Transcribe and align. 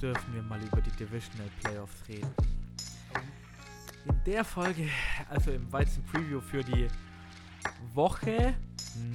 dürfen 0.00 0.34
wir 0.34 0.42
mal 0.42 0.60
über 0.62 0.80
die 0.80 0.90
Divisional 0.92 1.48
Playoffs 1.62 2.08
reden. 2.08 2.32
In 4.06 4.24
der 4.24 4.44
Folge, 4.44 4.88
also 5.28 5.50
im 5.50 5.70
Weizen 5.72 6.02
Preview 6.04 6.40
für 6.40 6.64
die 6.64 6.88
Woche 7.94 8.54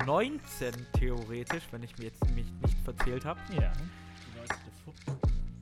19 0.06 0.74
theoretisch, 0.94 1.64
wenn 1.72 1.84
ich 1.84 1.98
mir 1.98 2.06
jetzt 2.06 2.24
mich 2.36 2.46
nicht 2.62 2.78
verzählt 2.84 3.26
habe. 3.26 3.40
Ja. 3.60 3.72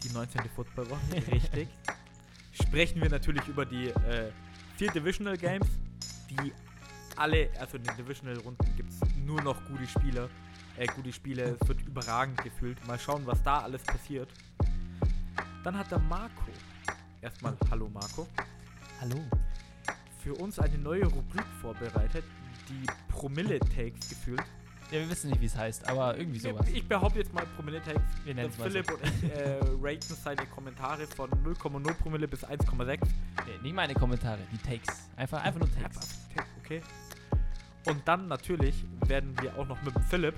Die 0.04 0.10
19. 0.10 0.42
Footballwoche, 0.56 1.32
richtig. 1.32 1.70
Sprechen 2.52 3.02
wir 3.02 3.10
natürlich 3.10 3.48
über 3.48 3.66
die 3.66 3.88
äh, 3.88 4.32
vier 4.78 4.92
Divisional 4.92 5.38
Games, 5.38 5.68
die 6.30 6.54
alle, 7.16 7.50
also 7.60 7.78
in 7.78 7.84
den 7.84 7.96
Divisional 7.96 8.38
Runden 8.40 8.76
gibt 8.76 8.92
es 8.92 9.00
nur 9.26 9.42
noch 9.42 9.64
gute 9.66 9.88
Spieler, 9.88 10.30
äh, 10.78 10.88
gute 10.88 11.14
Spiele, 11.14 11.58
es 11.60 11.68
wird 11.68 11.82
überragend 11.82 12.44
gefühlt. 12.44 12.86
Mal 12.88 13.00
schauen, 13.00 13.26
was 13.26 13.42
da 13.44 13.60
alles 13.60 13.84
passiert. 13.84 14.30
Dann 15.64 15.78
hat 15.78 15.90
der 15.90 16.00
Marco, 16.00 16.44
erstmal 17.22 17.56
Hallo 17.72 17.90
Marco, 17.90 18.28
Hallo. 19.00 19.16
für 20.22 20.34
uns 20.36 20.60
eine 20.60 20.78
neue 20.78 21.06
Rubrik 21.06 21.46
vorbereitet, 21.62 22.26
die 22.68 22.86
Promille-Takes 23.08 24.10
gefühlt. 24.10 24.44
Ja, 24.92 25.00
wir 25.00 25.10
wissen 25.10 25.30
nicht, 25.30 25.40
wie 25.40 25.46
es 25.46 25.56
heißt, 25.56 25.88
aber 25.88 26.18
irgendwie 26.18 26.40
sowas. 26.40 26.68
Ich 26.68 26.86
behaupte 26.86 27.20
jetzt 27.20 27.34
mal 27.34 27.46
Promille-Takes. 27.56 28.02
Wir 28.26 28.36
nennen 28.36 28.50
es 28.50 28.58
mal 28.58 28.66
so. 28.66 28.72
Philipp 28.72 28.92
und 28.92 29.02
ich 29.06 29.32
äh, 29.32 29.58
raten 29.82 30.16
seine 30.22 30.46
Kommentare 30.48 31.08
von 31.08 31.30
0,0 31.32 31.94
Promille 31.94 32.28
bis 32.28 32.46
1,6. 32.46 33.00
Nee, 33.46 33.58
nicht 33.62 33.74
meine 33.74 33.94
Kommentare, 33.94 34.40
die 34.52 34.58
Takes. 34.58 35.10
Einfach, 35.16 35.42
einfach 35.46 35.62
nur 35.62 35.72
Takes. 35.74 36.26
Okay. 36.62 36.82
Und 37.88 38.06
dann 38.06 38.28
natürlich 38.28 38.84
werden 39.08 39.34
wir 39.42 39.58
auch 39.58 39.68
noch 39.68 39.82
mit 39.82 39.96
dem 39.96 40.04
Philipp, 40.04 40.36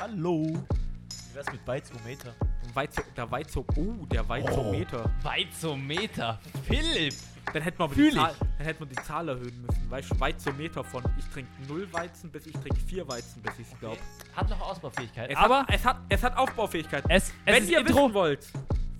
Hallo. 0.00 0.44
Wie 0.46 1.34
wär's 1.34 1.52
mit 1.52 1.62
Bytesometer? 1.66 2.34
Weizo, 2.74 3.02
der 3.16 3.30
Weizo, 3.30 3.64
oh, 3.76 4.06
der 4.06 4.28
Weizometer. 4.28 5.10
Weizometer. 5.22 6.38
Philipp. 6.66 7.14
Dann 7.52 7.62
hätten 7.62 7.78
wir 7.78 7.84
aber 7.84 7.94
Fühl 7.94 8.10
die. 8.10 8.16
Zahl, 8.16 8.34
dann 8.58 8.66
hätten 8.66 8.80
wir 8.80 8.86
die 8.86 9.02
Zahl 9.02 9.28
erhöhen 9.28 9.66
müssen. 9.66 9.90
Weißt 9.90 10.10
du, 10.10 10.20
Weizometer 10.20 10.84
von 10.84 11.02
ich 11.18 11.24
trinke 11.26 11.50
0 11.68 11.92
Weizen 11.92 12.30
bis 12.30 12.46
ich 12.46 12.52
trinke 12.52 12.80
4 12.80 13.08
Weizen, 13.08 13.42
bis 13.42 13.58
ich 13.58 13.66
es 13.72 13.78
glaube. 13.80 13.98
Hat 14.34 14.48
noch 14.48 14.60
Ausbaufähigkeit. 14.60 15.30
Es, 15.30 15.36
aber 15.36 15.60
hat, 15.60 15.66
es, 15.70 15.84
hat, 15.84 15.96
es 16.08 16.22
hat 16.22 16.36
Aufbaufähigkeit. 16.36 17.04
es, 17.08 17.24
es 17.24 17.32
Wenn 17.44 17.68
ihr 17.68 17.80
Intro. 17.80 17.94
wissen 18.04 18.14
wollt, 18.14 18.46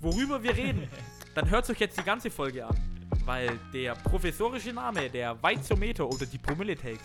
worüber 0.01 0.43
wir 0.43 0.55
reden, 0.55 0.87
dann 1.35 1.49
hört 1.49 1.69
euch 1.69 1.79
jetzt 1.79 1.97
die 1.97 2.03
ganze 2.03 2.29
Folge 2.29 2.65
an. 2.65 2.75
Weil 3.25 3.57
der 3.73 3.93
professorische 3.95 4.73
Name, 4.73 5.09
der 5.09 5.41
Weizometer 5.41 6.05
oder 6.05 6.25
die 6.25 6.37
Promille-Takes, 6.37 6.99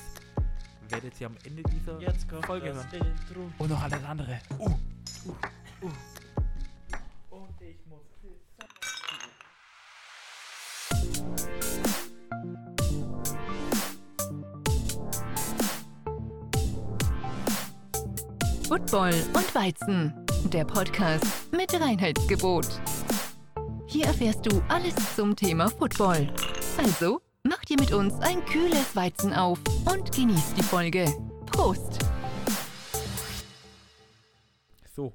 werdet 0.89 1.21
ihr 1.21 1.27
am 1.29 1.37
Ende 1.45 1.63
dieser 1.63 2.01
Jetzt 2.01 2.29
kommt 2.29 2.47
Folge 2.47 2.71
das 2.71 2.85
hören. 2.93 3.07
Intro. 3.29 3.53
Und 3.59 3.71
noch 3.71 3.83
alles 3.83 4.05
andere. 4.05 4.41
Und 4.59 4.77
ich 5.81 6.18
Football 18.69 19.15
und 19.35 19.55
Weizen, 19.55 20.13
der 20.53 20.65
Podcast 20.65 21.25
mit 21.53 21.73
Reinheitsgebot. 21.73 22.67
Hier 23.87 24.05
erfährst 24.05 24.45
du 24.45 24.63
alles 24.69 24.95
zum 25.17 25.35
Thema 25.35 25.69
Football. 25.69 26.31
Also, 26.77 27.23
mach 27.45 27.65
dir 27.65 27.77
mit 27.81 27.93
uns 27.93 28.15
ein 28.21 28.45
kühles 28.45 28.95
Weizen 28.95 29.33
auf 29.33 29.59
und 29.91 30.15
genieß 30.15 30.55
die 30.55 30.63
Folge. 30.63 31.07
Prost! 31.47 31.99
So. 34.95 35.15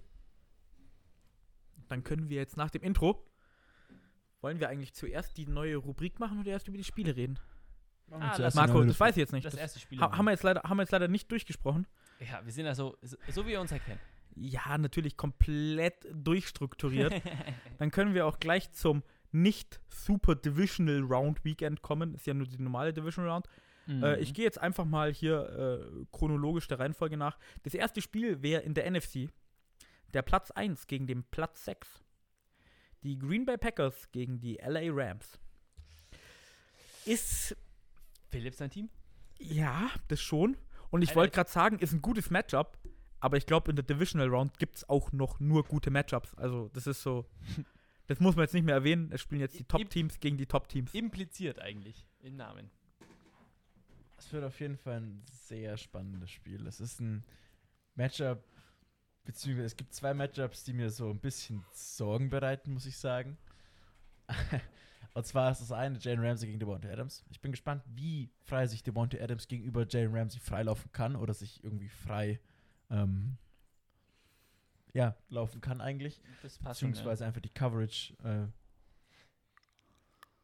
Dann 1.90 2.04
können 2.04 2.30
wir 2.30 2.38
jetzt 2.38 2.58
nach 2.58 2.72
dem 2.72 2.82
Intro. 2.82 3.24
Wollen 4.44 4.60
wir 4.60 4.68
eigentlich 4.68 4.94
zuerst 4.94 5.38
die 5.38 5.48
neue 5.48 5.78
Rubrik 5.78 6.20
machen 6.20 6.40
oder 6.42 6.52
erst 6.52 6.68
über 6.68 6.78
die 6.78 6.84
Spiele 6.84 7.16
reden? 7.16 7.40
Ah, 8.12 8.38
das- 8.38 8.56
Marco, 8.56 8.84
das 8.84 9.00
weiß 9.00 9.16
ich 9.16 9.22
jetzt 9.22 9.32
nicht. 9.32 9.46
Das 9.46 9.54
Das 9.54 9.62
erste 9.62 9.80
Spiel. 9.80 10.00
ha 10.00 10.16
haben, 10.16 10.26
wir 10.26 10.32
jetzt 10.32 10.44
leider, 10.44 10.62
haben 10.64 10.76
wir 10.78 10.84
jetzt 10.84 10.92
leider 10.92 11.08
nicht 11.08 11.32
durchgesprochen. 11.32 11.88
ja, 12.20 12.42
wir 12.44 12.52
sind 12.52 12.66
ja 12.66 12.76
so, 12.76 12.98
so, 13.02 13.16
so 13.30 13.46
wie 13.46 13.52
wir 13.52 13.62
uns 13.62 13.72
erkennen. 13.72 14.00
Ja, 14.36 14.78
natürlich 14.78 15.16
komplett 15.16 16.06
durchstrukturiert. 16.12 17.14
Dann 17.80 17.90
können 17.92 18.14
wir 18.14 18.26
auch 18.28 18.40
gleich 18.40 18.72
zum 18.74 19.02
nicht 19.32 19.80
super 19.90 20.36
Divisional 20.36 21.00
Round 21.02 21.44
Weekend 21.46 21.82
kommen. 21.82 22.14
Ist 22.14 22.28
ja 22.28 22.34
nur 22.34 22.46
die 22.46 22.62
normale 22.62 22.94
Divisional 22.94 23.32
Round. 23.32 23.48
Mhm. 23.88 24.04
Äh, 24.04 24.18
ich 24.20 24.34
gehe 24.34 24.44
jetzt 24.44 24.60
einfach 24.60 24.86
mal 24.86 25.14
hier 25.14 25.80
äh, 26.02 26.06
chronologisch 26.12 26.68
der 26.68 26.80
Reihenfolge 26.80 27.16
nach. 27.16 27.38
Das 27.64 27.74
erste 27.74 28.02
Spiel 28.02 28.42
wäre 28.44 28.62
in 28.62 28.74
der 28.74 28.90
NFC. 28.92 29.30
Der 30.14 30.22
Platz 30.22 30.52
1 30.52 30.88
gegen 30.88 31.08
den 31.08 31.24
Platz 31.24 31.64
6. 31.66 32.04
Die 33.04 33.20
Green 33.20 33.46
Bay 33.46 33.58
Packers 33.58 34.10
gegen 34.12 34.40
die 34.40 34.56
LA 34.56 34.92
Rams. 34.92 35.40
Ist, 37.06 37.56
Philipp 38.30 38.56
sein 38.56 38.70
Team? 38.70 38.90
ja, 39.40 39.90
das 40.08 40.22
schon. 40.22 40.58
Und 40.90 41.02
ich 41.02 41.16
wollte 41.16 41.34
gerade 41.34 41.50
sagen, 41.50 41.80
ist 41.80 41.92
ein 41.92 42.02
gutes 42.02 42.30
Matchup. 42.30 42.78
Aber 43.20 43.38
ich 43.38 43.46
glaube, 43.46 43.72
in 43.72 43.76
der 43.76 43.84
Divisional 43.84 44.28
Round 44.28 44.60
gibt 44.60 44.76
es 44.76 44.90
auch 44.90 45.12
noch 45.12 45.40
nur 45.40 45.64
gute 45.64 45.90
Matchups. 45.90 46.34
Also, 46.36 46.70
das 46.74 46.88
ist 46.88 47.02
so. 47.02 47.26
Das 48.08 48.20
muss 48.20 48.36
man 48.36 48.44
jetzt 48.44 48.54
nicht 48.54 48.66
mehr 48.66 48.76
erwähnen. 48.76 49.10
Es 49.14 49.22
spielen 49.22 49.40
jetzt 49.40 49.58
die 49.58 49.64
Top-Teams 49.64 50.20
gegen 50.20 50.36
die 50.36 50.46
Top-Teams. 50.46 50.94
Impliziert 50.94 51.58
eigentlich 51.60 52.06
im 52.20 52.36
Namen. 52.36 52.70
Es 54.18 54.32
wird 54.34 54.44
auf 54.44 54.60
jeden 54.60 54.76
Fall 54.76 55.00
ein 55.00 55.24
sehr 55.32 55.78
spannendes 55.78 56.30
Spiel. 56.30 56.68
Es 56.68 56.82
ist 56.82 57.00
ein 57.00 57.24
Matchup, 57.96 58.44
beziehungsweise 59.26 59.68
es 59.68 59.76
gibt 59.76 59.94
zwei 59.94 60.14
Matchups, 60.14 60.64
die 60.64 60.74
mir 60.74 60.90
so 60.90 61.10
ein 61.10 61.20
bisschen 61.20 61.64
Sorgen 61.72 62.30
bereiten, 62.30 62.74
muss 62.74 62.86
ich 62.86 62.98
sagen. 62.98 63.38
Und 65.16 65.28
zwar 65.28 65.52
ist 65.52 65.62
das 65.62 65.72
eine 65.72 66.00
Jalen 66.00 66.26
Ramsey 66.26 66.48
gegen 66.48 66.60
Devontae 66.60 66.92
Adams. 66.92 67.24
Ich 67.30 67.40
bin 67.40 67.52
gespannt, 67.52 67.84
wie 67.88 68.32
frei 68.40 68.66
sich 68.66 68.82
Devontae 68.82 69.22
Adams 69.22 69.48
gegenüber 69.48 69.86
Jalen 69.88 70.16
Ramsey 70.16 70.40
freilaufen 70.40 70.92
kann 70.92 71.16
oder 71.16 71.34
sich 71.36 71.64
irgendwie 71.64 71.90
frei 71.90 72.40
ähm, 72.90 73.38
ja, 74.94 75.16
laufen 75.30 75.62
kann 75.62 75.82
eigentlich. 75.82 76.22
Beziehungsweise 76.64 77.26
einfach 77.26 77.42
die 77.42 77.50
Coverage 77.50 78.14
äh, 78.24 78.48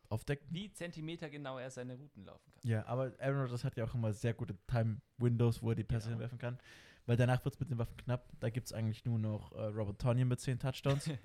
aufdeckt. 0.10 0.46
Wie 0.50 0.72
Zentimeter 0.72 1.30
genau 1.30 1.58
er 1.58 1.70
seine 1.70 1.96
Routen 1.96 2.26
laufen 2.26 2.52
kann. 2.52 2.62
Ja, 2.70 2.86
aber 2.86 3.14
Aaron 3.20 3.42
Rodgers 3.42 3.64
hat 3.64 3.76
ja 3.78 3.86
auch 3.86 3.94
immer 3.94 4.14
sehr 4.14 4.34
gute 4.34 4.56
Time-Windows, 4.68 5.62
wo 5.62 5.70
er 5.70 5.76
die 5.76 5.84
Pässe 5.84 6.08
Ja. 6.08 6.12
hinwerfen 6.12 6.38
kann. 6.38 6.60
Weil 7.10 7.18
danach 7.18 7.44
wird 7.44 7.56
es 7.56 7.60
mit 7.60 7.72
den 7.72 7.80
Waffen 7.80 7.98
knapp. 7.98 8.30
Da 8.40 8.52
gibt 8.52 8.68
es 8.68 8.72
eigentlich 8.74 9.04
nur 9.04 9.18
noch 9.18 9.52
äh, 9.54 9.62
Robert 9.64 10.00
Tonyan 10.00 10.28
mit 10.28 10.40
10 10.40 10.60
Touchdowns. 10.60 11.10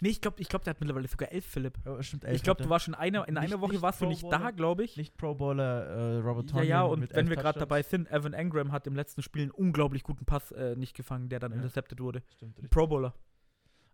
Nee, 0.00 0.10
ich 0.10 0.20
glaube, 0.20 0.40
ich 0.40 0.48
glaub, 0.48 0.62
der 0.62 0.70
hat 0.74 0.80
mittlerweile 0.80 1.08
sogar 1.08 1.30
elf, 1.32 1.44
Philipp. 1.44 1.76
oh, 1.84 2.00
stimmt, 2.02 2.24
Ich 2.24 2.42
glaube, 2.44 2.62
du 2.62 2.68
warst 2.70 2.84
schon 2.84 2.94
eine, 2.94 3.24
in 3.26 3.34
Nicht- 3.34 3.42
einer 3.42 3.60
Woche 3.60 3.72
nicht 3.72 3.82
warst 3.82 4.00
du 4.00 4.06
nicht 4.06 4.22
da, 4.30 4.52
glaube 4.52 4.84
ich. 4.84 4.96
nicht 4.96 5.16
Pro 5.16 5.34
Bowler 5.34 5.86
äh, 5.86 6.16
Robert 6.18 6.46
Ja, 6.46 6.52
Tonyan. 6.52 6.68
ja, 6.68 6.82
und 6.82 7.00
mit 7.00 7.10
wenn 7.10 7.26
elf 7.26 7.30
wir 7.30 7.36
gerade 7.36 7.58
dabei 7.58 7.82
sind, 7.82 8.08
Evan 8.12 8.32
Engram 8.32 8.70
hat 8.70 8.86
im 8.86 8.94
letzten 8.94 9.22
Spiel 9.22 9.42
einen 9.42 9.50
unglaublich 9.50 10.04
guten 10.04 10.24
Pass 10.24 10.52
äh, 10.52 10.76
nicht 10.76 10.96
gefangen, 10.96 11.28
der 11.28 11.40
dann 11.40 11.50
Ja. 11.50 11.56
intercepted 11.56 11.98
wurde. 12.00 12.22
Stimmt, 12.36 12.58
richtig. 12.58 12.70
Pro 12.70 12.86
Bowler. 12.86 13.12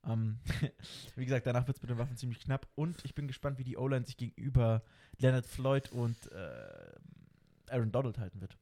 Ähm, 0.05 0.39
wie 1.17 1.25
gesagt, 1.25 1.47
danach 1.47 1.67
wird 1.67 1.79
es 1.79 1.83
mit 1.83 1.91
den 1.91 1.97
Waffen 1.99 2.17
ziemlich 2.19 2.39
knapp. 2.41 2.69
Und 2.75 3.03
ich 3.05 3.15
bin 3.15 3.27
gespannt, 3.27 3.59
wie 3.59 3.65
die 3.65 3.79
O-Line 3.79 4.05
sich 4.05 4.19
gegenüber 4.19 4.83
Leonard 5.19 5.47
Floyd 5.47 5.91
und 5.91 6.17
äh, 6.33 7.71
Aaron 7.71 7.93
Donald 7.93 8.19
halten 8.19 8.43
wird. 8.43 8.59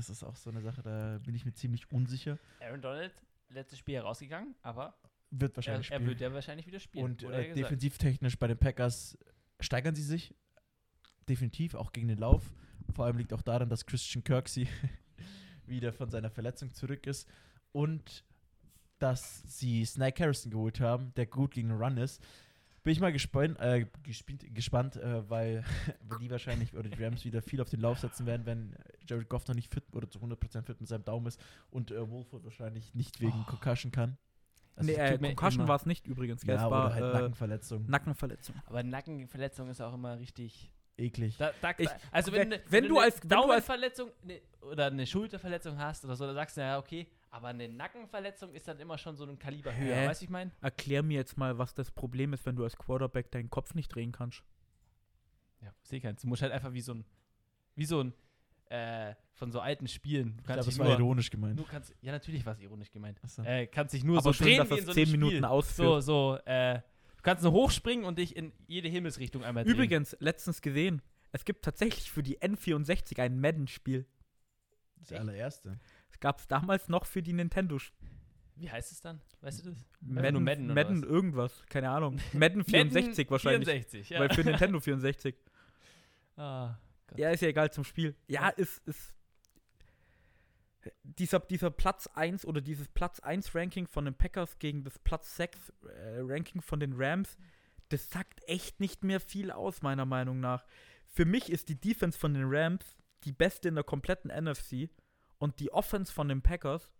Das 0.00 0.08
ist 0.08 0.22
auch 0.22 0.34
so 0.34 0.48
eine 0.48 0.62
Sache, 0.62 0.80
da 0.82 1.18
bin 1.22 1.34
ich 1.34 1.44
mir 1.44 1.52
ziemlich 1.52 1.92
unsicher. 1.92 2.38
Aaron 2.60 2.80
Donald, 2.80 3.12
letztes 3.50 3.78
Spiel 3.78 3.96
herausgegangen, 3.96 4.54
aber 4.62 4.94
Wird 5.30 5.52
er, 5.52 5.56
wahrscheinlich 5.56 5.90
er 5.90 5.96
spielen. 5.96 6.08
wird 6.08 6.20
ja 6.22 6.32
wahrscheinlich 6.32 6.66
wieder 6.66 6.80
spielen. 6.80 7.04
Und 7.04 7.22
äh, 7.24 7.52
defensivtechnisch 7.52 8.38
bei 8.38 8.46
den 8.46 8.56
Packers 8.56 9.18
steigern 9.60 9.94
sie 9.94 10.02
sich 10.02 10.34
definitiv, 11.28 11.74
auch 11.74 11.92
gegen 11.92 12.08
den 12.08 12.16
Lauf. 12.16 12.50
Vor 12.94 13.04
allem 13.04 13.18
liegt 13.18 13.34
auch 13.34 13.42
daran, 13.42 13.68
dass 13.68 13.84
Christian 13.84 14.24
Kirksey 14.24 14.68
wieder 15.66 15.92
von 15.92 16.10
seiner 16.10 16.30
Verletzung 16.30 16.72
zurück 16.72 17.06
ist 17.06 17.28
und 17.72 18.24
dass 19.00 19.42
sie 19.58 19.84
Snake 19.84 20.22
Harrison 20.22 20.50
geholt 20.50 20.80
haben, 20.80 21.12
der 21.16 21.26
gut 21.26 21.52
gegen 21.52 21.68
den 21.68 21.76
Run 21.76 21.98
ist. 21.98 22.22
Bin 22.84 22.94
ich 22.94 23.00
mal 23.00 23.12
gespannt, 23.12 23.60
äh, 23.60 23.84
gespannt, 24.54 24.96
äh, 24.96 25.28
weil 25.28 25.62
die 26.22 26.30
wahrscheinlich 26.30 26.74
oder 26.74 26.88
die 26.88 27.04
Rams 27.04 27.26
wieder 27.26 27.42
viel 27.42 27.60
auf 27.60 27.68
den 27.68 27.80
Lauf 27.80 27.98
setzen 27.98 28.24
werden, 28.24 28.46
wenn 28.46 28.74
Jared 29.10 29.28
Goff 29.28 29.46
noch 29.48 29.54
nicht 29.54 29.72
fit 29.72 29.84
oder 29.92 30.08
zu 30.10 30.18
100% 30.20 30.62
fit 30.62 30.80
mit 30.80 30.88
seinem 30.88 31.04
Daumen 31.04 31.26
ist 31.26 31.40
und 31.70 31.90
äh, 31.90 32.08
Wolford 32.08 32.44
wahrscheinlich 32.44 32.94
nicht 32.94 33.20
wegen 33.20 33.44
Oh. 33.46 33.50
Concussion 33.50 33.90
kann. 33.92 34.16
Also 34.76 34.90
nee, 34.92 34.96
äh, 34.96 35.18
Concussion 35.18 35.68
war 35.68 35.76
es 35.76 35.84
nicht 35.86 36.06
übrigens. 36.06 36.42
ja, 36.44 36.54
es 36.54 36.70
war 36.70 36.94
halt 36.94 37.04
äh, 37.04 37.12
Nackenverletzung. 37.12 37.84
Nackenverletzung. 37.86 38.54
aber 38.66 38.82
Nackenverletzung 38.82 39.68
ist 39.68 39.80
auch 39.82 39.92
immer 39.94 40.18
richtig. 40.18 40.72
Eklig. 40.96 41.36
Da, 41.38 41.52
da, 41.62 41.72
Ich- 41.78 41.88
also 42.10 42.30
wenn- 42.32 42.40
wenn, 42.42 42.48
ne- 42.50 42.60
wenn 42.68 42.84
du 42.88 42.96
eine 42.98 43.06
als- 43.06 43.20
Daumenverletzung 43.20 44.10
ne, 44.22 44.42
oder 44.60 44.86
eine 44.86 45.06
Schulterverletzung 45.06 45.78
hast 45.78 46.04
oder 46.04 46.14
so, 46.14 46.26
dann 46.26 46.34
sagst 46.34 46.58
du 46.58 46.60
ja 46.60 46.78
okay, 46.78 47.06
aber 47.30 47.48
eine 47.48 47.68
Nackenverletzung 47.70 48.52
ist 48.54 48.68
dann 48.68 48.78
immer 48.80 48.98
schon 48.98 49.16
so 49.16 49.24
ein 49.24 49.38
Kaliber 49.38 49.74
höher, 49.74 49.96
Hä? 49.96 50.08
weißt 50.08 50.20
du, 50.20 50.24
ich 50.26 50.30
meine? 50.30 50.50
Erklär 50.60 51.02
mir 51.02 51.14
jetzt 51.14 51.38
mal, 51.38 51.56
was 51.56 51.72
das 51.74 51.90
Problem 51.90 52.34
ist, 52.34 52.44
wenn 52.44 52.54
du 52.54 52.64
als 52.64 52.76
Quarterback 52.76 53.30
deinen 53.30 53.48
Kopf 53.48 53.74
nicht 53.74 53.88
drehen 53.94 54.12
kannst. 54.12 54.42
Ja, 55.62 55.72
sehe 55.82 56.00
keins. 56.00 56.20
Du 56.22 56.28
musst 56.28 56.42
halt 56.42 56.52
einfach 56.52 56.72
wie 56.72 56.80
so 56.80 56.92
ein 56.94 57.04
wie 57.76 57.84
so 57.86 58.00
ein 58.00 58.12
äh, 58.70 59.14
von 59.34 59.50
so 59.52 59.60
alten 59.60 59.88
Spielen. 59.88 60.24
Du 60.24 60.30
Ich 60.30 60.44
glaube, 60.44 60.54
kannst 60.56 60.68
das 60.68 60.78
war 60.78 60.86
nur, 60.88 60.98
ironisch 60.98 61.30
gemeint. 61.30 61.60
kannst, 61.68 61.94
ja, 62.00 62.12
natürlich 62.12 62.46
war 62.46 62.54
es 62.54 62.60
ironisch 62.60 62.90
gemeint. 62.90 63.18
Achso. 63.22 63.42
Äh, 63.42 63.66
kannst 63.66 63.94
dich 63.94 64.04
nur 64.04 64.18
Aber 64.18 64.22
so 64.24 64.32
schön, 64.32 64.46
drehen 64.46 64.58
dass 64.58 64.70
wie 64.70 64.78
in 64.78 64.84
so 64.84 64.90
es 64.92 64.96
einem 64.96 65.06
10 65.06 65.12
Minuten 65.12 65.36
Spiel. 65.36 65.44
ausführt. 65.44 66.02
So, 66.04 66.34
so, 66.36 66.38
äh, 66.44 66.74
du 66.76 67.22
kannst 67.22 67.42
nur 67.42 67.52
hochspringen 67.52 68.04
und 68.04 68.18
dich 68.18 68.36
in 68.36 68.52
jede 68.66 68.88
Himmelsrichtung 68.88 69.44
einmal 69.44 69.64
drehen. 69.64 69.74
Übrigens, 69.74 70.16
letztens 70.20 70.60
gesehen, 70.62 71.02
es 71.32 71.44
gibt 71.44 71.64
tatsächlich 71.64 72.10
für 72.10 72.22
die 72.22 72.38
N64 72.38 73.20
ein 73.20 73.40
Madden-Spiel. 73.40 74.06
Das 74.96 75.12
allererste. 75.12 75.78
Das 76.08 76.20
gab 76.20 76.38
es 76.38 76.46
damals 76.46 76.88
noch 76.88 77.06
für 77.06 77.22
die 77.22 77.32
Nintendo. 77.32 77.78
Wie 78.56 78.70
heißt 78.70 78.92
es 78.92 79.00
dann? 79.00 79.20
Weißt 79.40 79.64
du 79.64 79.70
das? 79.70 79.78
Madden, 80.00 80.34
nur 80.34 80.42
Madden 80.42 80.66
Madden, 80.74 81.02
irgendwas, 81.02 81.64
keine 81.70 81.88
Ahnung. 81.88 82.20
Madden 82.34 82.62
64 82.62 83.24
Madden 83.24 83.30
wahrscheinlich. 83.30 83.68
64, 83.68 84.10
ja. 84.10 84.20
Weil 84.20 84.28
für 84.34 84.44
Nintendo 84.44 84.78
64. 84.80 85.34
ah. 86.36 86.74
Ja, 87.16 87.30
ist 87.30 87.42
ja 87.42 87.48
egal 87.48 87.72
zum 87.72 87.84
Spiel. 87.84 88.14
Ja, 88.26 88.48
ist, 88.50 88.86
ist. 88.86 89.14
Dieser, 91.02 91.40
dieser 91.40 91.70
Platz 91.70 92.06
1 92.06 92.46
oder 92.46 92.62
dieses 92.62 92.88
Platz 92.88 93.20
1 93.20 93.54
Ranking 93.54 93.86
von 93.86 94.06
den 94.06 94.14
Packers 94.14 94.58
gegen 94.58 94.82
das 94.82 94.98
Platz 94.98 95.36
6 95.36 95.70
äh, 95.82 96.20
Ranking 96.20 96.62
von 96.62 96.80
den 96.80 96.94
Rams, 96.94 97.36
das 97.90 98.08
sagt 98.08 98.40
echt 98.48 98.80
nicht 98.80 99.04
mehr 99.04 99.20
viel 99.20 99.50
aus, 99.50 99.82
meiner 99.82 100.06
Meinung 100.06 100.40
nach. 100.40 100.64
Für 101.06 101.26
mich 101.26 101.50
ist 101.50 101.68
die 101.68 101.78
Defense 101.78 102.18
von 102.18 102.32
den 102.32 102.44
Rams 102.46 102.96
die 103.24 103.32
beste 103.32 103.68
in 103.68 103.74
der 103.74 103.84
kompletten 103.84 104.30
NFC 104.30 104.88
und 105.38 105.60
die 105.60 105.70
Offense 105.70 106.10
von 106.12 106.28
den 106.28 106.40
Packers 106.40 106.90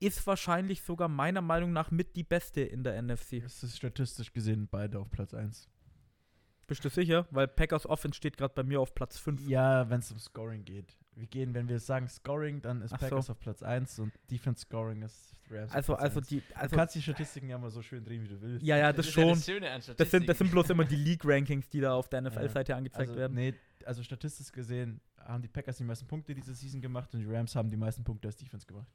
ist 0.00 0.26
wahrscheinlich 0.26 0.82
sogar 0.82 1.08
meiner 1.08 1.40
Meinung 1.40 1.72
nach 1.72 1.90
mit 1.90 2.16
die 2.16 2.24
beste 2.24 2.60
in 2.60 2.84
der 2.84 3.00
NFC. 3.00 3.34
Es 3.44 3.62
ist 3.62 3.76
statistisch 3.76 4.32
gesehen 4.32 4.68
beide 4.68 4.98
auf 4.98 5.10
Platz 5.10 5.32
1. 5.32 5.70
Bist 6.66 6.84
du 6.84 6.88
sicher? 6.88 7.26
Weil 7.30 7.48
Packers 7.48 7.86
Offense 7.86 8.16
steht 8.16 8.36
gerade 8.36 8.54
bei 8.54 8.62
mir 8.62 8.80
auf 8.80 8.94
Platz 8.94 9.18
5. 9.18 9.46
Ja, 9.48 9.88
wenn 9.90 10.00
es 10.00 10.10
um 10.10 10.18
Scoring 10.18 10.64
geht. 10.64 10.96
Wir 11.16 11.26
gehen, 11.26 11.54
wenn 11.54 11.68
wir 11.68 11.78
sagen 11.78 12.08
Scoring, 12.08 12.60
dann 12.62 12.82
ist 12.82 12.92
Ach 12.92 12.98
Packers 12.98 13.26
so. 13.26 13.32
auf 13.32 13.38
Platz 13.38 13.62
1 13.62 13.98
und 14.00 14.12
Defense 14.30 14.62
Scoring 14.62 15.02
ist 15.02 15.38
Rams 15.50 15.70
auf 15.70 15.76
Also, 15.76 15.94
Platz 15.94 16.02
also 16.02 16.20
1. 16.20 16.28
die. 16.28 16.40
Du 16.40 16.56
Also, 16.56 16.76
kannst 16.76 16.94
die 16.96 17.02
Statistiken 17.02 17.48
ja 17.48 17.58
mal 17.58 17.70
so 17.70 17.82
schön 17.82 18.04
drehen, 18.04 18.24
wie 18.24 18.28
du 18.28 18.40
willst. 18.40 18.64
ja, 18.66 18.76
ja, 18.76 18.92
das, 18.92 19.06
ist 19.06 19.12
schon. 19.12 19.24
Ja 19.28 19.34
das 19.34 19.44
Schöne 19.44 19.70
an 19.70 19.80
Das 19.96 20.10
sind, 20.10 20.28
das 20.28 20.38
sind 20.38 20.50
bloß 20.50 20.70
immer 20.70 20.84
die 20.84 20.96
League-Rankings, 20.96 21.68
die 21.68 21.80
da 21.80 21.94
auf 21.94 22.08
der 22.08 22.22
NFL-Seite 22.22 22.74
angezeigt 22.74 23.10
also, 23.10 23.20
werden. 23.20 23.34
Nee, 23.34 23.54
also 23.84 24.02
statistisch 24.02 24.50
gesehen 24.50 25.00
haben 25.18 25.42
die 25.42 25.48
Packers 25.48 25.76
die 25.76 25.84
meisten 25.84 26.06
Punkte 26.06 26.34
diese 26.34 26.54
Season 26.54 26.80
gemacht 26.80 27.14
und 27.14 27.20
die 27.20 27.26
Rams 27.26 27.54
haben 27.54 27.70
die 27.70 27.76
meisten 27.76 28.02
Punkte 28.04 28.28
als 28.28 28.36
Defense 28.36 28.66
gemacht. 28.66 28.88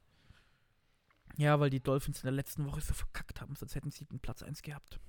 Ja, 1.36 1.58
weil 1.58 1.70
die 1.70 1.80
Dolphins 1.80 2.18
in 2.18 2.24
der 2.26 2.32
letzten 2.32 2.66
Woche 2.66 2.80
so 2.80 2.92
verkackt 2.92 3.40
haben, 3.40 3.54
sonst 3.56 3.74
hätten 3.74 3.90
sie 3.90 4.04
den 4.04 4.20
Platz 4.20 4.42
1 4.42 4.62
gehabt. 4.62 5.00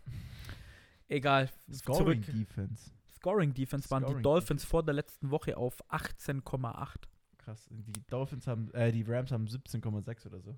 Egal. 1.11 1.49
Scoring 1.71 2.23
Zurück. 2.23 2.25
Defense. 2.25 2.91
Scoring 3.15 3.53
Defense 3.53 3.89
waren 3.91 4.03
die 4.03 4.07
Scoring 4.07 4.23
Dolphins 4.23 4.63
vor 4.63 4.83
der 4.83 4.93
letzten 4.93 5.29
Woche 5.29 5.57
auf 5.57 5.83
18,8. 5.91 6.95
Krass. 7.37 7.67
Die 7.69 8.01
Dolphins 8.07 8.47
haben, 8.47 8.71
äh, 8.73 8.91
die 8.91 9.03
Rams 9.03 9.31
haben 9.31 9.45
17,6 9.45 10.27
oder 10.27 10.39
so. 10.41 10.57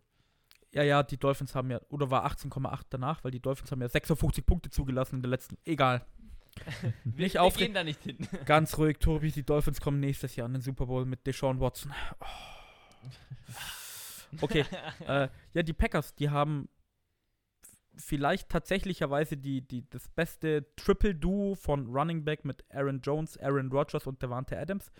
Ja, 0.71 0.83
ja, 0.83 1.03
die 1.03 1.17
Dolphins 1.17 1.55
haben 1.55 1.71
ja, 1.71 1.81
oder 1.89 2.09
war 2.09 2.25
18,8 2.25 2.81
danach, 2.89 3.23
weil 3.23 3.31
die 3.31 3.39
Dolphins 3.39 3.71
haben 3.71 3.81
ja 3.81 3.89
56 3.89 4.45
Punkte 4.45 4.69
zugelassen 4.69 5.17
in 5.17 5.21
der 5.21 5.29
letzten. 5.29 5.57
Egal. 5.65 6.05
wir, 7.03 7.25
nicht 7.25 7.35
wir 7.35 7.51
gehen 7.51 7.73
da 7.73 7.83
nicht 7.83 8.03
hin. 8.03 8.17
Ganz 8.45 8.77
ruhig, 8.77 8.99
Tobi, 8.99 9.31
die 9.31 9.43
Dolphins 9.43 9.81
kommen 9.81 9.99
nächstes 9.99 10.35
Jahr 10.35 10.47
in 10.47 10.53
den 10.53 10.61
Super 10.61 10.85
Bowl 10.85 11.05
mit 11.05 11.25
Deshaun 11.25 11.59
Watson. 11.59 11.91
Okay, 14.41 14.65
äh, 15.05 15.27
ja, 15.53 15.61
die 15.61 15.73
Packers, 15.73 16.15
die 16.15 16.27
haben 16.27 16.67
vielleicht 17.95 18.49
tatsächlicherweise 18.49 19.37
die, 19.37 19.61
die, 19.61 19.87
das 19.89 20.07
beste 20.07 20.65
Triple-Duo 20.75 21.55
von 21.55 21.87
Running 21.87 22.23
Back 22.23 22.45
mit 22.45 22.63
Aaron 22.71 23.01
Jones, 23.01 23.37
Aaron 23.37 23.71
Rodgers 23.71 24.07
und 24.07 24.21
Devante 24.21 24.57
Adams. 24.57 24.91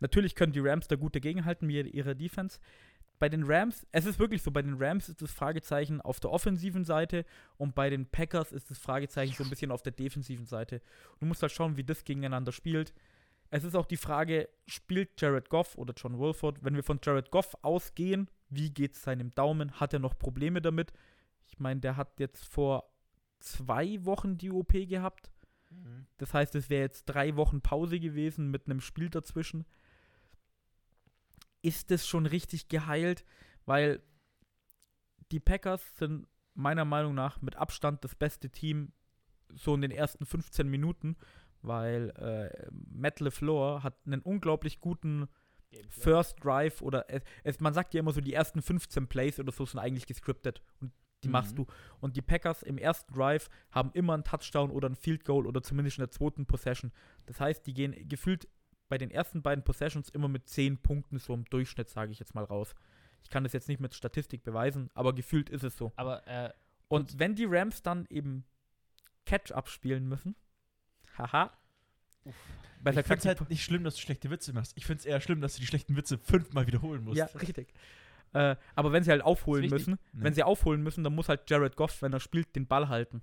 Natürlich 0.00 0.34
können 0.34 0.52
die 0.52 0.60
Rams 0.60 0.88
da 0.88 0.96
gut 0.96 1.14
dagegenhalten 1.14 1.66
mit 1.66 1.92
ihrer 1.94 2.14
Defense. 2.14 2.58
Bei 3.18 3.30
den 3.30 3.44
Rams, 3.44 3.86
es 3.92 4.04
ist 4.04 4.18
wirklich 4.18 4.42
so, 4.42 4.50
bei 4.50 4.60
den 4.60 4.76
Rams 4.78 5.08
ist 5.08 5.22
das 5.22 5.32
Fragezeichen 5.32 6.02
auf 6.02 6.20
der 6.20 6.30
offensiven 6.30 6.84
Seite 6.84 7.24
und 7.56 7.74
bei 7.74 7.88
den 7.88 8.04
Packers 8.04 8.52
ist 8.52 8.70
das 8.70 8.78
Fragezeichen 8.78 9.32
so 9.32 9.44
ein 9.44 9.48
bisschen 9.48 9.70
auf 9.70 9.82
der 9.82 9.92
defensiven 9.92 10.44
Seite. 10.44 10.82
Du 11.18 11.26
musst 11.26 11.40
halt 11.40 11.52
schauen, 11.52 11.78
wie 11.78 11.84
das 11.84 12.04
gegeneinander 12.04 12.52
spielt. 12.52 12.92
Es 13.48 13.64
ist 13.64 13.74
auch 13.74 13.86
die 13.86 13.96
Frage, 13.96 14.48
spielt 14.66 15.18
Jared 15.18 15.48
Goff 15.48 15.78
oder 15.78 15.94
John 15.96 16.18
Wolford? 16.18 16.62
Wenn 16.62 16.74
wir 16.74 16.82
von 16.82 16.98
Jared 17.02 17.30
Goff 17.30 17.56
ausgehen, 17.62 18.28
wie 18.50 18.70
geht 18.70 18.94
es 18.94 19.02
seinem 19.02 19.30
Daumen? 19.30 19.72
Hat 19.80 19.94
er 19.94 19.98
noch 19.98 20.18
Probleme 20.18 20.60
damit? 20.60 20.92
Ich 21.46 21.58
meine, 21.58 21.80
der 21.80 21.96
hat 21.96 22.20
jetzt 22.20 22.44
vor 22.44 22.90
zwei 23.40 24.04
Wochen 24.04 24.38
die 24.38 24.50
OP 24.50 24.72
gehabt. 24.72 25.30
Das 26.18 26.32
heißt, 26.32 26.54
es 26.54 26.70
wäre 26.70 26.82
jetzt 26.82 27.04
drei 27.04 27.36
Wochen 27.36 27.60
Pause 27.60 28.00
gewesen 28.00 28.50
mit 28.50 28.66
einem 28.66 28.80
Spiel 28.80 29.10
dazwischen. 29.10 29.66
Ist 31.62 31.90
es 31.90 32.06
schon 32.06 32.26
richtig 32.26 32.68
geheilt? 32.68 33.24
Weil 33.64 34.02
die 35.32 35.40
Packers 35.40 35.96
sind 35.96 36.26
meiner 36.54 36.84
Meinung 36.84 37.14
nach 37.14 37.42
mit 37.42 37.56
Abstand 37.56 38.04
das 38.04 38.14
beste 38.14 38.48
Team 38.50 38.92
so 39.52 39.74
in 39.74 39.82
den 39.82 39.90
ersten 39.90 40.24
15 40.24 40.68
Minuten, 40.68 41.16
weil 41.62 42.10
äh, 42.10 42.68
Matt 42.70 43.20
LeFleur 43.20 43.82
hat 43.82 43.94
einen 44.06 44.22
unglaublich 44.22 44.80
guten 44.80 45.28
First 45.88 46.42
Drive 46.42 46.80
oder 46.80 47.10
es, 47.10 47.22
es, 47.42 47.60
man 47.60 47.74
sagt 47.74 47.92
ja 47.92 48.00
immer 48.00 48.12
so, 48.12 48.20
die 48.20 48.32
ersten 48.32 48.62
15 48.62 49.08
Plays 49.08 49.38
oder 49.38 49.52
so 49.52 49.66
sind 49.66 49.80
eigentlich 49.80 50.06
gescriptet 50.06 50.62
und 50.80 50.92
die 51.26 51.28
Mhm. 51.28 51.32
machst 51.32 51.58
du. 51.58 51.66
Und 52.00 52.16
die 52.16 52.22
Packers 52.22 52.62
im 52.62 52.78
ersten 52.78 53.12
Drive 53.12 53.48
haben 53.72 53.90
immer 53.92 54.14
einen 54.14 54.24
Touchdown 54.24 54.70
oder 54.70 54.88
ein 54.88 54.94
Field 54.94 55.24
Goal 55.24 55.46
oder 55.46 55.62
zumindest 55.62 55.98
in 55.98 56.02
der 56.02 56.10
zweiten 56.10 56.46
Possession. 56.46 56.92
Das 57.26 57.40
heißt, 57.40 57.66
die 57.66 57.74
gehen 57.74 58.08
gefühlt 58.08 58.48
bei 58.88 58.98
den 58.98 59.10
ersten 59.10 59.42
beiden 59.42 59.64
Possessions 59.64 60.08
immer 60.10 60.28
mit 60.28 60.48
10 60.48 60.78
Punkten 60.78 61.18
so 61.18 61.34
im 61.34 61.44
Durchschnitt, 61.46 61.88
sage 61.88 62.12
ich 62.12 62.18
jetzt 62.20 62.34
mal 62.34 62.44
raus. 62.44 62.74
Ich 63.22 63.30
kann 63.30 63.42
das 63.42 63.52
jetzt 63.52 63.66
nicht 63.68 63.80
mit 63.80 63.94
Statistik 63.94 64.44
beweisen, 64.44 64.88
aber 64.94 65.12
gefühlt 65.14 65.50
ist 65.50 65.64
es 65.64 65.76
so. 65.76 65.92
Aber 65.96 66.26
äh, 66.28 66.52
Und 66.88 67.18
wenn 67.18 67.34
die 67.34 67.46
Rams 67.46 67.82
dann 67.82 68.06
eben 68.08 68.44
Catch-up 69.24 69.68
spielen 69.68 70.08
müssen, 70.08 70.36
haha. 71.18 71.50
Besser 72.82 73.00
ich 73.00 73.06
finde 73.06 73.18
es 73.20 73.26
halt 73.26 73.50
nicht 73.50 73.64
schlimm, 73.64 73.82
dass 73.82 73.96
du 73.96 74.00
schlechte 74.02 74.30
Witze 74.30 74.52
machst. 74.52 74.72
Ich 74.76 74.86
finde 74.86 75.00
es 75.00 75.06
eher 75.06 75.20
schlimm, 75.20 75.40
dass 75.40 75.54
du 75.54 75.60
die 75.60 75.66
schlechten 75.66 75.96
Witze 75.96 76.18
fünfmal 76.18 76.66
wiederholen 76.68 77.02
musst. 77.02 77.16
Ja, 77.16 77.26
richtig. 77.26 77.72
Äh, 78.36 78.56
aber 78.74 78.92
wenn 78.92 79.02
sie 79.02 79.10
halt 79.10 79.22
aufholen 79.22 79.68
müssen, 79.70 79.98
Nee. 80.12 80.24
wenn 80.24 80.34
sie 80.34 80.42
aufholen 80.42 80.82
müssen, 80.82 81.02
dann 81.04 81.14
muss 81.14 81.28
halt 81.28 81.48
Jared 81.48 81.76
Goff, 81.76 82.02
wenn 82.02 82.12
er 82.12 82.20
spielt, 82.20 82.54
den 82.54 82.66
Ball 82.66 82.88
halten. 82.88 83.22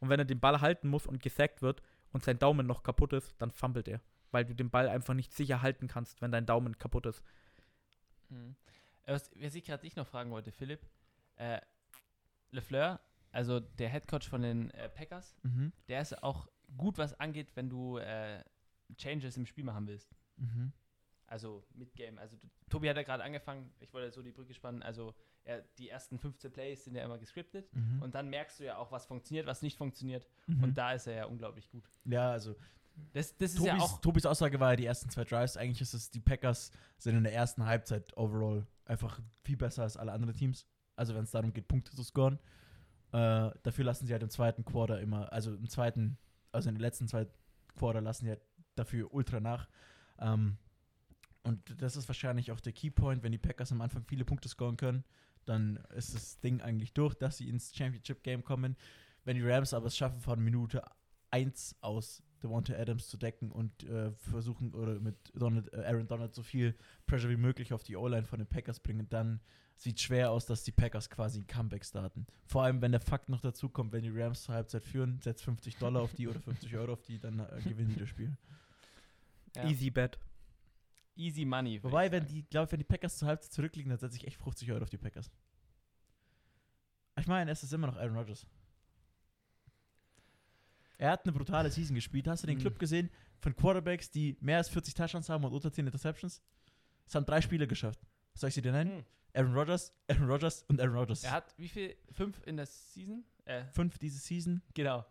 Und 0.00 0.08
wenn 0.08 0.18
er 0.20 0.24
den 0.26 0.40
Ball 0.40 0.60
halten 0.60 0.88
muss 0.88 1.06
und 1.06 1.22
gesackt 1.22 1.62
wird 1.62 1.82
und 2.12 2.24
sein 2.24 2.38
Daumen 2.38 2.66
noch 2.66 2.82
kaputt 2.82 3.12
ist, 3.12 3.34
dann 3.40 3.50
fummelt 3.50 3.88
er. 3.88 4.00
Weil 4.32 4.44
du 4.44 4.54
den 4.54 4.70
Ball 4.70 4.88
einfach 4.88 5.14
nicht 5.14 5.32
sicher 5.32 5.62
halten 5.62 5.88
kannst, 5.88 6.20
wenn 6.22 6.30
dein 6.32 6.46
Daumen 6.46 6.78
kaputt 6.78 7.06
ist. 7.06 7.22
Mhm. 8.28 8.54
Was, 9.06 9.30
was 9.36 9.54
ich 9.54 9.64
gerade 9.64 9.82
dich 9.82 9.96
noch 9.96 10.06
fragen 10.06 10.30
wollte, 10.30 10.52
Philipp. 10.52 10.80
Äh, 11.36 11.60
LeFleur, 12.52 13.00
also 13.32 13.60
der 13.60 13.88
Headcoach 13.88 14.28
von 14.28 14.42
den 14.42 14.70
äh, 14.72 14.88
Packers, 14.88 15.36
Mhm. 15.42 15.72
der 15.88 16.00
ist 16.02 16.22
auch 16.22 16.48
gut, 16.76 16.98
was 16.98 17.18
angeht, 17.18 17.48
wenn 17.54 17.68
du 17.70 17.98
äh, 17.98 18.42
Changes 18.96 19.36
im 19.36 19.46
Spiel 19.46 19.64
machen 19.64 19.86
willst. 19.86 20.14
Mhm. 20.36 20.72
Also 21.30 21.64
mit 21.74 21.94
Game. 21.94 22.18
Also 22.18 22.36
Tobi 22.68 22.90
hat 22.90 22.96
ja 22.96 23.02
gerade 23.04 23.22
angefangen, 23.22 23.72
ich 23.80 23.92
wollte 23.94 24.10
so 24.10 24.20
die 24.20 24.32
Brücke 24.32 24.52
spannen, 24.52 24.82
also 24.82 25.14
er, 25.44 25.62
die 25.78 25.88
ersten 25.88 26.18
15 26.18 26.50
Plays 26.52 26.84
sind 26.84 26.96
ja 26.96 27.04
immer 27.04 27.18
gescriptet 27.18 27.72
Mhm. 27.74 28.02
und 28.02 28.14
dann 28.14 28.28
merkst 28.28 28.60
du 28.60 28.64
ja 28.64 28.76
auch, 28.76 28.90
was 28.92 29.06
funktioniert, 29.06 29.46
was 29.46 29.62
nicht 29.62 29.78
funktioniert 29.78 30.26
Mhm. 30.48 30.64
und 30.64 30.74
da 30.76 30.92
ist 30.92 31.06
er 31.06 31.14
ja 31.14 31.24
unglaublich 31.26 31.70
gut. 31.70 31.84
ja, 32.04 32.30
also 32.32 32.56
Das, 33.12 33.34
das 33.38 33.52
ist 33.52 33.56
Tobis, 33.58 33.72
ja 33.72 33.78
auch 33.78 34.00
Tobis 34.00 34.26
Aussage 34.26 34.58
war 34.60 34.70
ja 34.72 34.76
die 34.76 34.84
ersten 34.84 35.08
zwei 35.08 35.24
Drives. 35.24 35.56
Eigentlich 35.56 35.80
ist 35.80 35.94
es, 35.94 36.10
die 36.10 36.20
Packers 36.20 36.70
sind 36.98 37.16
in 37.16 37.22
der 37.22 37.32
ersten 37.32 37.64
Halbzeit 37.64 38.14
overall 38.16 38.66
einfach 38.84 39.20
viel 39.44 39.56
besser 39.56 39.84
als 39.84 39.96
alle 39.96 40.12
anderen 40.12 40.34
Teams. 40.34 40.66
Also 40.96 41.14
wenn 41.14 41.22
es 41.22 41.30
darum 41.30 41.52
geht, 41.54 41.66
Punkte 41.68 41.92
zu 41.96 42.02
scoren. 42.02 42.38
Äh, 43.12 43.50
dafür 43.62 43.84
lassen 43.84 44.06
sie 44.06 44.12
halt 44.12 44.22
im 44.22 44.28
zweiten 44.30 44.64
Quarter 44.64 45.00
immer, 45.00 45.32
also 45.32 45.54
im 45.54 45.68
zweiten, 45.68 46.18
also 46.52 46.68
in 46.68 46.74
den 46.74 46.80
letzten 46.82 47.08
zwei 47.08 47.26
Quarter 47.76 48.00
lassen 48.02 48.24
sie 48.24 48.30
halt 48.30 48.42
dafür 48.74 49.12
ultra 49.14 49.40
nach. 49.40 49.68
Ähm, 50.18 50.58
und 51.42 51.80
das 51.80 51.96
ist 51.96 52.08
wahrscheinlich 52.08 52.52
auch 52.52 52.60
der 52.60 52.72
Keypoint, 52.72 53.22
wenn 53.22 53.32
die 53.32 53.38
Packers 53.38 53.72
am 53.72 53.80
Anfang 53.80 54.04
viele 54.04 54.24
Punkte 54.24 54.48
scoren 54.48 54.76
können, 54.76 55.04
dann 55.46 55.76
ist 55.94 56.14
das 56.14 56.38
Ding 56.40 56.60
eigentlich 56.60 56.92
durch, 56.92 57.14
dass 57.14 57.38
sie 57.38 57.48
ins 57.48 57.74
Championship-Game 57.74 58.44
kommen. 58.44 58.76
Wenn 59.24 59.36
die 59.36 59.42
Rams 59.42 59.74
aber 59.74 59.86
es 59.86 59.96
schaffen, 59.96 60.20
von 60.20 60.42
Minute 60.42 60.82
1 61.30 61.76
aus 61.80 62.22
Devonta 62.42 62.74
Adams 62.74 63.08
zu 63.08 63.16
decken 63.16 63.50
und 63.50 63.84
äh, 63.84 64.12
versuchen 64.12 64.74
oder 64.74 64.98
mit 64.98 65.16
Donald, 65.34 65.72
äh, 65.72 65.84
Aaron 65.84 66.08
Donald 66.08 66.34
so 66.34 66.42
viel 66.42 66.74
Pressure 67.06 67.30
wie 67.30 67.36
möglich 67.36 67.72
auf 67.72 67.82
die 67.82 67.96
O-Line 67.96 68.24
von 68.24 68.38
den 68.38 68.48
Packers 68.48 68.80
bringen, 68.80 69.08
dann 69.08 69.40
sieht 69.76 70.00
schwer 70.00 70.30
aus, 70.30 70.46
dass 70.46 70.62
die 70.62 70.72
Packers 70.72 71.08
quasi 71.08 71.40
ein 71.40 71.46
Comeback 71.46 71.84
starten. 71.84 72.26
Vor 72.46 72.64
allem, 72.64 72.82
wenn 72.82 72.92
der 72.92 73.00
Fakt 73.00 73.28
noch 73.28 73.40
dazu 73.40 73.68
kommt, 73.68 73.92
wenn 73.92 74.02
die 74.02 74.10
Rams 74.10 74.42
zur 74.42 74.54
Halbzeit 74.54 74.84
führen, 74.84 75.20
setzt 75.22 75.44
50 75.44 75.76
Dollar 75.76 76.02
auf 76.02 76.12
die 76.14 76.28
oder 76.28 76.40
50 76.40 76.76
Euro 76.76 76.92
auf 76.92 77.02
die, 77.02 77.18
dann 77.18 77.40
äh, 77.40 77.60
gewinnen 77.64 77.90
die 77.90 77.98
das 77.98 78.08
Spiel. 78.08 78.36
ja, 79.56 79.64
Easy 79.64 79.90
bet. 79.90 80.18
Easy 81.20 81.44
money. 81.44 81.82
Wobei, 81.82 82.10
wenn 82.10 82.22
sagen. 82.22 82.34
die, 82.34 82.42
glaube 82.44 82.66
ich, 82.66 82.72
wenn 82.72 82.78
die 82.78 82.84
Packers 82.84 83.18
zur 83.18 83.28
Halbzeit 83.28 83.52
zurückliegen, 83.52 83.90
dann 83.90 83.98
setze 83.98 84.16
ich 84.16 84.26
echt 84.26 84.36
50 84.42 84.70
Euro 84.72 84.82
auf 84.82 84.90
die 84.90 84.98
Packers. 84.98 85.30
Ich 87.18 87.26
meine, 87.26 87.50
es 87.50 87.62
ist 87.62 87.72
immer 87.72 87.86
noch 87.88 87.96
Aaron 87.96 88.16
Rodgers. 88.16 88.46
Er 90.98 91.10
hat 91.12 91.24
eine 91.24 91.32
brutale 91.32 91.70
Season 91.70 91.94
gespielt. 91.94 92.28
Hast 92.28 92.42
du 92.42 92.46
den 92.46 92.56
Mhm. 92.58 92.62
Club 92.62 92.78
gesehen? 92.78 93.10
von 93.42 93.56
Quarterbacks, 93.56 94.10
die 94.10 94.36
mehr 94.42 94.58
als 94.58 94.68
40 94.68 94.92
Touchdowns 94.92 95.30
haben 95.30 95.42
und 95.44 95.52
unter 95.54 95.72
10 95.72 95.86
Interceptions. 95.86 96.42
Es 97.06 97.14
haben 97.14 97.24
drei 97.24 97.40
Spieler 97.40 97.66
geschafft. 97.66 97.98
Soll 98.34 98.48
ich 98.48 98.54
sie 98.54 98.60
dir 98.60 98.70
nennen? 98.70 98.98
Hm. 98.98 99.04
Aaron 99.32 99.54
Rodgers, 99.54 99.94
Aaron 100.08 100.28
Rodgers 100.30 100.62
und 100.68 100.78
Aaron 100.78 100.94
Rodgers. 100.94 101.24
Er 101.24 101.30
hat 101.30 101.54
wie 101.56 101.68
viel? 101.68 101.96
Fünf 102.12 102.42
in 102.46 102.58
der 102.58 102.66
Season? 102.66 103.24
Äh, 103.46 103.64
Fünf 103.72 103.96
diese 103.96 104.18
Season. 104.18 104.60
genau. 104.74 105.06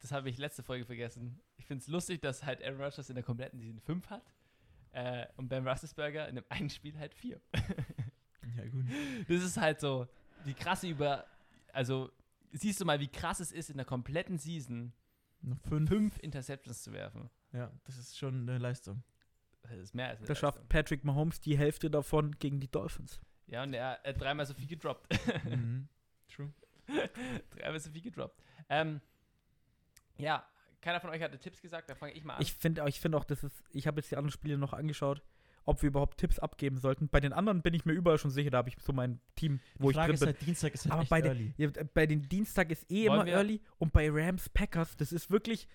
Das 0.00 0.12
habe 0.12 0.28
ich 0.28 0.36
letzte 0.36 0.62
Folge 0.62 0.84
vergessen. 0.84 1.40
Ich 1.56 1.64
finde 1.64 1.80
es 1.80 1.88
lustig, 1.88 2.20
dass 2.20 2.44
halt 2.44 2.62
Aaron 2.62 2.78
Rodgers 2.82 3.08
in 3.08 3.14
der 3.14 3.24
kompletten 3.24 3.58
Season 3.58 3.80
fünf 3.80 4.10
hat. 4.10 4.22
Äh, 4.96 5.26
und 5.36 5.48
Ben 5.48 5.68
Roethlisberger 5.68 6.26
in 6.26 6.36
dem 6.36 6.44
einen 6.48 6.70
Spiel 6.70 6.98
halt 6.98 7.14
vier. 7.14 7.40
Ja, 8.56 8.64
gut. 8.68 8.86
Das 9.28 9.42
ist 9.42 9.58
halt 9.58 9.80
so 9.80 10.06
die 10.46 10.54
krasse 10.54 10.88
über. 10.88 11.26
Also, 11.74 12.10
siehst 12.52 12.80
du 12.80 12.86
mal, 12.86 13.00
wie 13.00 13.08
krass 13.08 13.38
es 13.40 13.52
ist, 13.52 13.68
in 13.68 13.76
der 13.76 13.84
kompletten 13.84 14.38
Season 14.38 14.94
Noch 15.42 15.60
fünf. 15.68 15.90
fünf 15.90 16.18
Interceptions 16.20 16.82
zu 16.82 16.92
werfen. 16.92 17.28
Ja, 17.52 17.70
das 17.84 17.98
ist 17.98 18.16
schon 18.16 18.48
eine 18.48 18.56
Leistung. 18.56 19.02
Das 19.60 19.72
ist 19.72 19.94
mehr 19.94 20.08
als 20.08 20.20
eine 20.20 20.28
Da 20.28 20.34
schafft 20.34 20.56
Leistung. 20.56 20.68
Patrick 20.70 21.04
Mahomes 21.04 21.40
die 21.40 21.58
Hälfte 21.58 21.90
davon 21.90 22.38
gegen 22.38 22.58
die 22.60 22.70
Dolphins. 22.70 23.20
Ja, 23.46 23.64
und 23.64 23.74
er 23.74 24.00
hat 24.02 24.18
dreimal 24.18 24.46
so 24.46 24.54
viel 24.54 24.68
gedroppt. 24.68 25.06
mhm. 25.44 25.88
True. 26.28 26.54
dreimal 27.50 27.80
so 27.80 27.90
viel 27.90 28.00
gedroppt. 28.02 28.40
Ähm, 28.70 29.02
ja, 30.16 30.48
keiner 30.80 31.00
von 31.00 31.10
euch 31.10 31.22
hatte 31.22 31.38
Tipps 31.38 31.60
gesagt, 31.60 31.90
da 31.90 31.94
fange 31.94 32.12
ich 32.12 32.24
mal 32.24 32.34
an. 32.34 32.42
Ich 32.42 32.52
finde 32.54 32.84
ich 32.88 33.00
find 33.00 33.14
auch, 33.14 33.24
das 33.24 33.42
ist, 33.44 33.62
ich 33.70 33.86
habe 33.86 34.00
jetzt 34.00 34.10
die 34.10 34.16
anderen 34.16 34.30
Spiele 34.32 34.56
noch 34.58 34.72
angeschaut, 34.72 35.22
ob 35.64 35.82
wir 35.82 35.88
überhaupt 35.88 36.18
Tipps 36.18 36.38
abgeben 36.38 36.76
sollten. 36.78 37.08
Bei 37.08 37.18
den 37.20 37.32
anderen 37.32 37.62
bin 37.62 37.74
ich 37.74 37.84
mir 37.84 37.92
überall 37.92 38.18
schon 38.18 38.30
sicher, 38.30 38.50
da 38.50 38.58
habe 38.58 38.68
ich 38.68 38.76
so 38.80 38.92
mein 38.92 39.20
Team, 39.34 39.60
wo 39.78 39.90
Die 39.90 39.98
ich 39.98 40.04
drin 40.04 40.14
ist 40.14 40.20
bin. 40.20 40.26
halt, 40.28 40.40
Dienstag 40.46 40.74
ist 40.74 40.84
halt 40.84 40.92
Aber 40.92 41.04
bei, 41.06 41.20
den, 41.20 41.32
early. 41.32 41.54
ja, 41.56 41.70
bei 41.92 42.06
den 42.06 42.28
Dienstag 42.28 42.70
ist 42.70 42.90
eh 42.90 43.08
Wollen 43.08 43.14
immer 43.20 43.26
wir- 43.26 43.34
early 43.34 43.60
und 43.78 43.92
bei 43.92 44.08
Rams 44.10 44.48
Packers, 44.48 44.96
das 44.96 45.10
ist 45.12 45.28
wirklich, 45.30 45.66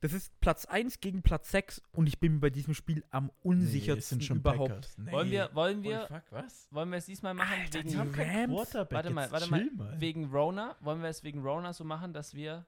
das 0.00 0.12
ist 0.12 0.38
Platz 0.40 0.66
1 0.66 1.00
gegen 1.00 1.22
Platz 1.22 1.50
6 1.52 1.80
und 1.92 2.06
ich 2.06 2.20
bin 2.20 2.34
mir 2.34 2.40
bei 2.40 2.50
diesem 2.50 2.74
Spiel 2.74 3.02
am 3.10 3.26
Nee, 3.26 3.32
unsichersten 3.42 4.20
schon 4.20 4.38
überhaupt. 4.38 4.68
Packers. 4.68 4.98
Nee. 4.98 5.10
wollen 5.12 5.30
wir, 5.30 5.50
wollen 5.54 5.78
Holy 5.78 5.88
wir, 5.88 6.06
fuck, 6.08 6.22
was? 6.30 6.68
wollen 6.70 6.90
wir 6.90 6.98
es 6.98 7.06
diesmal 7.06 7.32
machen 7.32 7.58
Alter, 7.58 7.78
wegen, 7.78 7.88
Die 7.88 7.96
haben 7.96 8.12
keinen 8.12 8.50
Rams? 8.50 8.70
Quarterback. 8.70 8.92
Warte 8.92 9.10
mal, 9.10 9.32
warte 9.32 9.50
mal. 9.50 9.66
wegen 9.98 10.26
Rona? 10.26 10.76
Wollen 10.80 11.00
wir 11.00 11.08
es 11.08 11.24
wegen 11.24 11.40
Rona 11.40 11.72
so 11.72 11.84
machen, 11.84 12.12
dass 12.12 12.34
wir 12.34 12.66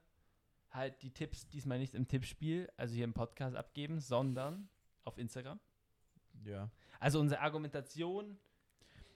halt 0.71 1.01
die 1.01 1.11
Tipps 1.11 1.47
diesmal 1.47 1.79
nicht 1.79 1.95
im 1.95 2.07
Tippspiel, 2.07 2.69
also 2.77 2.93
hier 2.95 3.03
im 3.05 3.13
Podcast 3.13 3.55
abgeben, 3.55 3.99
sondern 3.99 4.69
auf 5.03 5.17
Instagram? 5.17 5.59
Ja. 6.45 6.69
Also 6.99 7.19
unsere 7.19 7.41
Argumentation, 7.41 8.37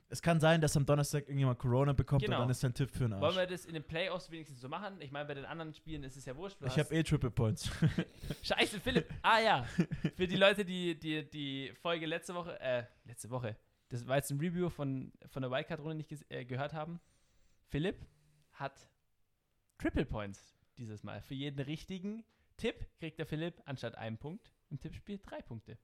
Es 0.09 0.21
kann 0.21 0.39
sein, 0.39 0.61
dass 0.61 0.75
am 0.77 0.85
Donnerstag 0.85 1.23
irgendjemand 1.23 1.57
Corona 1.59 1.93
bekommt 1.93 2.23
Genau. 2.23 2.37
und 2.37 2.41
dann 2.43 2.49
ist 2.51 2.59
sein 2.59 2.73
Tipp 2.73 2.91
für 2.91 3.05
einen 3.05 3.13
wollen 3.13 3.23
Arsch. 3.23 3.35
wir 3.37 3.47
das 3.47 3.65
in 3.65 3.73
den 3.73 3.83
Playoffs 3.83 4.29
wenigstens 4.29 4.61
so 4.61 4.69
machen? 4.69 4.99
Ich 5.01 5.11
meine, 5.11 5.25
bei 5.25 5.33
den 5.33 5.45
anderen 5.45 5.73
Spielen 5.73 6.03
ist 6.03 6.17
es 6.17 6.25
ja 6.25 6.35
wurscht. 6.35 6.57
Ich 6.65 6.77
habe 6.77 6.93
eh 6.93 7.01
Triple 7.03 7.31
Points. 7.31 7.69
Scheiße, 8.43 8.79
Philipp. 8.79 9.09
Ah 9.21 9.39
ja. 9.39 9.63
Für 10.15 10.27
die 10.27 10.35
Leute, 10.35 10.65
die 10.65 10.99
die, 10.99 11.27
die 11.29 11.71
Folge 11.81 12.05
letzte 12.05 12.35
Woche, 12.35 12.59
äh, 12.59 12.83
letzte 13.05 13.29
Woche, 13.29 13.55
das 13.89 14.05
war 14.07 14.17
jetzt 14.17 14.29
ein 14.31 14.39
Review 14.39 14.69
von, 14.69 15.11
von 15.27 15.41
der 15.41 15.49
Wildcard-Runde 15.51 15.95
nicht 15.95 16.11
äh, 16.29 16.45
gehört 16.45 16.73
haben. 16.73 16.99
Philipp 17.69 18.05
hat 18.53 18.87
Triple 19.79 20.05
Points 20.05 20.53
dieses 20.77 21.03
Mal. 21.03 21.21
Für 21.21 21.33
jeden 21.35 21.59
richtigen 21.61 22.23
Tipp 22.57 22.85
kriegt 22.99 23.19
der 23.19 23.25
Philipp 23.25 23.61
anstatt 23.65 23.95
einem 23.95 24.17
Punkt 24.17 24.51
im 24.69 24.79
Tippspiel 24.79 25.19
drei 25.19 25.41
Punkte. 25.41 25.77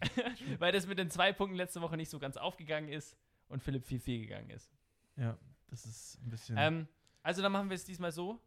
Weil 0.58 0.72
das 0.72 0.86
mit 0.86 0.98
den 0.98 1.10
zwei 1.10 1.32
Punkten 1.32 1.56
letzte 1.56 1.80
Woche 1.80 1.96
nicht 1.96 2.10
so 2.10 2.18
ganz 2.18 2.36
aufgegangen 2.36 2.88
ist 2.88 3.16
und 3.48 3.62
Philipp 3.62 3.84
4-4 3.84 4.20
gegangen 4.20 4.50
ist. 4.50 4.72
ja, 5.16 5.38
das 5.68 5.84
ist 5.86 6.20
ein 6.22 6.30
bisschen. 6.30 6.56
Ähm, 6.58 6.88
also 7.22 7.42
dann 7.42 7.52
machen 7.52 7.70
wir 7.70 7.74
es 7.74 7.84
diesmal 7.84 8.12
so, 8.12 8.40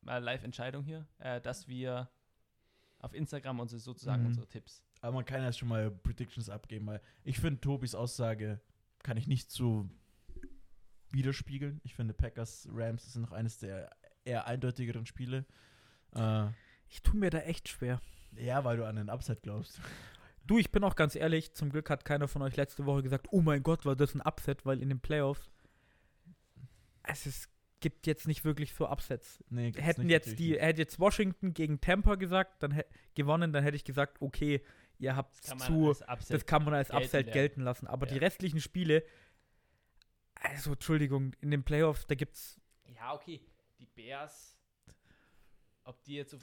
mal 0.00 0.18
Live-Entscheidung 0.22 0.84
hier, 0.84 1.06
äh, 1.18 1.40
dass 1.40 1.68
wir 1.68 2.10
auf 2.98 3.12
Instagram 3.14 3.60
unsere 3.60 3.80
sozusagen 3.80 4.22
Mhm. 4.22 4.28
unsere 4.28 4.46
Tipps. 4.48 4.82
aber 5.00 5.12
man 5.12 5.24
kann 5.24 5.42
ja 5.42 5.52
schon 5.52 5.68
mal 5.68 5.90
Predictions 5.90 6.48
abgeben, 6.48 6.86
weil 6.86 7.00
ich 7.24 7.38
finde, 7.40 7.60
Tobis 7.60 7.94
Aussage 7.94 8.60
kann 9.02 9.16
ich 9.16 9.26
nicht 9.26 9.50
so 9.50 9.88
widerspiegeln. 11.10 11.80
Ich 11.84 11.94
finde, 11.94 12.14
Packers 12.14 12.68
Rams 12.70 13.06
ist 13.06 13.16
noch 13.16 13.32
eines 13.32 13.58
der 13.58 13.90
eher 14.24 14.46
eindeutigeren 14.46 15.06
Spiele. 15.06 15.44
Äh, 16.14 16.46
Ich 16.88 17.02
tue 17.02 17.16
mir 17.18 17.30
da 17.30 17.38
echt 17.40 17.68
schwer. 17.68 18.00
ja, 18.36 18.64
weil 18.64 18.76
du 18.76 18.86
an 18.86 18.96
den 18.96 19.08
Upside 19.10 19.40
glaubst. 19.42 19.80
Du, 20.46 20.58
ich 20.58 20.72
bin 20.72 20.82
auch 20.84 20.96
ganz 20.96 21.14
ehrlich, 21.14 21.54
zum 21.54 21.70
Glück 21.70 21.88
hat 21.88 22.04
keiner 22.04 22.26
von 22.28 22.42
euch 22.42 22.56
letzte 22.56 22.84
Woche 22.84 23.02
gesagt, 23.02 23.28
oh 23.30 23.40
mein 23.42 23.62
Gott, 23.62 23.84
war 23.86 23.94
das 23.96 24.14
ein 24.14 24.20
Upset, 24.20 24.66
weil 24.66 24.80
in 24.82 24.88
den 24.88 25.00
Playoffs 25.00 25.50
es 27.04 27.26
ist, 27.26 27.48
gibt 27.80 28.06
jetzt 28.06 28.26
nicht 28.28 28.44
wirklich 28.44 28.72
so 28.74 28.88
Upsets. 28.88 29.42
Nee, 29.50 29.72
Hätten 29.76 30.02
nicht, 30.02 30.10
jetzt 30.10 30.38
die, 30.38 30.50
nicht. 30.52 30.60
hätte 30.62 30.80
jetzt 30.82 30.98
Washington 31.00 31.52
gegen 31.54 31.80
Tampa 31.80 32.14
gesagt, 32.16 32.62
dann 32.62 32.72
hä- 32.72 32.84
gewonnen, 33.14 33.52
dann 33.52 33.62
hätte 33.64 33.76
ich 33.76 33.84
gesagt, 33.84 34.20
okay, 34.22 34.62
ihr 34.98 35.16
habt 35.16 35.34
zu, 35.34 35.94
das 36.28 36.46
kann 36.46 36.64
man 36.64 36.74
als 36.74 36.88
gelten 36.90 37.04
Upset 37.04 37.12
lernen. 37.26 37.32
gelten 37.32 37.60
lassen. 37.62 37.86
Aber 37.88 38.06
die 38.06 38.14
Ja. 38.16 38.20
restlichen 38.20 38.60
Spiele, 38.60 39.02
also 40.34 40.72
Entschuldigung, 40.72 41.32
in 41.40 41.50
den 41.50 41.64
Playoffs, 41.64 42.06
da 42.06 42.14
gibt's. 42.14 42.60
Ja, 42.94 43.14
okay. 43.14 43.40
Die 43.82 43.86
Bears, 43.86 44.56
ob 45.82 46.02
die 46.04 46.14
jetzt 46.14 46.30
so 46.30 46.36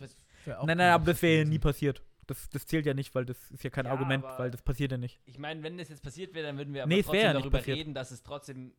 auch 0.58 0.66
Nein, 0.66 0.78
nein, 0.78 0.92
aber 0.92 1.06
das 1.06 1.22
wäre 1.22 1.40
ja 1.40 1.46
nie 1.46 1.60
passiert. 1.60 2.04
Das, 2.28 2.50
das 2.50 2.68
zählt 2.68 2.86
ja 2.86 2.94
nicht, 2.94 3.16
weil 3.16 3.26
das 3.26 3.38
ist 3.50 3.64
ja 3.64 3.70
kein 3.70 3.86
Ja, 3.86 3.92
Argument, 3.92 4.24
weil 4.24 4.52
das 4.52 4.62
passiert 4.62 4.92
ja 4.92 4.98
nicht. 4.98 5.20
Ich 5.26 5.40
meine, 5.40 5.64
wenn 5.64 5.78
das 5.78 5.88
jetzt 5.88 6.04
passiert 6.04 6.34
wäre, 6.34 6.48
dann 6.48 6.58
würden 6.58 6.74
wir 6.74 6.84
aber 6.84 6.90
Nee, 6.94 7.02
trotzdem 7.02 7.22
ja 7.22 7.34
nicht 7.34 7.42
darüber 7.44 7.58
passiert. 7.60 7.78
reden, 7.78 7.94
dass 7.94 8.12
es 8.12 8.22
trotzdem 8.24 8.74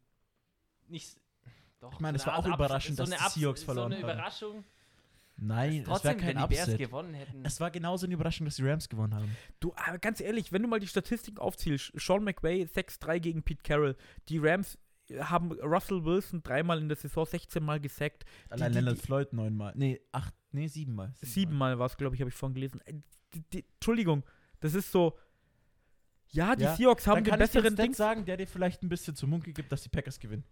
nicht. 0.88 1.16
Doch, 1.80 1.94
Ich 1.94 2.00
meine, 2.00 2.18
so 2.18 2.22
es 2.22 2.26
war 2.26 2.34
eine 2.34 2.42
auch 2.42 2.46
Art 2.50 2.54
überraschend, 2.58 3.00
Ups- 3.00 3.10
dass 3.10 3.32
die 3.34 3.40
Seahawks 3.40 3.62
verloren 3.62 3.92
So 3.92 3.96
eine 3.96 4.04
haben. 4.06 4.12
Überraschung. 4.12 4.64
Nein, 5.38 5.80
es 5.80 5.86
war 5.88 5.94
trotzdem, 5.94 6.18
kein 6.18 6.36
wenn 6.36 6.42
die 6.42 6.54
Bears 6.54 6.68
Upset. 6.68 6.78
gewonnen 6.78 7.14
hätten. 7.14 7.44
Es 7.46 7.58
war 7.60 7.70
genauso 7.70 8.04
eine 8.04 8.14
Überraschung, 8.14 8.44
dass 8.44 8.56
die 8.56 8.68
Rams 8.68 8.88
gewonnen 8.90 9.14
haben. 9.14 9.34
Du, 9.58 9.72
aber 9.74 9.98
ganz 9.98 10.20
ehrlich, 10.20 10.52
wenn 10.52 10.60
du 10.60 10.68
mal 10.68 10.80
die 10.80 10.86
Statistik 10.86 11.40
aufziehst, 11.40 11.92
Sean 11.94 12.22
McVay 12.24 12.64
6-3 12.64 13.18
gegen 13.20 13.42
Pete 13.42 13.62
Carroll, 13.62 13.96
die 14.28 14.36
Rams 14.38 14.76
haben 15.18 15.52
Russell 15.52 16.04
Wilson 16.04 16.42
dreimal 16.42 16.78
in 16.80 16.88
der 16.88 16.96
Saison 16.96 17.24
16 17.26 17.62
Mal 17.64 17.80
gesackt, 17.80 18.24
Allein 18.48 18.72
die- 18.72 18.78
Leonard 18.78 18.98
die- 18.98 19.02
Floyd 19.02 19.32
neunmal. 19.32 19.72
Nee, 19.76 20.00
acht, 20.12 20.34
nee, 20.52 20.68
siebenmal. 20.68 21.12
siebenmal 21.20 21.78
war 21.78 21.86
es, 21.86 21.96
glaube 21.96 22.14
ich, 22.14 22.20
habe 22.20 22.28
ich 22.30 22.34
vorhin 22.36 22.54
gelesen. 22.54 22.80
Äh, 22.84 22.94
Die, 23.52 23.64
Entschuldigung, 23.74 24.24
das 24.60 24.74
ist 24.74 24.90
so. 24.90 25.16
Ja, 26.30 26.54
die 26.56 26.62
Ja, 26.64 26.74
Seahawks 26.76 27.06
haben 27.06 27.22
Dann 27.24 27.34
den 27.34 27.38
besseren 27.38 27.76
Ding. 27.76 27.94
Sagen, 27.94 28.24
der 28.24 28.36
dir 28.36 28.46
vielleicht 28.48 28.82
ein 28.82 28.88
bisschen 28.88 29.14
zu 29.16 29.26
munkel 29.26 29.52
gibt, 29.52 29.70
dass 29.72 29.82
die 29.82 29.88
Packers 29.88 30.18
gewinnen. 30.20 30.44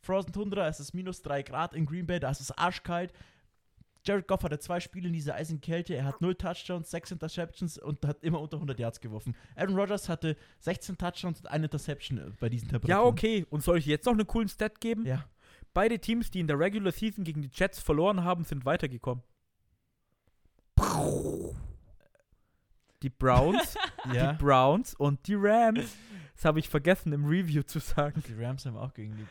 Frozen 0.00 0.32
Tundra, 0.32 0.66
es 0.68 0.80
ist 0.80 0.94
minus 0.94 1.22
3 1.22 1.42
Grad 1.42 1.74
in 1.74 1.86
Green 1.86 2.06
Bay, 2.06 2.20
da 2.20 2.30
ist 2.30 2.40
es 2.40 2.50
arschkalt. 2.50 3.12
Jared 4.04 4.26
Goff 4.26 4.42
hatte 4.42 4.58
zwei 4.58 4.80
Spiele 4.80 5.08
in 5.08 5.12
dieser 5.12 5.34
Eisenkälte, 5.34 5.94
er 5.94 6.04
hat 6.04 6.20
0 6.20 6.34
Touchdowns, 6.34 6.90
6 6.90 7.12
Interceptions 7.12 7.78
und 7.78 8.04
hat 8.04 8.22
immer 8.22 8.40
unter 8.40 8.56
100 8.56 8.78
Yards 8.78 9.00
geworfen. 9.00 9.36
Aaron 9.54 9.76
Rodgers 9.76 10.08
hatte 10.08 10.36
16 10.60 10.98
Touchdowns 10.98 11.40
und 11.40 11.46
eine 11.46 11.66
Interception 11.66 12.18
äh, 12.18 12.30
bei 12.40 12.48
diesen 12.48 12.68
Temperaturen. 12.68 13.04
Ja, 13.04 13.08
okay. 13.08 13.46
Und 13.48 13.62
soll 13.62 13.78
ich 13.78 13.86
jetzt 13.86 14.06
noch 14.06 14.12
einen 14.12 14.26
coolen 14.26 14.48
Stat 14.48 14.80
geben? 14.80 15.06
Ja, 15.06 15.24
Beide 15.74 15.98
Teams, 15.98 16.30
die 16.30 16.40
in 16.40 16.46
der 16.46 16.58
Regular 16.58 16.92
Season 16.92 17.24
gegen 17.24 17.42
die 17.42 17.50
Jets 17.52 17.80
verloren 17.80 18.24
haben, 18.24 18.44
sind 18.44 18.64
weitergekommen. 18.66 19.24
Die 23.02 23.08
Browns, 23.08 23.74
ja. 24.12 24.32
die 24.32 24.38
Browns 24.38 24.94
und 24.94 25.26
die 25.26 25.34
Rams. 25.34 25.96
Das 26.34 26.44
habe 26.44 26.58
ich 26.58 26.68
vergessen 26.68 27.12
im 27.12 27.24
Review 27.24 27.62
zu 27.62 27.78
sagen. 27.78 28.22
Die 28.28 28.34
Rams 28.34 28.66
haben 28.66 28.76
auch 28.76 28.92
gegen 28.92 29.16
die 29.16 29.26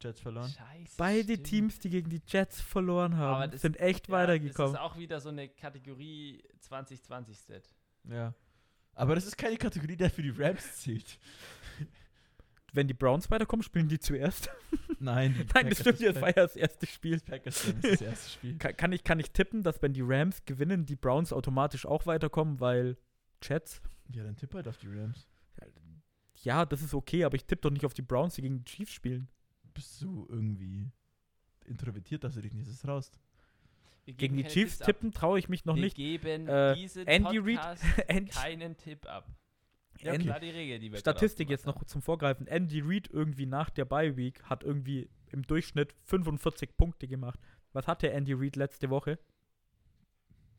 Jets 0.00 0.20
verloren. 0.20 0.50
Scheiße. 0.50 0.94
Beide 0.96 1.22
stimmt. 1.34 1.44
Teams, 1.44 1.78
die 1.80 1.90
gegen 1.90 2.10
die 2.10 2.22
Jets 2.26 2.60
verloren 2.60 3.16
haben, 3.16 3.50
das- 3.50 3.62
sind 3.62 3.78
echt 3.80 4.08
Ja, 4.08 4.14
weitergekommen. 4.14 4.72
Das 4.72 4.80
ist 4.80 4.86
auch 4.86 4.96
wieder 4.98 5.20
so 5.20 5.28
eine 5.28 5.48
Kategorie 5.48 6.42
2020-Stat. 6.60 7.74
Ja. 8.04 8.34
Aber 8.94 9.14
das 9.14 9.26
ist 9.26 9.36
keine 9.38 9.56
Kategorie, 9.56 9.96
der 9.96 10.10
für 10.10 10.22
die 10.22 10.30
Rams 10.30 10.76
zählt. 10.80 11.18
Wenn 12.72 12.86
die 12.86 12.94
Browns 12.94 13.30
weiterkommen, 13.30 13.62
spielen 13.62 13.88
die 13.88 13.98
zuerst. 13.98 14.50
Nein, 15.00 15.34
die 15.34 15.46
Nein, 15.54 15.68
das 15.70 15.80
stimmt, 15.80 16.02
das 16.02 16.20
war 16.20 16.28
ja 16.28 16.34
das 16.42 16.56
erste 16.56 16.86
Spiel. 16.86 17.18
Packers 17.20 17.66
Rams 17.66 17.84
ist 17.84 17.92
das 17.92 18.02
erste 18.02 18.30
Spiel. 18.30 18.58
Kann, 18.58 18.76
kann, 18.76 18.92
ich, 18.92 19.04
kann 19.04 19.20
ich 19.20 19.30
tippen, 19.30 19.62
dass 19.62 19.80
wenn 19.80 19.92
die 19.94 20.02
Rams 20.02 20.44
gewinnen, 20.44 20.84
die 20.84 20.96
Browns 20.96 21.32
automatisch 21.32 21.86
auch 21.86 22.06
weiterkommen, 22.06 22.60
weil 22.60 22.96
Jets? 23.42 23.80
Ja, 24.12 24.24
dann 24.24 24.36
tipp 24.36 24.54
halt 24.54 24.68
auf 24.68 24.76
die 24.78 24.88
Rams. 24.88 25.26
Ja, 26.42 26.64
das 26.64 26.82
ist 26.82 26.94
okay, 26.94 27.24
aber 27.24 27.34
ich 27.34 27.44
tippe 27.46 27.62
doch 27.62 27.70
nicht 27.70 27.84
auf 27.84 27.94
die 27.94 28.02
Browns, 28.02 28.34
die 28.36 28.42
gegen 28.42 28.58
die 28.58 28.64
Chiefs 28.64 28.92
spielen. 28.92 29.28
Bist 29.78 30.02
du 30.02 30.26
irgendwie 30.28 30.90
introvertiert, 31.66 32.24
dass 32.24 32.34
du 32.34 32.40
dich 32.42 32.52
nicht 32.52 32.68
traust? 32.82 33.16
Wir 34.06 34.14
Gegen 34.14 34.36
die 34.36 34.42
Chiefs 34.42 34.80
tippen 34.80 35.12
traue 35.12 35.38
ich 35.38 35.48
mich 35.48 35.66
noch 35.66 35.76
Wir 35.76 35.84
nicht. 35.84 35.94
geben 35.96 36.48
Äh, 36.48 36.74
diesen 36.74 37.06
Andy 37.06 37.38
Reid- 37.38 37.60
Podcast 37.60 37.84
Andy- 38.08 38.30
keinen 38.32 38.76
Tipp 38.76 39.06
ab. 39.06 39.28
Ja, 40.00 40.14
Andy- 40.14 40.24
Klar 40.24 40.40
die 40.40 40.50
Regel, 40.50 40.80
die 40.80 40.90
wir 40.90 40.98
Statistik 40.98 41.48
jetzt 41.48 41.64
noch 41.64 41.84
zum 41.84 42.02
Vorgreifen. 42.02 42.48
Andy 42.48 42.80
Reid 42.80 43.08
irgendwie 43.12 43.46
nach 43.46 43.70
der 43.70 43.84
Bye 43.84 44.16
Week 44.16 44.42
hat 44.42 44.64
irgendwie 44.64 45.08
im 45.30 45.42
Durchschnitt 45.46 45.92
45 46.06 46.76
Punkte 46.76 47.06
gemacht. 47.06 47.38
Was 47.72 47.86
hatte 47.86 48.10
Andy 48.10 48.32
Reid 48.32 48.56
letzte 48.56 48.90
Woche? 48.90 49.20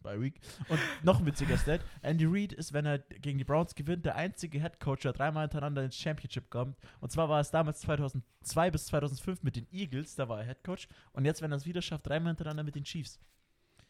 Bei 0.01 0.19
Week. 0.19 0.39
Und 0.69 0.79
noch 1.03 1.19
ein 1.19 1.25
witziger 1.25 1.57
Stat: 1.57 1.81
Andy 2.01 2.25
Reid 2.25 2.53
ist, 2.53 2.73
wenn 2.73 2.85
er 2.85 2.99
gegen 2.99 3.37
die 3.37 3.43
Browns 3.43 3.75
gewinnt, 3.75 4.05
der 4.05 4.15
einzige 4.15 4.59
Head 4.59 4.79
Coach, 4.79 5.01
der 5.03 5.13
dreimal 5.13 5.43
hintereinander 5.43 5.83
ins 5.83 5.97
Championship 5.97 6.49
kommt. 6.49 6.77
Und 7.01 7.11
zwar 7.11 7.29
war 7.29 7.39
es 7.39 7.51
damals 7.51 7.81
2002 7.81 8.71
bis 8.71 8.85
2005 8.85 9.43
mit 9.43 9.55
den 9.55 9.67
Eagles, 9.71 10.15
da 10.15 10.29
war 10.29 10.39
er 10.39 10.45
Head 10.45 10.63
Coach. 10.63 10.87
Und 11.11 11.25
jetzt, 11.25 11.41
wenn 11.41 11.51
er 11.51 11.57
es 11.57 11.65
wieder 11.65 11.81
schafft, 11.81 12.07
dreimal 12.07 12.31
hintereinander 12.31 12.63
mit 12.63 12.75
den 12.75 12.83
Chiefs. 12.83 13.19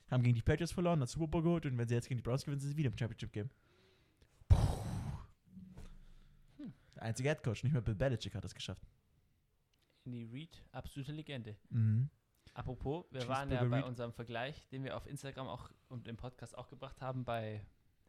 haben 0.09 0.23
gegen 0.23 0.35
die 0.35 0.41
Patriots 0.41 0.71
verloren, 0.71 1.01
hat 1.01 1.09
Super 1.09 1.27
Bowl 1.27 1.43
geholt 1.43 1.65
und 1.65 1.77
wenn 1.77 1.87
sie 1.87 1.95
jetzt 1.95 2.07
gegen 2.07 2.17
die 2.17 2.23
Browns 2.23 2.43
gewinnen, 2.43 2.59
sind 2.59 2.71
sie 2.71 2.77
wieder 2.77 2.89
im 2.89 2.97
Championship 2.97 3.31
Game. 3.31 3.49
Der 6.95 7.03
einzige 7.03 7.29
Head 7.29 7.43
Coach, 7.43 7.63
nicht 7.63 7.73
mehr 7.73 7.81
Bill 7.81 7.95
Belichick 7.95 8.35
hat 8.35 8.43
es 8.43 8.53
geschafft. 8.53 8.81
Andy 10.05 10.27
Reid, 10.31 10.63
absolute 10.71 11.11
Legende. 11.11 11.55
Mhm. 11.69 12.09
Apropos, 12.59 13.05
wir 13.11 13.25
waren 13.29 13.49
ja 13.51 13.63
bei 13.63 13.83
unserem 13.83 14.11
Vergleich, 14.11 14.67
den 14.67 14.83
wir 14.83 14.97
auf 14.97 15.07
Instagram 15.07 15.47
auch 15.47 15.69
und 15.87 16.07
im 16.09 16.17
Podcast 16.17 16.57
auch 16.57 16.67
gebracht 16.67 16.99
haben, 17.01 17.23
bei 17.23 17.65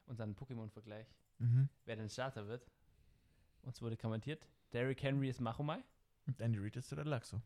unserem 0.07 0.35
Pokémon-Vergleich, 0.35 1.07
Mhm. 1.39 1.69
wer 1.85 1.97
denn 1.97 2.09
Starter 2.09 2.49
wird. 2.49 2.67
Uns 3.63 3.81
wurde 3.81 3.97
kommentiert, 3.97 4.45
Derrick 4.73 5.03
Henry 5.03 5.29
ist 5.29 5.41
Machomai. 5.41 5.83
Und 6.27 6.41
Andy 6.41 6.59
Reid 6.59 6.77
ist 6.77 6.91
der 6.91 7.05
Laxo. 7.05 7.41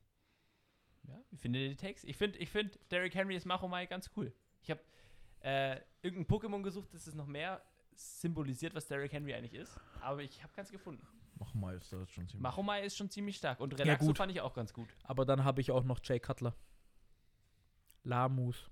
Ja, 1.02 1.20
wie 1.30 1.37
findet 1.37 1.62
ihr 1.62 1.68
die 1.70 1.76
Takes? 1.76 2.04
Ich 2.04 2.16
finde, 2.16 2.38
ich 2.38 2.49
find, 2.49 2.78
Derrick 2.90 3.14
Henry 3.14 3.37
ist 3.37 3.44
Machomai 3.44 3.84
ganz 3.87 4.11
cool. 4.16 4.32
Ich 4.62 4.70
habe 4.70 4.80
äh, 5.40 5.80
irgendein 6.00 6.26
Pokémon 6.26 6.62
gesucht, 6.62 6.94
das 6.94 7.06
es 7.06 7.14
noch 7.14 7.26
mehr 7.26 7.62
symbolisiert, 7.94 8.75
was 8.75 8.87
Derrick 8.88 9.12
Henry 9.12 9.34
eigentlich 9.34 9.54
ist. 9.54 9.78
Aber 10.00 10.23
ich 10.23 10.42
habe 10.42 10.52
keins 10.54 10.70
gefunden. 10.70 11.06
Mach 11.37 11.52
mal, 11.52 11.76
ist 11.76 11.90
schon 11.90 12.06
ziemlich. 12.08 12.34
Machomai 12.40 12.82
ist 12.84 12.96
schon 12.96 13.11
ziemlich 13.11 13.37
stark. 13.37 13.61
Und 13.61 13.78
Relaxo 13.78 14.06
gut. 14.06 14.16
fand 14.16 14.32
ich 14.32 14.40
auch 14.40 14.54
ganz 14.54 14.73
gut. 14.73 14.88
Aber 15.02 15.25
dann 15.26 15.44
habe 15.44 15.61
ich 15.61 15.70
auch 15.70 15.84
noch 15.84 16.00
Jay 16.02 16.18
Cutler. 16.18 16.54
Lamus. 18.04 18.70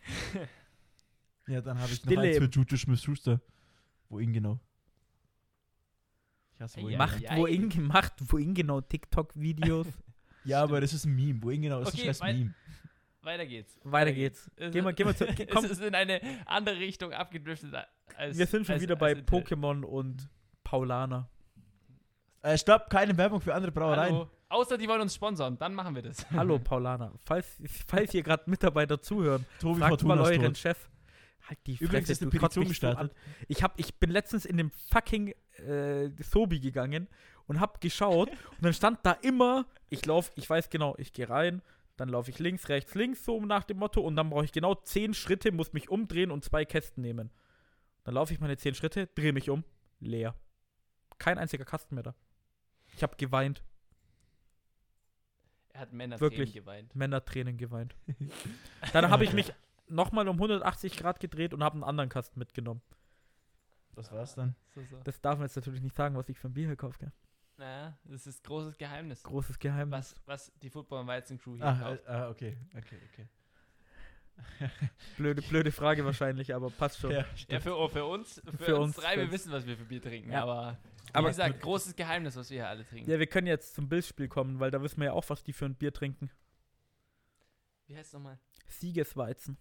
Ja, 1.48 1.60
dann 1.60 1.76
habe 1.80 1.90
ich 1.90 1.98
Stille 1.98 2.14
noch 2.14 2.22
eins 2.22 2.38
für 2.38 2.44
Juju 2.44 2.76
Smith-Schuster. 2.76 3.40
Wo 4.08 4.20
ihn 4.20 4.32
genau? 4.32 4.60
Ich 6.54 6.60
hasse 6.60 6.80
wo 6.80 6.86
Ja, 6.88 6.92
ihn 6.92 6.98
Macht 6.98 7.18
genau. 7.18 7.32
ja. 7.32 7.38
wohin 7.38 7.68
gemacht, 7.68 8.12
wohin 8.28 8.54
genau 8.54 8.80
TikTok-Videos. 8.80 9.86
Ja, 10.44 10.60
aber 10.64 10.80
das 10.80 10.92
ist 10.92 11.04
ein 11.04 11.14
Meme. 11.14 11.40
Wo 11.40 11.50
ihn 11.50 11.62
genau? 11.62 11.78
Das 11.80 11.94
Okay, 11.94 12.08
ist 12.08 12.20
ein 12.20 12.26
scheiß 12.34 12.36
Meme. 12.38 12.54
Weiter 13.22 13.46
geht's. 13.46 13.78
Weiter 13.84 14.12
geht's. 14.12 14.50
Es 14.56 14.72
Gehen 14.72 14.84
wir, 14.84 14.90
ist- 14.90 14.96
gehen 14.96 15.06
wir 15.06 15.16
zu, 15.16 15.26
komm, 15.52 15.64
es 15.66 15.70
ist 15.70 15.82
in 15.82 15.94
eine 15.94 16.20
andere 16.46 16.78
Richtung 16.80 17.12
abgedriftet 17.12 17.72
als. 18.16 18.36
wir 18.36 18.46
sind 18.46 18.66
schon 18.66 18.74
als, 18.74 18.82
wieder 18.82 18.96
bei. 18.96 19.12
Pokémon 19.12 19.84
und 19.84 20.28
Paulaner. 20.64 21.28
Äh, 22.40 22.58
stopp, 22.58 22.90
keine 22.90 23.16
Werbung 23.16 23.40
für 23.40 23.54
andere 23.54 23.70
Brauereien. 23.70 24.14
Hallo. 24.14 24.30
Außer 24.52 24.76
die 24.76 24.86
wollen 24.86 25.00
uns 25.00 25.14
sponsern, 25.14 25.56
dann 25.58 25.74
machen 25.74 25.94
wir 25.94 26.02
das. 26.02 26.30
Hallo 26.30 26.58
Paulaner. 26.58 27.12
Falls, 27.24 27.58
falls 27.86 28.12
hier 28.12 28.22
gerade 28.22 28.50
Mitarbeiter 28.50 29.00
zuhören, 29.00 29.46
Tobi 29.58 29.80
fragt 29.80 29.90
Fortuna 29.92 30.16
mal 30.16 30.24
euren 30.24 30.48
tot. 30.48 30.58
Chef. 30.58 30.90
Halt 31.48 31.58
die 31.66 31.72
Übrigens 31.76 32.08
Fresse, 32.08 32.12
ist 32.12 32.22
eine 32.22 32.30
Petition 32.30 32.64
so 32.64 32.68
gestartet. 32.68 33.14
Ich, 33.48 33.62
hab, 33.62 33.80
ich 33.80 33.94
bin 33.94 34.10
letztens 34.10 34.44
in 34.44 34.58
dem 34.58 34.70
fucking 34.70 35.34
äh, 35.66 36.10
Sobi 36.22 36.60
gegangen 36.60 37.08
und 37.46 37.60
hab 37.60 37.80
geschaut 37.80 38.28
und 38.50 38.62
dann 38.62 38.74
stand 38.74 38.98
da 39.04 39.12
immer, 39.12 39.64
ich 39.88 40.04
laufe, 40.04 40.30
ich 40.34 40.48
weiß 40.48 40.68
genau, 40.68 40.96
ich 40.98 41.14
gehe 41.14 41.30
rein, 41.30 41.62
dann 41.96 42.10
laufe 42.10 42.30
ich 42.30 42.38
links, 42.38 42.68
rechts, 42.68 42.94
links, 42.94 43.24
so 43.24 43.42
nach 43.42 43.64
dem 43.64 43.78
Motto 43.78 44.02
und 44.02 44.16
dann 44.16 44.28
brauche 44.28 44.44
ich 44.44 44.52
genau 44.52 44.74
zehn 44.74 45.14
Schritte, 45.14 45.50
muss 45.50 45.72
mich 45.72 45.88
umdrehen 45.88 46.30
und 46.30 46.44
zwei 46.44 46.66
Kästen 46.66 47.02
nehmen. 47.02 47.30
Dann 48.04 48.14
laufe 48.14 48.34
ich 48.34 48.40
meine 48.40 48.58
zehn 48.58 48.74
Schritte, 48.74 49.06
drehe 49.14 49.32
mich 49.32 49.48
um, 49.48 49.64
leer. 49.98 50.34
Kein 51.16 51.38
einziger 51.38 51.64
Kasten 51.64 51.94
mehr 51.94 52.04
da. 52.04 52.14
Ich 52.94 53.02
habe 53.02 53.16
geweint, 53.16 53.62
Er 55.74 55.80
hat 55.80 55.92
Männer 55.92 56.20
Wirklich. 56.20 56.52
geweint. 56.52 56.94
Männertränen 56.94 57.56
geweint. 57.56 57.94
Dann 58.92 59.10
habe 59.10 59.24
ich 59.24 59.32
mich 59.32 59.52
nochmal 59.88 60.28
um 60.28 60.36
180 60.36 60.96
Grad 60.96 61.18
gedreht 61.20 61.54
und 61.54 61.62
habe 61.64 61.74
einen 61.74 61.84
anderen 61.84 62.10
Kasten 62.10 62.38
mitgenommen. 62.38 62.82
Das 63.94 64.10
war's 64.10 64.34
dann. 64.34 64.54
So, 64.74 64.82
so. 64.84 64.96
Das 65.04 65.20
darf 65.20 65.38
man 65.38 65.46
jetzt 65.46 65.56
natürlich 65.56 65.82
nicht 65.82 65.94
sagen, 65.94 66.16
was 66.16 66.26
ich 66.30 66.38
für 66.38 66.48
ein 66.48 66.54
Bier 66.54 66.66
hier 66.66 66.76
kaufe. 66.76 66.98
Gell? 66.98 67.12
Naja, 67.58 67.98
das 68.04 68.26
ist 68.26 68.42
großes 68.42 68.78
Geheimnis. 68.78 69.22
Großes 69.22 69.58
Geheimnis. 69.58 70.14
Was, 70.24 70.48
was 70.50 70.52
die 70.62 70.70
Football- 70.70 71.00
und 71.02 71.06
Weizen-Crew 71.08 71.56
hier 71.56 71.64
Ah, 71.66 71.74
kauft. 71.78 72.06
äh, 72.06 72.10
ah, 72.10 72.28
okay, 72.30 72.56
okay, 72.74 72.98
okay. 73.12 73.28
Blöde, 75.18 75.42
blöde 75.42 75.70
Frage 75.70 76.04
wahrscheinlich, 76.06 76.54
aber 76.54 76.70
passt 76.70 76.98
schon. 77.00 77.10
Ja, 77.10 77.26
Ja, 77.48 77.60
für, 77.60 77.88
für 77.90 78.04
uns, 78.06 78.40
für, 78.44 78.64
Für 78.64 78.76
uns, 78.76 78.96
uns, 78.96 79.04
drei, 79.04 79.16
wir 79.18 79.30
wissen, 79.30 79.52
was 79.52 79.66
wir 79.66 79.76
für 79.76 79.84
Bier 79.84 80.00
trinken. 80.02 80.32
Ja. 80.32 80.42
Aber, 80.42 80.78
wie 81.12 81.18
Aber- 81.18 81.28
gesagt, 81.28 81.60
großes 81.60 81.94
Geheimnis, 81.96 82.36
was 82.36 82.50
wir 82.50 82.58
hier 82.58 82.68
alle 82.68 82.84
trinken. 82.86 83.10
Ja, 83.10 83.18
wir 83.18 83.26
können 83.26 83.46
jetzt 83.46 83.74
zum 83.74 83.88
Bildspiel 83.88 84.28
kommen, 84.28 84.60
weil 84.60 84.70
da 84.70 84.82
wissen 84.82 84.98
wir 84.98 85.06
ja 85.06 85.12
auch, 85.12 85.28
was 85.28 85.42
die 85.42 85.52
für 85.52 85.66
ein 85.66 85.74
Bier 85.74 85.92
trinken. 85.92 86.30
Wie 87.86 87.96
heißt 87.96 88.08
es 88.08 88.12
nochmal? 88.14 88.38
Siegesweizen. 88.68 89.58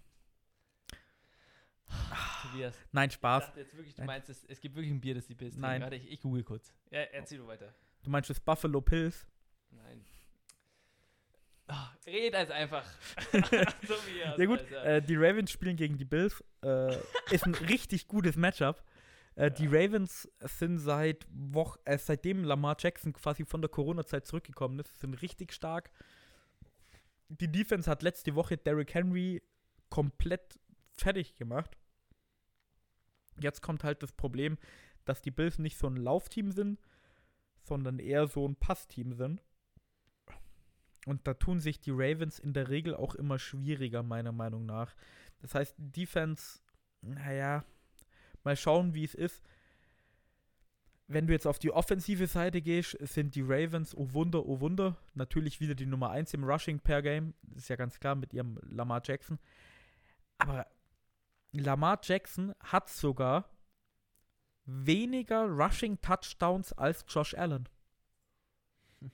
Tobias. 2.43 2.75
Nein, 2.91 3.09
Ich 3.09 3.15
Spaß. 3.15 3.45
dachte 3.47 3.59
jetzt 3.59 3.75
wirklich, 3.75 3.95
du 3.95 4.01
Nein. 4.01 4.07
meinst, 4.07 4.29
es, 4.29 4.45
es 4.45 4.59
gibt 4.61 4.75
wirklich 4.75 4.91
ein 4.93 5.01
Bier, 5.01 5.15
das 5.15 5.27
die 5.27 5.35
Pilz 5.35 5.53
trinken. 5.53 5.61
Nein. 5.67 5.81
Warte, 5.81 5.95
ich, 5.95 6.09
ich 6.09 6.21
google 6.21 6.43
kurz. 6.43 6.73
Ja, 6.89 7.01
erzähl 7.01 7.37
du 7.39 7.47
weiter. 7.47 7.73
Du 8.03 8.09
meinst 8.09 8.29
das 8.29 8.39
Buffalo 8.39 8.79
Pills? 8.81 9.25
Nein. 9.71 10.05
Ah, 11.67 11.91
red 12.05 12.33
als 12.35 12.49
einfach. 12.51 12.85
Tobias, 13.31 14.37
Ja 14.37 14.45
gut, 14.45 14.59
äh, 14.71 15.01
die 15.01 15.15
Ravens 15.15 15.51
spielen 15.51 15.75
gegen 15.75 15.97
die 15.97 16.05
Bills. 16.05 16.43
Äh, 16.63 16.95
ist 17.31 17.45
ein 17.45 17.55
richtig 17.69 18.07
gutes 18.07 18.35
Matchup. 18.37 18.83
Äh, 19.35 19.51
Die 19.51 19.67
Ravens 19.67 20.29
sind 20.39 20.79
seit 20.79 21.27
Woch 21.29 21.77
äh, 21.85 21.97
seitdem 21.97 22.43
Lamar 22.43 22.75
Jackson 22.79 23.13
quasi 23.13 23.45
von 23.45 23.61
der 23.61 23.69
Corona-Zeit 23.69 24.25
zurückgekommen 24.27 24.79
ist, 24.79 24.99
sind 24.99 25.13
richtig 25.21 25.53
stark. 25.53 25.91
Die 27.29 27.51
Defense 27.51 27.89
hat 27.89 28.03
letzte 28.03 28.35
Woche 28.35 28.57
Derrick 28.57 28.93
Henry 28.93 29.41
komplett 29.89 30.59
fertig 30.93 31.35
gemacht. 31.35 31.77
Jetzt 33.39 33.61
kommt 33.61 33.83
halt 33.83 34.03
das 34.03 34.11
Problem, 34.11 34.57
dass 35.05 35.21
die 35.21 35.31
Bills 35.31 35.57
nicht 35.57 35.77
so 35.77 35.87
ein 35.87 35.95
Laufteam 35.95 36.51
sind, 36.51 36.79
sondern 37.63 37.99
eher 37.99 38.27
so 38.27 38.47
ein 38.47 38.55
Passteam 38.55 39.13
sind. 39.13 39.41
Und 41.05 41.25
da 41.25 41.33
tun 41.33 41.59
sich 41.59 41.79
die 41.79 41.91
Ravens 41.91 42.37
in 42.37 42.53
der 42.53 42.69
Regel 42.69 42.95
auch 42.95 43.15
immer 43.15 43.39
schwieriger, 43.39 44.03
meiner 44.03 44.31
Meinung 44.31 44.65
nach. 44.65 44.95
Das 45.39 45.55
heißt, 45.55 45.75
Defense, 45.77 46.59
naja, 47.01 47.63
mal 48.43 48.55
schauen, 48.55 48.93
wie 48.93 49.03
es 49.03 49.13
ist. 49.15 49.41
Wenn 51.07 51.27
du 51.27 51.33
jetzt 51.33 51.45
auf 51.45 51.59
die 51.59 51.71
offensive 51.71 52.25
Seite 52.27 52.61
gehst, 52.61 52.97
sind 53.01 53.35
die 53.35 53.41
Ravens, 53.41 53.95
oh 53.95 54.13
Wunder, 54.13 54.45
oh 54.45 54.61
Wunder, 54.61 54.97
natürlich 55.13 55.59
wieder 55.59 55.75
die 55.75 55.85
Nummer 55.85 56.09
1 56.11 56.33
im 56.33 56.43
Rushing 56.45 56.79
per 56.79 57.01
Game. 57.01 57.33
Das 57.41 57.63
ist 57.63 57.69
ja 57.69 57.75
ganz 57.75 57.99
klar 57.99 58.15
mit 58.15 58.33
ihrem 58.33 58.57
Lamar 58.63 59.01
Jackson. 59.03 59.37
Aber 60.37 60.65
Lamar 61.51 61.99
Jackson 62.01 62.53
hat 62.61 62.89
sogar 62.89 63.49
weniger 64.65 65.43
Rushing 65.45 65.99
Touchdowns 65.99 66.71
als 66.73 67.03
Josh 67.09 67.33
Allen. 67.33 67.67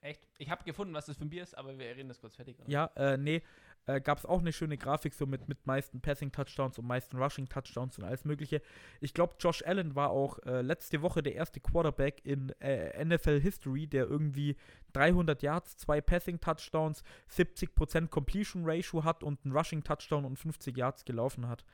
Echt? 0.00 0.26
Ich 0.38 0.48
habe 0.48 0.64
gefunden, 0.64 0.94
was 0.94 1.04
das 1.06 1.18
für 1.18 1.26
ein 1.26 1.30
Bier 1.30 1.42
ist, 1.42 1.56
aber 1.56 1.78
wir 1.78 1.84
reden 1.96 2.08
das 2.08 2.20
kurz 2.20 2.36
fertig. 2.36 2.58
oder? 2.58 2.70
Ja, 2.70 2.86
äh, 2.96 3.18
nee, 3.18 3.42
äh, 3.86 4.00
gab 4.00 4.18
es 4.18 4.26
auch 4.26 4.40
eine 4.40 4.52
schöne 4.52 4.76
Grafik 4.76 5.14
so 5.14 5.26
mit, 5.26 5.48
mit 5.48 5.66
meisten 5.66 6.00
Passing-Touchdowns 6.00 6.78
und 6.78 6.86
meisten 6.86 7.16
Rushing-Touchdowns 7.16 7.98
und 7.98 8.04
alles 8.04 8.24
mögliche. 8.24 8.60
Ich 9.00 9.14
glaube, 9.14 9.34
Josh 9.40 9.62
Allen 9.66 9.94
war 9.94 10.10
auch 10.10 10.38
äh, 10.40 10.60
letzte 10.62 11.02
Woche 11.02 11.22
der 11.22 11.34
erste 11.34 11.60
Quarterback 11.60 12.24
in 12.24 12.50
äh, 12.60 13.04
NFL-History, 13.04 13.86
der 13.86 14.06
irgendwie 14.06 14.56
300 14.92 15.42
Yards, 15.42 15.76
zwei 15.76 16.00
Passing-Touchdowns, 16.00 17.02
70% 17.30 18.08
Completion-Ratio 18.08 19.04
hat 19.04 19.22
und 19.22 19.44
einen 19.44 19.56
Rushing-Touchdown 19.56 20.24
und 20.24 20.36
50 20.38 20.76
Yards 20.76 21.04
gelaufen 21.04 21.48
hat. 21.48 21.64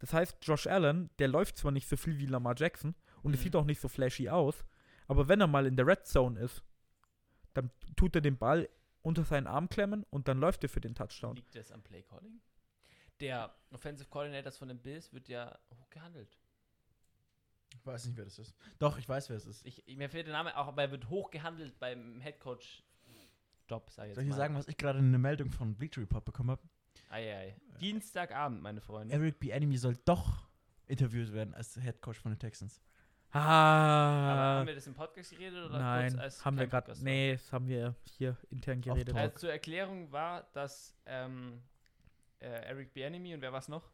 Das 0.00 0.12
heißt, 0.12 0.38
Josh 0.42 0.66
Allen, 0.66 1.10
der 1.20 1.28
läuft 1.28 1.56
zwar 1.58 1.70
nicht 1.70 1.88
so 1.88 1.96
viel 1.96 2.18
wie 2.18 2.26
Lamar 2.26 2.54
Jackson 2.56 2.94
und 3.22 3.34
es 3.34 3.40
Mhm. 3.40 3.44
sieht 3.44 3.56
auch 3.56 3.64
nicht 3.64 3.80
so 3.80 3.88
flashy 3.88 4.28
aus, 4.28 4.64
aber 5.06 5.28
wenn 5.28 5.40
er 5.40 5.46
mal 5.46 5.64
in 5.66 5.76
der 5.76 5.86
Red 5.86 6.06
Zone 6.06 6.40
ist, 6.40 6.62
dann 7.54 7.70
tut 7.94 8.16
er 8.16 8.20
den 8.20 8.36
Ball 8.36 8.68
unter 9.02 9.24
seinen 9.24 9.46
Arm 9.46 9.68
klemmen 9.68 10.04
und 10.10 10.28
dann 10.28 10.38
läuft 10.38 10.62
er 10.62 10.68
für 10.68 10.80
den 10.80 10.94
Touchdown. 10.94 11.36
Liegt 11.36 11.54
das 11.54 11.72
am 11.72 11.82
Play 11.82 12.02
Calling? 12.02 12.40
Der 13.20 13.54
Offensive 13.70 14.08
Coordinator 14.08 14.52
von 14.52 14.68
den 14.68 14.78
Bills 14.78 15.12
wird 15.12 15.28
ja 15.28 15.58
hochgehandelt. 15.78 16.38
Ich 17.74 17.86
weiß 17.86 18.06
nicht, 18.06 18.16
wer 18.16 18.24
das 18.24 18.38
ist. 18.38 18.54
Doch, 18.78 18.98
ich 18.98 19.08
weiß, 19.08 19.28
wer 19.30 19.36
es 19.36 19.46
ist. 19.46 19.64
Ich, 19.64 19.84
mir 19.96 20.08
fehlt 20.10 20.26
der 20.26 20.34
Name, 20.34 20.56
auch, 20.56 20.68
aber 20.68 20.82
er 20.82 20.90
wird 20.90 21.08
hochgehandelt 21.08 21.78
beim 21.78 22.20
Headcoach 22.20 22.84
Job, 23.68 23.90
sag 23.90 24.04
ich 24.04 24.08
jetzt 24.08 24.16
Soll 24.16 24.24
ich 24.24 24.28
dir 24.28 24.30
mal. 24.32 24.36
sagen, 24.36 24.54
was 24.56 24.68
ich 24.68 24.76
gerade 24.76 24.98
in 24.98 25.06
eine 25.06 25.18
Meldung 25.18 25.50
von 25.50 25.74
Bleacher 25.74 26.02
Report 26.02 26.24
bekommen 26.24 26.50
habe? 26.50 26.62
Ei, 27.08 27.34
ei. 27.34 27.56
Dienstagabend, 27.80 28.60
meine 28.60 28.80
Freunde. 28.80 29.14
Eric 29.14 29.38
B. 29.38 29.50
Enemy 29.50 29.76
soll 29.78 29.96
doch 30.04 30.48
interviewt 30.86 31.32
werden 31.32 31.54
als 31.54 31.74
Head 31.80 32.02
Coach 32.02 32.18
von 32.18 32.32
den 32.32 32.38
Texans. 32.38 32.82
Aber 33.34 33.44
Ah, 33.46 34.58
haben 34.58 34.66
wir 34.66 34.74
das 34.74 34.86
im 34.86 34.94
Podcast 34.94 35.30
geredet 35.30 35.64
oder 35.64 35.78
nein, 35.78 36.10
kurz 36.12 36.22
als 36.22 36.44
haben 36.44 36.58
wir 36.58 36.66
gerade, 36.66 36.88
war? 36.88 36.96
nee, 37.02 37.32
das 37.32 37.50
haben 37.52 37.66
wir 37.66 37.94
hier 38.04 38.36
intern 38.50 38.80
geredet. 38.82 39.14
Also 39.16 39.36
zur 39.38 39.50
Erklärung 39.52 40.12
war, 40.12 40.42
dass 40.52 40.94
ähm, 41.06 41.62
äh, 42.40 42.46
Eric 42.46 42.92
Bieniemy 42.92 43.34
und 43.34 43.40
wer 43.40 43.50
war's 43.52 43.68
noch? 43.68 43.90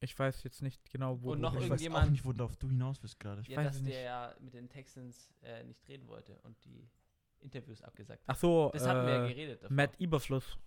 Ich 0.00 0.18
weiß 0.18 0.42
jetzt 0.42 0.62
nicht 0.62 0.90
genau, 0.90 1.20
wo 1.22 1.32
Und 1.32 1.38
du 1.38 1.42
noch 1.42 1.54
ich 1.54 1.60
hin- 1.62 1.70
weiß 1.70 1.80
auch 1.80 1.84
irgendjemand- 1.84 2.10
nicht, 2.12 2.24
worauf 2.24 2.56
du 2.56 2.68
hinaus 2.68 2.98
bist 2.98 3.20
gerade. 3.20 3.42
Ja, 3.46 3.58
weiß 3.58 3.66
dass 3.66 3.76
es 3.76 3.82
der 3.82 3.90
nicht. 3.92 4.04
ja 4.04 4.34
mit 4.40 4.54
den 4.54 4.68
Texans 4.68 5.32
äh, 5.42 5.62
nicht 5.64 5.86
reden 5.88 6.08
wollte 6.08 6.38
und 6.42 6.56
die 6.64 6.88
Interviews 7.40 7.82
abgesagt 7.82 8.22
hat. 8.26 8.36
Ach 8.36 8.38
so, 8.38 8.70
Das 8.72 8.86
hatten 8.86 9.06
wir 9.06 9.14
ja 9.14 9.24
äh, 9.24 9.28
geredet 9.28 9.62
davor. 9.62 9.74
Matt 9.76 10.00
Eberfluss. 10.00 10.58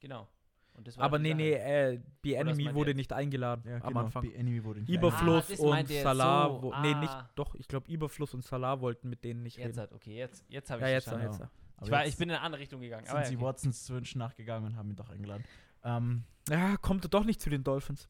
Genau. 0.00 0.28
Und 0.76 0.86
das 0.86 0.98
war 0.98 1.04
Aber 1.06 1.18
die 1.18 1.32
nee, 1.32 1.34
nee, 1.34 1.52
äh, 1.54 2.00
The 2.22 2.32
Oder 2.32 2.40
was 2.40 2.48
Enemy 2.48 2.64
meint 2.64 2.74
wurde 2.76 2.94
nicht 2.94 3.12
eingeladen 3.12 3.62
Ja, 3.66 3.76
am 3.76 3.88
genau. 3.88 4.00
Anfang. 4.00 4.22
Die 4.22 4.34
Enemy 4.34 4.62
wurde 4.64 4.80
nicht 4.80 4.90
Überfluss 4.90 5.50
Ah, 5.60 5.62
und 5.64 5.88
Salah. 5.88 6.48
so. 6.48 6.62
Wo, 6.62 6.74
Nee, 6.80 6.94
nicht, 6.94 7.10
Ah. 7.12 7.30
doch, 7.34 7.54
ich 7.54 7.66
glaube, 7.66 7.90
Überfluss 7.90 8.34
und 8.34 8.44
Salah 8.44 8.80
wollten 8.80 9.08
mit 9.08 9.24
denen 9.24 9.42
nicht 9.42 9.56
Jetzt 9.56 9.68
reden. 9.68 9.80
hat, 9.80 9.92
okay, 9.92 10.16
jetzt, 10.16 10.44
jetzt 10.48 10.70
habe 10.70 10.82
Ja, 10.82 10.88
ich 10.88 10.92
jetzt, 10.94 11.04
verstanden. 11.08 11.32
jetzt. 11.32 11.50
Aber 11.78 11.86
Ich, 11.86 11.90
war, 11.92 12.00
jetzt 12.04 12.12
ich 12.12 12.18
bin 12.18 12.28
in 12.28 12.34
eine 12.36 12.44
andere 12.44 12.60
Richtung 12.60 12.80
gegangen. 12.80 13.06
sind 13.06 13.14
Aber 13.16 13.24
sie 13.24 13.36
okay. 13.36 13.44
Watsons 13.44 13.88
Wünschen 13.90 14.18
nachgegangen 14.18 14.70
und 14.72 14.76
haben 14.76 14.90
ihn 14.90 14.96
doch 14.96 15.08
eingeladen. 15.08 15.44
Ähm, 15.84 16.24
Ja, 16.50 16.76
kommt 16.76 17.04
er 17.04 17.08
doch 17.08 17.24
nicht 17.24 17.40
zu 17.40 17.48
den 17.50 17.64
Dolphins. 17.64 18.08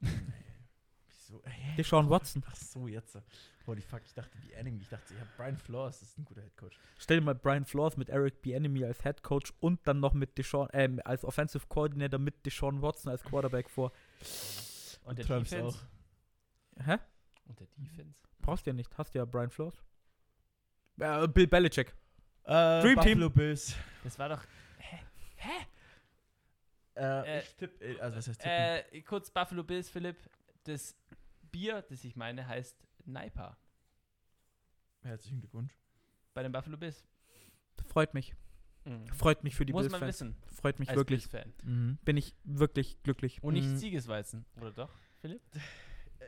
wieso? 0.00 1.42
Hä? 1.44 1.74
Deshaun 1.76 2.08
Watson. 2.10 2.42
Ach 2.46 2.54
so, 2.56 2.88
jetzt. 2.88 3.18
Holy 3.66 3.82
fuck, 3.82 4.02
ich 4.04 4.14
dachte, 4.14 4.38
die 4.38 4.52
Enemy. 4.52 4.80
Ich 4.80 4.88
dachte, 4.88 5.14
ja, 5.14 5.20
Brian 5.36 5.56
Flores 5.56 6.00
ist 6.02 6.16
ein 6.18 6.24
guter 6.24 6.42
Headcoach. 6.42 6.78
Stell 6.98 7.18
dir 7.18 7.24
mal 7.24 7.34
Brian 7.34 7.64
Flores 7.64 7.96
mit 7.96 8.08
Eric 8.08 8.40
Bieniemy 8.42 8.84
als 8.84 9.02
Head 9.02 9.22
Coach 9.22 9.52
und 9.60 9.80
dann 9.86 10.00
noch 10.00 10.14
mit 10.14 10.38
Deshaun, 10.38 10.68
ähm, 10.72 11.00
als 11.04 11.24
Offensive 11.24 11.66
Coordinator 11.68 12.20
mit 12.20 12.46
Deshaun 12.46 12.80
Watson 12.82 13.10
als 13.10 13.24
Quarterback 13.24 13.68
vor. 13.68 13.92
Und 15.04 15.18
der 15.18 15.26
Träumst 15.26 15.52
Defense? 15.52 15.78
Hä? 16.84 16.98
Und 17.46 17.58
der 17.60 17.66
Defense? 17.76 18.14
Brauchst 18.40 18.66
du 18.66 18.70
ja 18.70 18.74
nicht. 18.74 18.96
Hast 18.96 19.14
du 19.14 19.18
ja 19.18 19.24
Brian 19.24 19.50
Flores. 19.50 19.82
Äh, 20.98 21.26
Bill 21.28 21.46
Belichick. 21.46 21.94
Äh, 22.44 22.80
Dream 22.80 23.00
Team. 23.00 23.18
Buffalo 23.18 23.30
Bills. 23.30 23.74
Das 24.04 24.18
war 24.18 24.28
doch. 24.28 24.44
Hä? 24.78 24.98
Hä? 25.36 25.66
Äh, 26.94 27.38
Äh, 27.38 27.40
ich 27.40 27.54
tipp, 27.56 27.82
äh, 27.82 27.98
also 28.00 28.16
was 28.16 28.28
heißt 28.28 28.40
tippen? 28.40 28.52
Äh, 28.52 29.02
kurz 29.02 29.30
Buffalo 29.30 29.62
Bills, 29.64 29.90
Philipp. 29.90 30.16
Das 30.64 30.96
Bier, 31.50 31.82
das 31.82 32.04
ich 32.04 32.16
meine, 32.16 32.46
heißt 32.46 32.85
Naipa. 33.06 33.56
Herzlichen 35.02 35.40
Glückwunsch. 35.40 35.72
Bei 36.34 36.42
den 36.42 36.52
Buffalo 36.52 36.76
Bills. 36.76 37.04
Freut 37.86 38.14
mich. 38.14 38.34
Mhm. 38.84 39.06
Freut 39.08 39.42
mich 39.44 39.54
für 39.54 39.64
die 39.66 39.72
Muss 39.72 39.82
Bills 39.82 39.92
man 39.92 40.00
Fans. 40.00 40.08
wissen. 40.20 40.36
Freut 40.46 40.78
mich 40.78 40.88
als 40.88 40.96
wirklich. 40.96 41.28
Bills-Fan. 41.30 41.52
Mhm. 41.64 41.98
Bin 42.04 42.16
ich 42.16 42.34
wirklich 42.44 43.02
glücklich. 43.02 43.42
Und 43.42 43.54
nicht 43.54 43.68
Mhm. 43.68 43.76
Siegesweizen, 43.78 44.44
oder 44.56 44.72
doch, 44.72 44.90
Philipp? 45.20 45.40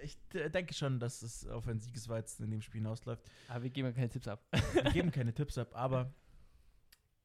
Ich 0.03 0.17
äh, 0.35 0.49
denke 0.51 0.75
schon, 0.75 1.01
dass 1.01 1.23
es 1.23 1.47
auf 1.47 1.67
ein 1.67 1.81
Siegesweizen 1.81 2.45
in 2.45 2.51
dem 2.51 2.63
Spiel 2.63 2.81
hinausläuft. 2.81 3.23
Aber 3.49 3.63
wir 3.65 3.71
geben 3.71 3.89
ja 3.89 3.93
keine 3.95 4.09
Tipps 4.11 4.29
ab. 4.29 4.45
Wir 4.73 4.83
geben 4.93 5.11
keine 5.11 5.35
Tipps 5.35 5.59
ab, 5.59 5.75
aber 5.75 6.13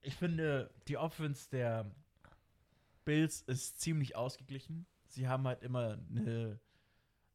ich 0.02 0.16
finde, 0.16 0.74
die 0.88 0.98
Offense 0.98 1.50
der 1.50 1.92
Bills 3.06 3.42
ist 3.42 3.80
ziemlich 3.82 4.16
ausgeglichen. 4.16 4.86
Sie 5.08 5.28
haben 5.28 5.46
halt 5.48 5.62
immer 5.62 6.00
eine, 6.10 6.60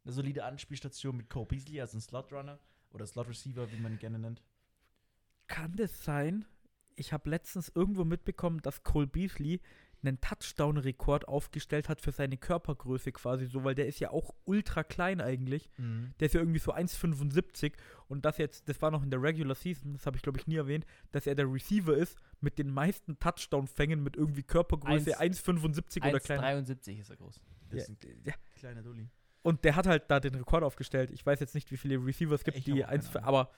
eine 0.05 0.13
solide 0.13 0.45
Anspielstation 0.45 1.17
mit 1.17 1.29
Cole 1.29 1.47
Beasley, 1.47 1.81
also 1.81 1.99
ein 1.99 2.01
Slot-Runner 2.01 2.59
oder 2.91 3.07
Slot-Receiver, 3.07 3.71
wie 3.73 3.81
man 3.81 3.93
ihn 3.93 3.99
gerne 3.99 4.19
nennt. 4.19 4.43
Kann 5.47 5.77
das 5.77 6.05
sein? 6.05 6.45
Ich 6.97 7.13
habe 7.13 7.31
letztens 7.31 7.71
irgendwo 7.75 8.05
mitbekommen, 8.05 8.61
dass 8.61 8.83
Cole 8.83 9.07
Beasley 9.07 9.61
einen 10.03 10.21
Touchdown-Rekord 10.21 11.27
aufgestellt 11.27 11.89
hat 11.89 12.01
für 12.01 12.13
seine 12.13 12.37
Körpergröße 12.37 13.11
quasi 13.11 13.47
so, 13.47 13.65
weil 13.65 13.75
der 13.75 13.89
ist 13.89 13.99
ja 13.99 14.11
auch 14.11 14.33
ultra 14.45 14.85
klein 14.85 15.21
eigentlich. 15.21 15.69
Der 15.77 16.27
ist 16.27 16.35
ja 16.35 16.41
irgendwie 16.41 16.61
so 16.61 16.73
1,75 16.73 17.73
und 18.07 18.25
das 18.25 18.39
jetzt, 18.39 18.69
das 18.69 18.81
war 18.81 18.93
noch 18.93 19.03
in 19.03 19.11
der 19.11 19.21
Regular 19.21 19.57
Season, 19.57 19.95
das 19.95 20.07
habe 20.07 20.17
ich 20.17 20.23
glaube 20.23 20.39
ich 20.39 20.47
nie 20.47 20.57
erwähnt, 20.57 20.87
dass 21.11 21.27
er 21.27 21.35
der 21.35 21.53
Receiver 21.53 21.97
ist 21.97 22.17
mit 22.41 22.59
den 22.59 22.71
meisten 22.71 23.19
Touchdown-Fängen 23.19 24.03
mit 24.03 24.17
irgendwie 24.17 24.45
Körpergröße 24.45 25.19
1,75 25.19 26.09
oder 26.09 26.21
kleiner. 26.21 26.45
1,73 26.45 27.01
ist 27.01 27.11
er 27.11 27.17
groß. 27.17 27.41
Das 27.71 27.79
Ja, 27.79 27.83
ist 27.83 27.89
ein 27.91 28.23
ja. 28.25 28.35
kleiner 28.55 28.83
Dulli. 28.83 29.09
Und 29.49 29.65
der 29.65 29.77
hat 29.77 29.87
halt 29.87 30.11
da 30.11 30.21
den 30.21 30.35
Rekord 30.35 30.63
aufgestellt. 30.63 31.11
Ich 31.11 31.25
weiß 31.25 31.41
jetzt 31.41 31.55
nicht, 31.55 31.71
wie 31.71 31.77
viele 31.77 31.97
Receivers 32.05 32.41
es 32.41 32.45
gibt, 32.45 32.59
Ich 32.59 32.65
die 32.65 32.85
eins, 32.85 33.15
Ahnung. 33.17 33.27
aber 33.29 33.51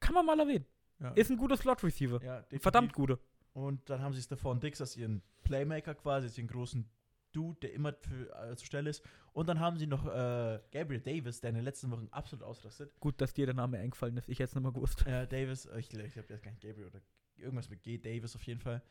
kann 0.00 0.14
man 0.14 0.24
mal 0.24 0.40
erwähnen. 0.40 0.64
Ja. 1.00 1.10
Ist 1.10 1.30
ein 1.30 1.36
guter 1.36 1.56
Slot-Receiver. 1.56 2.22
ja. 2.24 2.44
Verdammt 2.58 2.92
guter. 2.94 3.18
Und 3.52 3.88
dann 3.90 4.00
haben 4.02 4.14
sie 4.14 4.22
Stephon 4.22 4.58
Dix 4.60 4.80
als 4.80 4.96
ihren 4.96 5.22
Playmaker 5.44 5.94
quasi, 5.94 6.26
als 6.28 6.38
ihren 6.38 6.48
großen 6.48 6.88
Dude, 7.32 7.58
der 7.60 7.72
immer 7.74 7.92
für, 7.92 8.30
äh, 8.50 8.56
zur 8.56 8.66
Stelle 8.66 8.88
ist. 8.90 9.02
Und 9.32 9.48
dann 9.48 9.60
haben 9.60 9.76
sie 9.76 9.86
noch 9.86 10.06
äh, 10.06 10.60
Gabriel 10.72 11.00
Davis, 11.00 11.40
der 11.40 11.50
in 11.50 11.56
den 11.56 11.64
letzten 11.64 11.90
Wochen 11.90 12.08
absolut 12.10 12.42
ausrastet. 12.44 12.90
Gut, 13.00 13.20
dass 13.20 13.34
dir 13.34 13.46
der 13.46 13.54
Name 13.54 13.78
eingefallen 13.78 14.16
ist. 14.16 14.28
Ich 14.28 14.38
hätte 14.38 14.48
es 14.50 14.54
nicht 14.54 14.64
mal 14.64 14.72
gewusst. 14.72 15.06
Äh, 15.06 15.26
Davis, 15.28 15.66
ich, 15.76 15.92
ich 15.92 16.12
glaube, 16.12 16.26
der 16.28 16.36
ist 16.36 16.42
gar 16.42 16.50
nicht 16.52 16.62
Gabriel 16.62 16.86
oder 16.86 17.00
irgendwas 17.36 17.68
mit 17.68 17.82
G, 17.82 17.98
Davis 17.98 18.34
auf 18.34 18.42
jeden 18.44 18.60
Fall. 18.60 18.82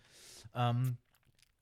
Ähm, 0.54 0.98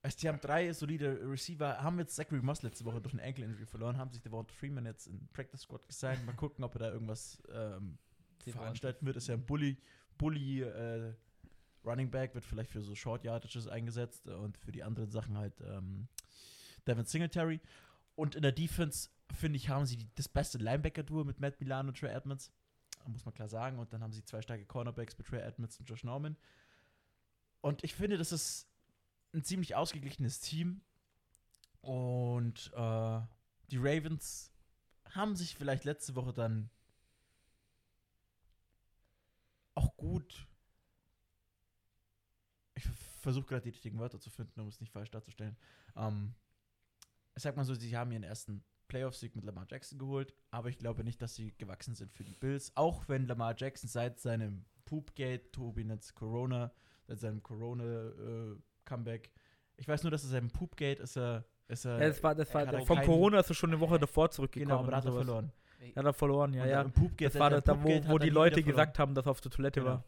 also 0.05 0.19
die 0.19 0.27
haben 0.27 0.39
drei 0.39 0.71
solide 0.71 1.19
Receiver, 1.27 1.81
haben 1.81 1.97
jetzt 1.97 2.15
Zachary 2.15 2.39
Moss 2.39 2.61
letzte 2.61 2.85
Woche 2.85 3.01
durch 3.01 3.15
ein 3.15 3.19
Ankle-Injury 3.19 3.65
verloren, 3.65 3.97
haben 3.97 4.11
sich 4.11 4.21
Devonta 4.21 4.53
Freeman 4.53 4.85
jetzt 4.85 5.07
in 5.07 5.27
Practice 5.33 5.61
Squad 5.61 5.87
gesigned. 5.87 6.23
Mal 6.27 6.35
gucken, 6.35 6.63
ob 6.63 6.75
er 6.75 6.79
da 6.79 6.91
irgendwas 6.91 7.41
ähm, 7.51 7.97
veranstalten 8.43 9.07
wird. 9.07 9.15
Ist 9.15 9.29
ja 9.29 9.33
ein 9.33 9.43
Bully, 9.43 9.77
Bully 10.19 10.61
äh, 10.61 11.11
Running 11.83 12.11
Back, 12.11 12.35
wird 12.35 12.45
vielleicht 12.45 12.69
für 12.69 12.81
so 12.81 12.93
Short 12.93 13.23
Yardages 13.23 13.67
eingesetzt 13.67 14.27
und 14.27 14.59
für 14.59 14.71
die 14.71 14.83
anderen 14.83 15.09
Sachen 15.09 15.39
halt 15.39 15.59
ähm, 15.61 16.07
Devin 16.85 17.05
Singletary. 17.05 17.59
Und 18.13 18.35
in 18.35 18.43
der 18.43 18.51
Defense, 18.51 19.09
finde 19.33 19.57
ich, 19.57 19.69
haben 19.69 19.87
sie 19.87 19.97
die, 19.97 20.07
das 20.13 20.29
beste 20.29 20.59
Linebacker-Duo 20.59 21.23
mit 21.23 21.39
Matt 21.39 21.59
Milano 21.59 21.89
und 21.89 21.97
Trey 21.97 22.11
Edmonds. 22.11 22.51
Muss 23.07 23.25
man 23.25 23.33
klar 23.33 23.49
sagen. 23.49 23.79
Und 23.79 23.91
dann 23.91 24.03
haben 24.03 24.13
sie 24.13 24.23
zwei 24.23 24.43
starke 24.43 24.65
Cornerbacks 24.65 25.17
mit 25.17 25.25
Trey 25.25 25.41
Edmonds 25.41 25.79
und 25.79 25.89
Josh 25.89 26.03
Norman. 26.03 26.37
Und 27.61 27.83
ich 27.83 27.95
finde, 27.95 28.19
das 28.19 28.31
ist 28.31 28.67
ein 29.35 29.43
ziemlich 29.43 29.75
ausgeglichenes 29.75 30.39
Team. 30.39 30.81
Und 31.81 32.71
äh, 32.73 33.21
die 33.69 33.77
Ravens 33.77 34.51
haben 35.11 35.35
sich 35.35 35.55
vielleicht 35.55 35.83
letzte 35.83 36.15
Woche 36.15 36.33
dann 36.33 36.69
auch 39.75 39.95
gut. 39.97 40.47
Ich 42.73 42.85
versuche 43.21 43.45
gerade 43.45 43.63
die 43.63 43.69
richtigen 43.69 43.99
Wörter 43.99 44.19
zu 44.19 44.29
finden, 44.29 44.59
um 44.59 44.67
es 44.67 44.79
nicht 44.79 44.91
falsch 44.91 45.11
darzustellen. 45.11 45.57
Ähm, 45.95 46.33
ich 47.35 47.43
sag 47.43 47.55
mal 47.55 47.65
so, 47.65 47.75
sie 47.75 47.95
haben 47.95 48.11
ihren 48.11 48.23
ersten 48.23 48.63
Playoff-Sieg 48.87 49.35
mit 49.35 49.45
Lamar 49.45 49.67
Jackson 49.69 49.99
geholt, 49.99 50.33
aber 50.51 50.69
ich 50.69 50.77
glaube 50.77 51.03
nicht, 51.03 51.21
dass 51.21 51.35
sie 51.35 51.53
gewachsen 51.57 51.95
sind 51.95 52.13
für 52.13 52.23
die 52.23 52.35
Bills. 52.35 52.75
Auch 52.75 53.07
wenn 53.07 53.27
Lamar 53.27 53.55
Jackson 53.57 53.89
seit 53.89 54.19
seinem 54.19 54.65
Poopgate, 54.85 55.51
Tobi 55.51 55.83
nennt 55.83 56.13
Corona, 56.15 56.71
seit 57.07 57.19
seinem 57.19 57.41
Corona-Comeback, 58.85 59.31
ich 59.77 59.87
weiß 59.87 60.03
nur, 60.03 60.11
dass 60.11 60.23
er 60.23 60.29
seinem 60.29 60.49
Poopgate 60.49 61.01
ist 61.01 61.17
er. 61.17 61.43
Ist 61.67 61.85
er 61.85 61.99
Ja, 61.99 62.07
das 62.09 62.21
war, 62.23 62.35
das 62.35 62.53
war 62.53 62.65
vom 62.85 62.97
keinen- 62.97 63.05
Corona 63.07 63.39
ist 63.39 63.49
er 63.49 63.55
schon 63.55 63.71
eine 63.71 63.79
Woche 63.79 63.97
davor 63.99 64.29
zurückgekommen. 64.29 64.67
Genau, 64.69 64.79
aber 64.81 64.91
da 64.91 64.97
hat 64.97 65.05
und 65.05 65.09
er 65.09 65.13
sowas. 65.13 65.25
verloren. 65.25 65.51
Ja, 65.81 65.95
hat 65.95 66.05
er 66.05 66.13
verloren, 66.13 66.53
ja, 66.53 66.65
ja. 66.65 66.83
Poopgate, 66.83 67.31
Das 67.33 67.39
war 67.39 67.49
das, 67.49 67.63
da, 67.63 67.83
wo, 67.83 67.89
wo 68.07 68.17
die 68.19 68.29
Leute 68.29 68.61
gesagt 68.63 68.99
haben, 68.99 69.13
dass 69.15 69.25
er 69.25 69.31
auf 69.31 69.41
der 69.41 69.51
Toilette 69.51 69.79
Genau. 69.81 69.93
war. 69.93 70.03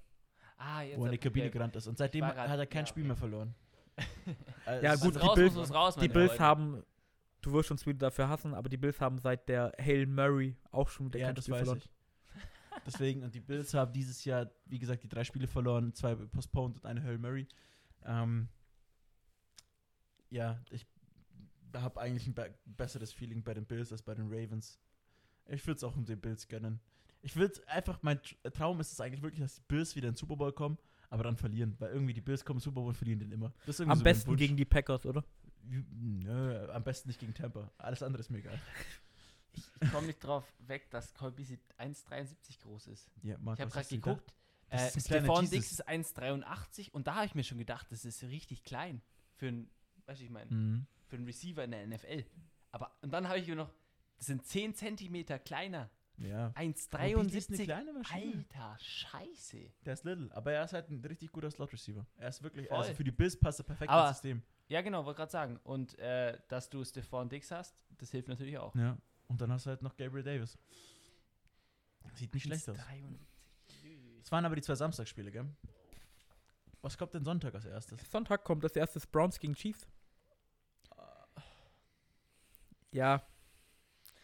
Ah, 0.57 0.81
jetzt 0.83 0.97
wo 0.97 1.03
er 1.03 1.07
in 1.07 1.11
die 1.13 1.17
Kabine 1.17 1.45
okay. 1.47 1.53
gerannt 1.53 1.75
ist. 1.75 1.87
Und 1.87 1.97
seitdem 1.97 2.25
hat 2.25 2.35
er 2.37 2.65
kein 2.67 2.83
ja, 2.83 2.85
Spiel 2.87 3.03
okay. 3.03 3.07
mehr 3.07 3.15
verloren. 3.17 3.55
Äh, 4.65 4.81
Ja, 4.83 4.95
gut, 4.95 5.15
die 5.15 5.19
raus, 5.19 5.35
Bills- 5.35 5.95
Die 5.99 6.07
Bills 6.07 6.39
haben, 6.39 6.83
du 7.41 7.53
wirst 7.53 7.71
uns 7.71 7.85
wieder 7.85 7.97
dafür 8.07 8.29
hassen, 8.29 8.53
aber 8.53 8.69
die 8.69 8.77
Bills 8.77 9.01
haben 9.01 9.17
seit 9.19 9.49
der 9.49 9.71
Hail 9.79 10.05
Murray 10.07 10.55
auch 10.71 10.89
schon 10.89 11.07
wieder 11.07 11.19
ja, 11.19 11.27
kein 11.27 11.35
das 11.35 11.45
Spiel 11.45 11.53
weiß 11.55 11.59
verloren. 11.61 11.79
ich. 11.83 11.89
Deswegen, 12.85 13.23
und 13.23 13.33
die 13.33 13.39
Bills 13.39 13.73
haben 13.73 13.91
dieses 13.91 14.23
Jahr, 14.25 14.49
wie 14.67 14.77
gesagt, 14.79 15.03
die 15.03 15.09
drei 15.09 15.23
Spiele 15.23 15.47
verloren, 15.47 15.93
zwei 15.93 16.15
postponed 16.15 16.77
und 16.77 16.85
eine 16.85 17.01
Hail 17.03 17.17
Murray. 17.17 17.47
Ähm, 18.05 18.47
ja, 20.29 20.61
ich 20.69 20.85
habe 21.75 21.99
eigentlich 21.99 22.27
ein 22.27 22.33
be 22.33 22.53
besseres 22.65 23.11
Feeling 23.13 23.43
bei 23.43 23.53
den 23.53 23.65
Bills 23.65 23.91
als 23.91 24.01
bei 24.01 24.15
den 24.15 24.27
Ravens. 24.27 24.79
Ich 25.47 25.65
würde 25.65 25.77
es 25.77 25.83
auch 25.83 25.95
um 25.95 26.05
den 26.05 26.19
Bills 26.19 26.47
gönnen. 26.47 26.79
Ich 27.21 27.35
würde 27.35 27.61
einfach, 27.67 28.01
mein 28.03 28.19
Tr- 28.19 28.49
Traum 28.51 28.79
ist 28.79 28.91
es 28.91 29.01
eigentlich 29.01 29.21
wirklich, 29.21 29.41
dass 29.41 29.55
die 29.55 29.61
Bills 29.67 29.95
wieder 29.95 30.07
in 30.07 30.13
den 30.13 30.17
Super 30.17 30.35
Bowl 30.35 30.51
kommen, 30.53 30.77
aber 31.09 31.23
dann 31.23 31.35
verlieren, 31.35 31.75
weil 31.79 31.91
irgendwie 31.91 32.13
die 32.13 32.21
Bills 32.21 32.43
kommen 32.45 32.57
in 32.57 32.61
den 32.61 32.63
Super 32.65 32.81
Bowl 32.81 32.89
und 32.89 32.95
verlieren 32.95 33.19
den 33.19 33.31
immer. 33.31 33.53
Am 33.91 33.97
so 33.97 34.03
besten 34.03 34.35
gegen 34.37 34.55
die 34.57 34.65
Packers, 34.65 35.05
oder? 35.05 35.23
Nö, 35.63 36.69
am 36.71 36.83
besten 36.83 37.09
nicht 37.09 37.19
gegen 37.19 37.33
Tampa. 37.33 37.69
Alles 37.77 38.01
andere 38.03 38.21
ist 38.21 38.29
mir 38.29 38.37
egal. 38.39 38.59
Ich 39.81 39.91
komme 39.91 40.07
nicht 40.07 40.23
drauf 40.23 40.45
weg, 40.59 40.89
dass 40.91 41.13
Beasley 41.13 41.59
1,73 41.79 42.61
groß 42.61 42.87
ist. 42.87 43.09
Ja, 43.23 43.37
Marc, 43.39 43.57
Ich 43.57 43.61
habe 43.65 43.71
gerade 43.71 43.87
geguckt. 43.87 44.33
Äh, 44.69 44.89
Stephon. 44.99 45.49
Dix 45.49 45.71
ist 45.71 45.87
1,83 45.87 46.91
und 46.91 47.07
da 47.07 47.15
habe 47.15 47.25
ich 47.25 47.35
mir 47.35 47.43
schon 47.43 47.57
gedacht, 47.57 47.87
das 47.89 48.05
ist 48.05 48.21
richtig 48.23 48.63
klein 48.63 49.01
für 49.35 49.47
einen, 49.47 49.69
weißt 50.07 50.19
du, 50.21 50.25
ich 50.25 50.29
meine, 50.31 50.49
Mhm. 50.51 50.87
für 51.07 51.15
einen 51.17 51.25
Receiver 51.25 51.63
in 51.63 51.71
der 51.71 51.83
NFL. 51.87 52.25
Aber 52.71 52.91
und 53.01 53.11
dann 53.11 53.27
habe 53.27 53.39
ich 53.39 53.47
mir 53.47 53.55
noch, 53.55 53.71
das 54.17 54.27
sind 54.27 54.45
10 54.45 54.73
Zentimeter 54.73 55.37
kleiner. 55.39 55.89
Ja. 56.17 56.51
1,73. 56.55 57.65
kleine 57.65 57.93
Maschine. 57.93 58.43
Alter, 58.51 58.75
scheiße. 58.79 59.69
Der 59.85 59.93
ist 59.93 60.03
little, 60.03 60.29
aber 60.35 60.51
er 60.51 60.63
ist 60.65 60.73
halt 60.73 60.89
ein 60.89 61.05
richtig 61.05 61.31
guter 61.31 61.51
Slot-Receiver. 61.51 62.05
Er 62.17 62.29
ist 62.29 62.41
wirklich, 62.41 62.67
Voll. 62.67 62.77
also 62.77 62.93
für 62.95 63.03
die 63.03 63.11
Bills 63.11 63.37
passt 63.39 63.59
er 63.59 63.65
perfekt 63.65 63.91
Aber- 63.91 64.07
ins 64.09 64.17
System. 64.17 64.41
Ja, 64.67 64.81
genau, 64.81 65.05
wollte 65.05 65.17
gerade 65.17 65.31
sagen. 65.31 65.59
Und 65.63 65.97
äh, 65.99 66.39
dass 66.49 66.69
du 66.69 66.83
Stephon 66.83 67.29
Dix 67.29 67.51
hast, 67.51 67.85
das 67.99 68.09
hilft 68.11 68.27
natürlich 68.29 68.57
auch. 68.57 68.73
Ja. 68.75 68.97
Und 69.27 69.39
dann 69.39 69.51
hast 69.51 69.65
du 69.65 69.69
halt 69.69 69.81
noch 69.83 69.95
Gabriel 69.95 70.23
Davis. 70.23 70.57
Sieht 72.15 72.33
nicht 72.33 72.43
schlecht 72.43 72.67
aus. 72.69 72.77
1,73. 72.77 74.21
Es 74.23 74.31
waren 74.31 74.43
aber 74.43 74.55
die 74.55 74.61
zwei 74.61 74.75
Samstagsspiele, 74.75 75.31
gell? 75.31 75.45
Was 76.81 76.97
kommt 76.97 77.13
denn 77.13 77.23
Sonntag 77.23 77.53
als 77.53 77.65
erstes? 77.65 78.09
Sonntag 78.09 78.43
kommt 78.43 78.63
das 78.63 78.75
erste 78.75 78.99
Browns 79.11 79.39
gegen 79.39 79.53
Chiefs. 79.53 79.87
Ja, 82.97 83.21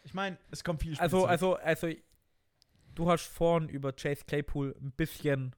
Ich 0.02 0.14
meine, 0.14 0.36
es 0.50 0.62
kommt 0.64 0.82
viel 0.82 0.98
also, 0.98 1.26
also, 1.26 1.54
also, 1.54 1.88
du 2.94 3.08
hast 3.10 3.26
vorhin 3.26 3.68
über 3.68 3.92
Chase 3.92 4.24
Claypool 4.26 4.74
ein 4.80 4.90
bisschen 4.92 5.54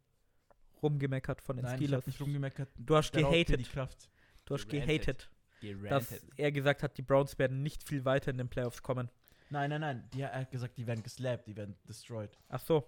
rumgemeckert 0.83 1.41
von 1.41 1.57
den 1.57 1.65
Nein, 1.65 1.75
ich 1.75 1.79
Steelers. 1.87 2.03
hab 2.03 2.07
nicht 2.09 2.21
rumgemeckert. 2.21 2.69
Du 2.77 2.95
hast 2.95 3.13
gehatet. 3.13 3.59
die 3.61 3.65
Kraft. 3.65 4.11
Du 4.45 4.55
hast 4.55 4.69
Gerantet. 4.69 5.31
gehatet. 5.61 5.91
dass 5.91 6.09
Gerantet. 6.11 6.31
er 6.39 6.53
gesagt 6.53 6.83
hat, 6.83 6.97
die 6.99 7.03
Browns 7.03 7.39
werden 7.39 7.63
nicht 7.63 7.83
viel 7.89 8.05
weiter 8.05 8.31
in 8.31 8.39
den 8.39 8.49
Playoffs 8.49 8.83
kommen. 8.83 9.11
Nein, 9.49 9.71
nein, 9.71 9.81
nein. 9.81 10.09
Die, 10.13 10.21
er 10.21 10.33
hat 10.41 10.51
gesagt, 10.51 10.77
die 10.77 10.87
werden 10.87 11.03
geslappt, 11.03 11.47
die 11.47 11.57
werden 11.57 11.75
destroyed. 11.89 12.31
Ach 12.49 12.61
so. 12.61 12.87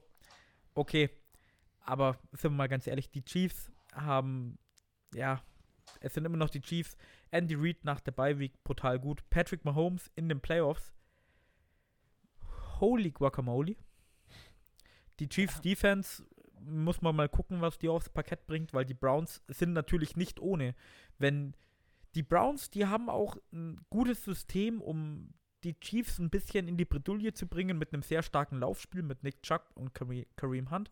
Okay. 0.74 1.08
Aber 1.80 2.18
sind 2.32 2.52
wir 2.52 2.56
mal 2.56 2.68
ganz 2.68 2.86
ehrlich, 2.86 3.10
die 3.10 3.24
Chiefs 3.24 3.72
haben, 3.94 4.58
ja, 5.14 5.42
es 6.00 6.12
sind 6.14 6.26
immer 6.26 6.36
noch 6.36 6.50
die 6.50 6.60
Chiefs. 6.60 6.96
Andy 7.30 7.54
Reid 7.56 7.84
nach 7.84 8.00
der 8.00 8.12
Bye 8.12 8.38
Week 8.38 8.52
brutal 8.64 8.98
gut. 8.98 9.28
Patrick 9.30 9.64
Mahomes 9.64 10.10
in 10.16 10.28
den 10.28 10.40
Playoffs. 10.40 10.94
Holy 12.80 13.10
Guacamole. 13.10 13.76
Die 15.18 15.28
Chiefs 15.28 15.60
Defense 15.60 16.24
muss 16.60 17.02
man 17.02 17.16
mal 17.16 17.28
gucken, 17.28 17.60
was 17.60 17.78
die 17.78 17.88
aufs 17.88 18.08
Parkett 18.08 18.46
bringt, 18.46 18.72
weil 18.72 18.84
die 18.84 18.94
Browns 18.94 19.42
sind 19.48 19.72
natürlich 19.72 20.16
nicht 20.16 20.40
ohne. 20.40 20.74
Wenn 21.18 21.54
die 22.14 22.22
Browns, 22.22 22.70
die 22.70 22.86
haben 22.86 23.08
auch 23.08 23.36
ein 23.52 23.80
gutes 23.90 24.24
System, 24.24 24.80
um 24.80 25.34
die 25.64 25.78
Chiefs 25.80 26.18
ein 26.18 26.30
bisschen 26.30 26.68
in 26.68 26.76
die 26.76 26.84
Bredouille 26.84 27.32
zu 27.32 27.46
bringen 27.46 27.78
mit 27.78 27.92
einem 27.92 28.02
sehr 28.02 28.22
starken 28.22 28.60
Laufspiel 28.60 29.02
mit 29.02 29.22
Nick 29.24 29.42
Chuck 29.42 29.62
und 29.74 29.92
Kare- 29.94 30.26
Kareem 30.36 30.70
Hunt. 30.70 30.90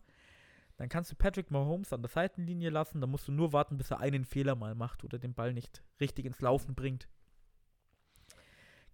Dann 0.77 0.89
kannst 0.89 1.11
du 1.11 1.15
Patrick 1.15 1.49
Mahomes 1.49 1.91
an 1.91 2.03
der 2.03 2.09
Seitenlinie 2.09 2.69
lassen, 2.69 3.01
dann 3.01 3.09
musst 3.09 3.27
du 3.27 3.31
nur 3.31 3.51
warten, 3.51 3.77
bis 3.77 3.91
er 3.91 3.99
einen 3.99 4.25
Fehler 4.25 4.55
mal 4.55 4.75
macht 4.75 5.03
oder 5.03 5.17
den 5.17 5.33
Ball 5.33 5.53
nicht 5.53 5.83
richtig 5.99 6.25
ins 6.25 6.39
Laufen 6.39 6.75
bringt. 6.75 7.07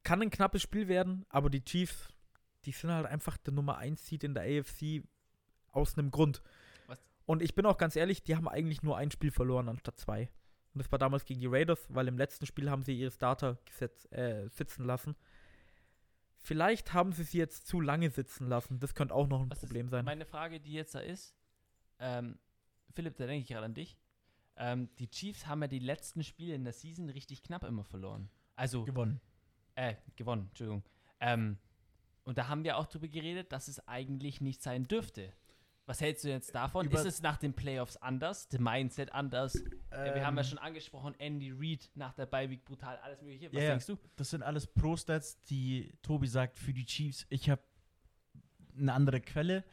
Kann 0.04 0.22
ein 0.22 0.30
knappes 0.30 0.62
Spiel 0.62 0.88
werden, 0.88 1.26
aber 1.30 1.50
die 1.50 1.64
Chiefs, 1.64 2.10
die 2.66 2.72
sind 2.72 2.90
halt 2.90 3.06
einfach 3.06 3.38
der 3.38 3.54
Nummer 3.54 3.78
1 3.78 4.06
Seed 4.06 4.24
in 4.24 4.34
der 4.34 4.44
AFC 4.44 5.04
aus 5.72 5.98
einem 5.98 6.12
Grund. 6.12 6.42
Was? 6.88 7.06
Und 7.26 7.42
ich 7.42 7.54
bin 7.54 7.66
auch 7.66 7.78
ganz 7.78 7.98
ehrlich, 7.98 8.24
die 8.24 8.36
haben 8.36 8.48
eigentlich 8.48 8.82
nur 8.82 8.98
ein 8.98 9.12
Spiel 9.12 9.32
verloren 9.32 9.68
anstatt 9.68 9.98
zwei. 10.00 10.30
Und 10.74 10.80
das 10.82 10.92
war 10.92 11.00
damals 11.00 11.26
gegen 11.26 11.42
die 11.42 11.48
Raiders, 11.48 11.86
weil 11.90 12.08
im 12.08 12.18
letzten 12.18 12.46
Spiel 12.46 12.70
haben 12.70 12.84
sie 12.84 12.98
ihre 12.98 13.12
Starter 13.12 13.60
gesetz, 13.66 14.10
äh, 14.12 14.48
sitzen 14.50 14.86
lassen. 14.86 15.16
Vielleicht 16.38 16.94
haben 16.94 17.14
sie 17.14 17.24
sie 17.24 17.38
jetzt 17.38 17.68
zu 17.68 17.80
lange 17.80 18.10
sitzen 18.10 18.48
lassen. 18.48 18.80
Das 18.80 18.96
könnte 18.96 19.14
auch 19.14 19.28
noch 19.28 19.42
ein 19.42 19.52
Was 19.52 19.60
Problem 19.60 19.90
sein. 19.90 20.04
Meine 20.04 20.26
Frage, 20.26 20.60
die 20.60 20.74
jetzt 20.74 20.96
da 20.96 21.00
ist, 21.00 21.36
ähm, 22.04 22.38
Philipp, 22.94 23.16
da 23.18 23.26
denke 23.26 23.42
ich 23.44 23.48
gerade 23.48 23.66
an 23.66 23.74
dich. 23.74 23.98
Ähm, 24.58 24.90
die 25.00 25.10
Chiefs 25.10 25.48
haben 25.48 25.62
ja 25.62 25.68
die 25.68 25.80
letzten 25.80 26.22
Spiele 26.24 26.54
in 26.54 26.64
der 26.64 26.74
Season 26.74 27.10
richtig 27.10 27.42
knapp 27.42 27.64
immer 27.64 27.84
verloren. 27.84 28.30
Also, 28.56 28.84
Gewonnen. 28.84 29.20
äh, 29.76 29.96
gewonnen, 30.16 30.48
Entschuldigung. 30.50 30.84
Ähm, 31.20 31.58
und 32.24 32.38
da 32.38 32.48
haben 32.50 32.64
wir 32.64 32.78
auch 32.78 32.86
drüber 32.86 33.08
geredet, 33.08 33.52
dass 33.52 33.68
es 33.68 33.88
eigentlich 33.88 34.42
nicht 34.42 34.62
sein 34.62 34.88
dürfte. 34.88 35.34
Was 35.86 36.00
hältst 36.02 36.24
du 36.24 36.30
jetzt 36.30 36.54
davon? 36.56 36.86
Über- 36.86 37.00
ist 37.00 37.06
es 37.06 37.22
nach 37.22 37.38
den 37.38 37.54
Playoffs 37.54 37.98
anders? 37.98 38.48
Das 38.48 38.60
Mindset 38.60 39.12
anders? 39.12 39.56
Ja, 39.92 40.16
wir 40.16 40.26
haben 40.26 40.36
ja 40.38 40.44
Ähm, 40.44 40.48
schon 40.48 40.58
angesprochen, 40.60 41.14
Andy 41.20 41.52
Reid 41.52 41.90
nach 41.96 42.14
der 42.14 42.26
Bye-Week 42.26 42.64
brutal, 42.64 42.98
alles 42.98 43.22
mögliche. 43.22 43.52
Was 43.52 43.62
ja. 43.64 43.70
denkst 43.72 43.88
du? 43.88 43.98
Das 44.16 44.30
sind 44.30 44.44
alles 44.44 44.68
Pro-Stats, 44.68 45.42
die 45.42 45.94
Tobi 46.02 46.28
sagt 46.28 46.58
für 46.58 46.74
die 46.74 46.86
Chiefs. 46.86 47.26
Ich 47.30 47.50
habe 47.50 47.62
eine 48.78 48.94
andere 48.94 49.20
Quelle 49.20 49.64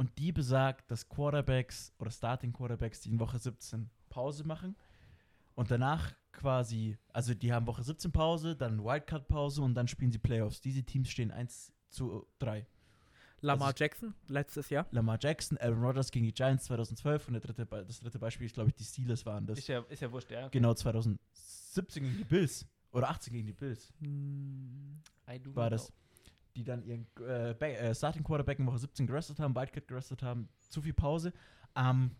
und 0.00 0.16
die 0.18 0.32
besagt, 0.32 0.90
dass 0.90 1.06
Quarterbacks 1.10 1.92
oder 1.98 2.10
Starting 2.10 2.54
Quarterbacks, 2.54 3.00
die 3.02 3.10
in 3.10 3.20
Woche 3.20 3.38
17 3.38 3.90
Pause 4.08 4.44
machen 4.44 4.74
und 5.54 5.70
danach 5.70 6.14
quasi, 6.32 6.96
also 7.12 7.34
die 7.34 7.52
haben 7.52 7.66
Woche 7.66 7.82
17 7.82 8.10
Pause, 8.10 8.56
dann 8.56 8.82
Wildcard-Pause 8.82 9.60
und 9.60 9.74
dann 9.74 9.88
spielen 9.88 10.10
sie 10.10 10.18
Playoffs. 10.18 10.62
Diese 10.62 10.82
Teams 10.84 11.10
stehen 11.10 11.30
1 11.30 11.72
zu 11.90 12.26
3. 12.38 12.66
Lamar 13.42 13.68
also- 13.68 13.78
Jackson, 13.78 14.14
letztes 14.28 14.70
Jahr. 14.70 14.86
Lamar 14.90 15.18
Jackson, 15.20 15.58
Aaron 15.58 15.82
Rodgers 15.84 16.10
gegen 16.10 16.24
die 16.24 16.32
Giants 16.32 16.64
2012 16.64 17.26
und 17.28 17.34
der 17.34 17.40
dritte, 17.42 17.66
Be- 17.66 17.84
das 17.86 18.00
dritte 18.00 18.18
Beispiel 18.18 18.46
ist, 18.46 18.54
glaube 18.54 18.70
ich, 18.70 18.74
die 18.76 18.84
Steelers 18.84 19.26
waren 19.26 19.46
das. 19.46 19.58
Ist 19.58 19.68
ja, 19.68 19.80
ist 19.80 20.00
ja 20.00 20.10
wurscht, 20.10 20.30
ja. 20.30 20.48
Genau 20.48 20.72
2017 20.72 22.02
gegen 22.04 22.16
die 22.18 22.24
Bills 22.24 22.66
oder 22.92 23.10
18 23.10 23.32
gegen 23.34 23.46
die 23.46 23.52
Bills. 23.52 23.92
I 24.02 25.38
do 25.38 25.54
war 25.54 25.64
not 25.64 25.72
das, 25.72 25.86
know. 25.88 25.94
Die 26.56 26.64
dann 26.64 26.82
ihren 26.82 27.06
äh, 27.20 27.50
äh, 27.52 27.94
Starting 27.94 28.24
Quarterback 28.24 28.58
in 28.58 28.66
Woche 28.66 28.78
17 28.78 29.06
gerestet 29.06 29.38
haben, 29.38 29.54
Wildcat 29.54 29.88
gerestet 29.88 30.22
haben, 30.22 30.48
zu 30.68 30.82
viel 30.82 30.94
Pause. 30.94 31.32
Ähm, 31.76 32.12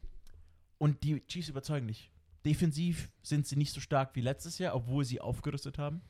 und 0.79 1.03
die 1.03 1.25
Chiefs 1.27 1.49
überzeugen 1.49 1.87
nicht. 1.87 2.11
Defensiv 2.45 3.11
sind 3.23 3.47
sie 3.47 3.57
nicht 3.57 3.73
so 3.73 3.81
stark 3.81 4.15
wie 4.17 4.23
letztes 4.23 4.59
Jahr, 4.59 4.75
obwohl 4.75 5.05
sie 5.05 5.21
aufgerüstet 5.21 5.79
haben. 5.79 6.01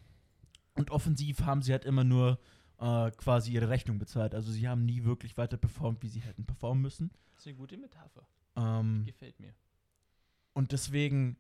Und 0.75 0.91
offensiv 0.91 1.43
haben 1.43 1.63
sie 1.63 1.73
halt 1.73 1.85
immer 1.85 2.05
nur 2.05 2.39
äh, 2.79 3.11
quasi 3.13 3.53
ihre 3.53 3.69
Rechnung 3.69 3.99
bezahlt. 3.99 4.35
Also 4.35 4.53
sie 4.53 4.69
haben 4.69 4.85
nie 4.85 5.05
wirklich 5.05 5.37
weiter 5.37 5.57
performt, 5.57 6.03
wie 6.03 6.09
sie 6.09 6.21
hätten 6.21 6.45
performen 6.47 6.83
müssen. 6.83 7.11
Das 7.33 7.41
ist 7.41 7.49
eine 7.49 7.57
gute 7.57 7.77
Metapher. 7.77 8.27
Ähm, 8.57 9.05
Gefällt 9.07 9.39
mir. 9.41 9.55
und 10.53 10.73
deswegen, 10.73 11.37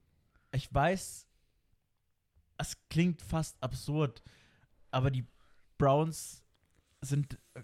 ich 0.52 0.72
weiß, 0.72 1.26
es 2.58 2.76
klingt 2.88 3.22
fast 3.22 3.62
absurd, 3.62 4.22
aber 4.90 5.10
die 5.10 5.24
Browns 5.78 6.44
sind 7.00 7.38
äh, 7.54 7.62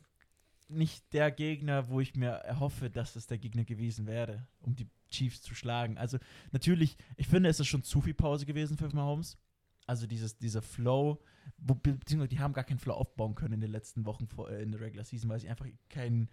nicht 0.69 1.13
der 1.13 1.31
Gegner, 1.31 1.89
wo 1.89 2.01
ich 2.01 2.15
mir 2.17 2.31
erhoffe, 2.31 2.91
dass 2.91 3.17
es 3.17 3.27
der 3.27 3.39
Gegner 3.39 3.65
gewesen 3.65 4.07
wäre, 4.07 4.47
um 4.61 4.75
die 4.75 4.89
Chiefs 5.09 5.41
zu 5.43 5.55
schlagen. 5.55 5.97
Also 5.99 6.19
natürlich, 6.51 6.97
ich 7.17 7.29
finde, 7.29 7.49
es 7.49 7.61
ist 7.61 7.69
schon 7.69 7.83
zu 7.85 8.01
viel 8.01 8.15
Pause 8.15 8.47
gewesen 8.47 8.77
für 8.77 8.89
Mahomes. 8.95 9.39
Also 9.87 10.09
dieses, 10.09 10.37
dieser 10.39 10.63
Flow, 10.63 11.23
wo, 11.59 11.75
be- 11.77 11.93
beziehungsweise 11.95 12.31
die 12.31 12.41
haben 12.41 12.53
gar 12.53 12.65
keinen 12.65 12.81
Flow 12.81 12.95
aufbauen 12.95 13.37
können 13.37 13.55
in 13.55 13.61
den 13.61 13.71
letzten 13.71 14.05
Wochen 14.05 14.27
vor, 14.27 14.51
äh, 14.51 14.61
in 14.63 14.73
der 14.73 14.81
Regular 14.81 15.05
Season, 15.05 15.31
weil 15.31 15.39
sie 15.39 15.49
einfach 15.49 15.67
keinen 15.89 16.29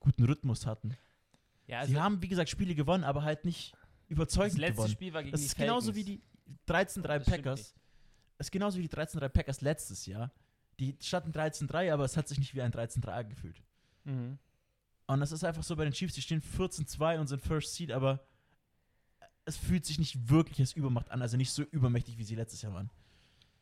guten 0.00 0.24
Rhythmus 0.24 0.66
hatten. 0.66 0.96
Ja, 1.68 1.78
also 1.80 1.92
sie 1.92 2.00
haben, 2.00 2.20
wie 2.20 2.26
gesagt, 2.28 2.48
Spiele 2.50 2.74
gewonnen, 2.74 3.04
aber 3.04 3.22
halt 3.22 3.44
nicht 3.44 3.74
das 3.74 3.80
überzeugend 4.08 4.58
letzte 4.58 4.72
gewonnen. 4.74 4.90
Spiel 4.92 5.12
war 5.14 5.22
gegen 5.22 5.30
Das 5.30 5.40
die 5.42 5.46
ist 5.46 5.56
genauso 5.56 5.94
wie 5.94 6.02
die 6.04 6.20
13-3 6.66 7.02
Das 7.02 7.22
stimmt 7.22 7.26
Packers. 7.26 7.74
Das 8.38 8.46
ist 8.48 8.50
genauso 8.50 8.78
wie 8.78 8.88
die 8.88 8.88
13-3 8.88 9.28
Packers 9.28 9.60
letztes 9.60 10.06
Jahr. 10.06 10.32
Die 10.80 10.96
standen 11.00 11.32
13-3, 11.32 11.92
aber 11.92 12.04
es 12.04 12.16
hat 12.16 12.26
sich 12.26 12.38
nicht 12.38 12.54
wie 12.54 12.62
ein 12.62 12.72
13-3 12.72 13.08
angefühlt. 13.08 13.62
Mhm. 14.04 14.38
Und 15.06 15.20
das 15.20 15.30
ist 15.32 15.44
einfach 15.44 15.62
so 15.62 15.76
bei 15.76 15.84
den 15.84 15.92
Chiefs, 15.92 16.14
die 16.14 16.22
stehen 16.22 16.40
14-2 16.40 17.18
und 17.18 17.26
sind 17.26 17.42
First 17.42 17.74
Seed, 17.74 17.92
aber 17.92 18.24
es 19.44 19.56
fühlt 19.56 19.84
sich 19.84 19.98
nicht 19.98 20.30
wirklich 20.30 20.60
als 20.60 20.72
Übermacht 20.72 21.10
an, 21.10 21.20
also 21.20 21.36
nicht 21.36 21.50
so 21.50 21.62
übermächtig, 21.62 22.16
wie 22.16 22.24
sie 22.24 22.34
letztes 22.34 22.62
Jahr 22.62 22.72
waren. 22.72 22.90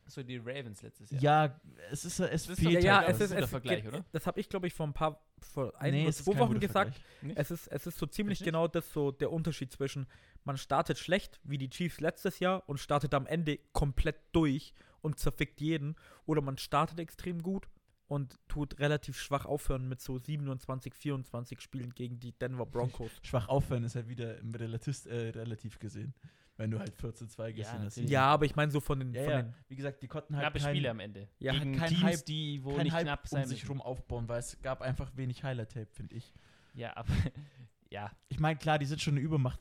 So 0.06 0.22
die 0.22 0.38
Ravens 0.38 0.80
letztes 0.80 1.10
Jahr. 1.10 1.22
Ja, 1.22 1.60
es 1.90 2.04
ist 2.04 2.18
es 2.18 2.46
Das 2.46 2.48
ist 2.48 2.60
fehlt 2.60 2.82
Ja, 2.82 2.98
halt 2.98 3.08
ja, 3.08 3.14
was. 3.14 3.20
es 3.20 3.30
ist, 3.30 3.42
es 3.42 3.50
Vergleich, 3.50 3.86
oder? 3.86 4.04
Das 4.12 4.26
habe 4.26 4.40
ich, 4.40 4.48
glaube 4.48 4.66
ich, 4.66 4.72
vor 4.74 4.86
ein 4.86 4.94
paar, 4.94 5.20
vor 5.38 5.78
ein 5.80 5.92
Nee, 5.92 6.00
oder 6.02 6.08
ist 6.10 6.24
zwei 6.24 6.38
Wochen 6.38 6.60
gesagt. 6.60 6.98
Es 7.34 7.50
ist, 7.50 7.66
es 7.66 7.86
ist 7.86 7.98
so 7.98 8.06
ziemlich 8.06 8.42
genau 8.42 8.68
das 8.68 8.90
so 8.92 9.10
der 9.10 9.30
Unterschied 9.30 9.70
zwischen, 9.70 10.06
man 10.44 10.56
startet 10.56 10.98
schlecht, 10.98 11.40
wie 11.44 11.58
die 11.58 11.68
Chiefs 11.68 12.00
letztes 12.00 12.38
Jahr, 12.38 12.66
und 12.68 12.78
startet 12.78 13.12
am 13.12 13.26
Ende 13.26 13.58
komplett 13.72 14.16
durch 14.32 14.72
und 15.02 15.18
zerfickt 15.18 15.60
jeden. 15.60 15.96
Oder 16.26 16.40
man 16.42 16.58
startet 16.58 16.98
extrem 17.00 17.42
gut 17.42 17.68
und 18.06 18.38
tut 18.48 18.78
relativ 18.80 19.18
schwach 19.20 19.44
aufhören 19.44 19.86
mit 19.88 20.00
so 20.00 20.18
27, 20.18 20.94
24 20.94 21.60
Spielen 21.60 21.94
gegen 21.94 22.18
die 22.20 22.32
Denver 22.32 22.64
Broncos. 22.66 23.10
Schwach 23.22 23.48
aufhören 23.48 23.84
ist 23.84 23.94
halt 23.96 24.08
wieder 24.08 24.38
im 24.38 24.54
Relativ, 24.54 25.04
äh, 25.06 25.28
relativ 25.30 25.78
gesehen, 25.78 26.14
wenn 26.56 26.70
du 26.70 26.78
halt 26.78 26.94
14-2 26.96 27.52
gesehen 27.52 27.66
hast. 27.74 27.82
natürlich. 27.96 28.10
ja, 28.10 28.22
aber 28.24 28.46
ich 28.46 28.56
meine 28.56 28.72
so 28.72 28.80
von 28.80 28.98
den, 28.98 29.12
Ja, 29.12 29.22
von 29.24 29.30
ja. 29.30 29.42
den 29.42 29.54
Wie 29.68 29.76
gesagt, 29.76 30.02
die 30.02 30.08
konnten 30.08 30.34
halt 30.36 30.44
Knappe 30.44 30.58
kein, 30.58 30.74
Spiele 30.74 30.90
am 30.90 31.00
Ende. 31.00 31.28
Ja, 31.38 31.52
Gegen 31.52 31.76
kein 31.76 31.88
Teams, 31.90 32.02
Hype- 32.02 32.24
die 32.24 32.64
wo 32.64 32.74
kein 32.76 32.84
nicht 32.84 32.94
Hype 32.94 33.02
knapp 33.04 33.24
um 33.24 33.28
sein 33.28 33.46
sich 33.46 33.60
müssen. 33.64 33.72
rum 33.72 33.82
aufbauen, 33.82 34.26
weil 34.28 34.38
es 34.40 34.58
gab 34.62 34.80
einfach 34.80 35.10
wenig 35.14 35.44
Highlight-Tape, 35.44 35.88
finde 35.92 36.16
ich. 36.16 36.32
Ja, 36.74 36.96
aber 36.96 37.12
ja, 37.90 38.10
Ich 38.28 38.40
meine, 38.40 38.58
klar, 38.58 38.78
die 38.78 38.86
sind 38.86 39.02
schon 39.02 39.14
eine 39.14 39.20
Übermacht. 39.20 39.60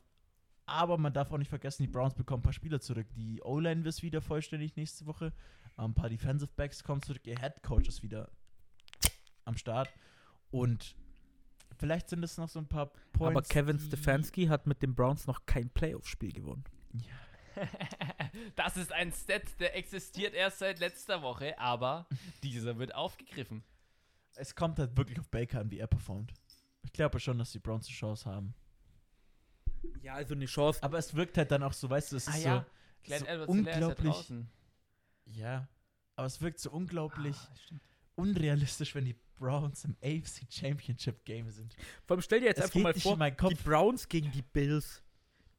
Aber 0.68 0.98
man 0.98 1.14
darf 1.14 1.32
auch 1.32 1.38
nicht 1.38 1.48
vergessen, 1.48 1.82
die 1.82 1.88
Browns 1.88 2.14
bekommen 2.14 2.40
ein 2.40 2.42
paar 2.42 2.52
Spieler 2.52 2.78
zurück. 2.78 3.06
Die 3.16 3.40
O-Line 3.42 3.88
ist 3.88 4.02
wieder 4.02 4.20
vollständig 4.20 4.76
nächste 4.76 5.06
Woche. 5.06 5.32
Ein 5.78 5.94
paar 5.94 6.10
Defensive 6.10 6.50
Backs 6.56 6.84
kommen 6.84 7.00
zurück. 7.00 7.26
Ihr 7.26 7.38
Head 7.40 7.62
Coach 7.62 7.88
ist 7.88 8.02
wieder 8.02 8.30
am 9.46 9.56
Start. 9.56 9.88
Und 10.50 10.94
vielleicht 11.78 12.10
sind 12.10 12.22
es 12.22 12.36
noch 12.36 12.50
so 12.50 12.58
ein 12.58 12.68
paar 12.68 12.92
Points. 13.12 13.36
Aber 13.36 13.42
Kevin 13.42 13.78
Stefanski 13.78 14.46
hat 14.46 14.66
mit 14.66 14.82
den 14.82 14.94
Browns 14.94 15.26
noch 15.26 15.46
kein 15.46 15.70
Playoff-Spiel 15.70 16.32
gewonnen. 16.32 16.64
das 18.56 18.76
ist 18.76 18.92
ein 18.92 19.10
Stat, 19.10 19.58
der 19.60 19.74
existiert 19.74 20.34
erst 20.34 20.58
seit 20.58 20.80
letzter 20.80 21.22
Woche, 21.22 21.58
aber 21.58 22.06
dieser 22.42 22.78
wird 22.78 22.94
aufgegriffen. 22.94 23.64
Es 24.36 24.54
kommt 24.54 24.78
halt 24.78 24.96
wirklich 24.98 25.18
auf 25.18 25.30
Baker 25.30 25.60
an, 25.60 25.70
wie 25.70 25.78
er 25.78 25.86
performt. 25.86 26.34
Ich 26.82 26.92
glaube 26.92 27.18
schon, 27.20 27.38
dass 27.38 27.52
die 27.52 27.58
Browns 27.58 27.86
eine 27.86 27.94
Chance 27.94 28.30
haben. 28.30 28.54
Ja, 30.02 30.14
also 30.14 30.34
eine 30.34 30.46
Chance. 30.46 30.82
Aber 30.82 30.98
es 30.98 31.14
wirkt 31.14 31.36
halt 31.38 31.50
dann 31.50 31.62
auch 31.62 31.72
so, 31.72 31.88
weißt 31.88 32.12
du, 32.12 32.16
es 32.16 32.26
ist 32.28 32.34
Ah 32.34 32.38
so, 32.38 32.48
ja, 32.48 32.66
Glenn 33.02 33.20
so 33.20 33.26
Edwards 33.26 33.52
Hilaire 33.54 33.70
ist 33.70 33.80
ja 33.80 33.86
unglaublich. 33.88 34.32
Ja. 35.26 35.68
Aber 36.16 36.26
es 36.26 36.40
wirkt 36.40 36.58
so 36.58 36.70
unglaublich 36.70 37.36
Ah, 37.36 37.76
unrealistisch, 38.16 38.94
wenn 38.94 39.04
die 39.04 39.16
Browns 39.36 39.84
im 39.84 39.96
AFC 40.02 40.46
Championship 40.50 41.24
Game 41.24 41.48
sind. 41.50 41.76
Vor 42.04 42.16
allem 42.16 42.22
stell 42.22 42.40
dir 42.40 42.46
jetzt 42.46 42.58
Es 42.58 42.64
einfach 42.64 42.80
mal 42.80 42.94
vor, 42.94 43.16
die. 43.50 43.54
Browns 43.54 44.08
gegen 44.08 44.32
die 44.32 44.42
Bills, 44.42 45.02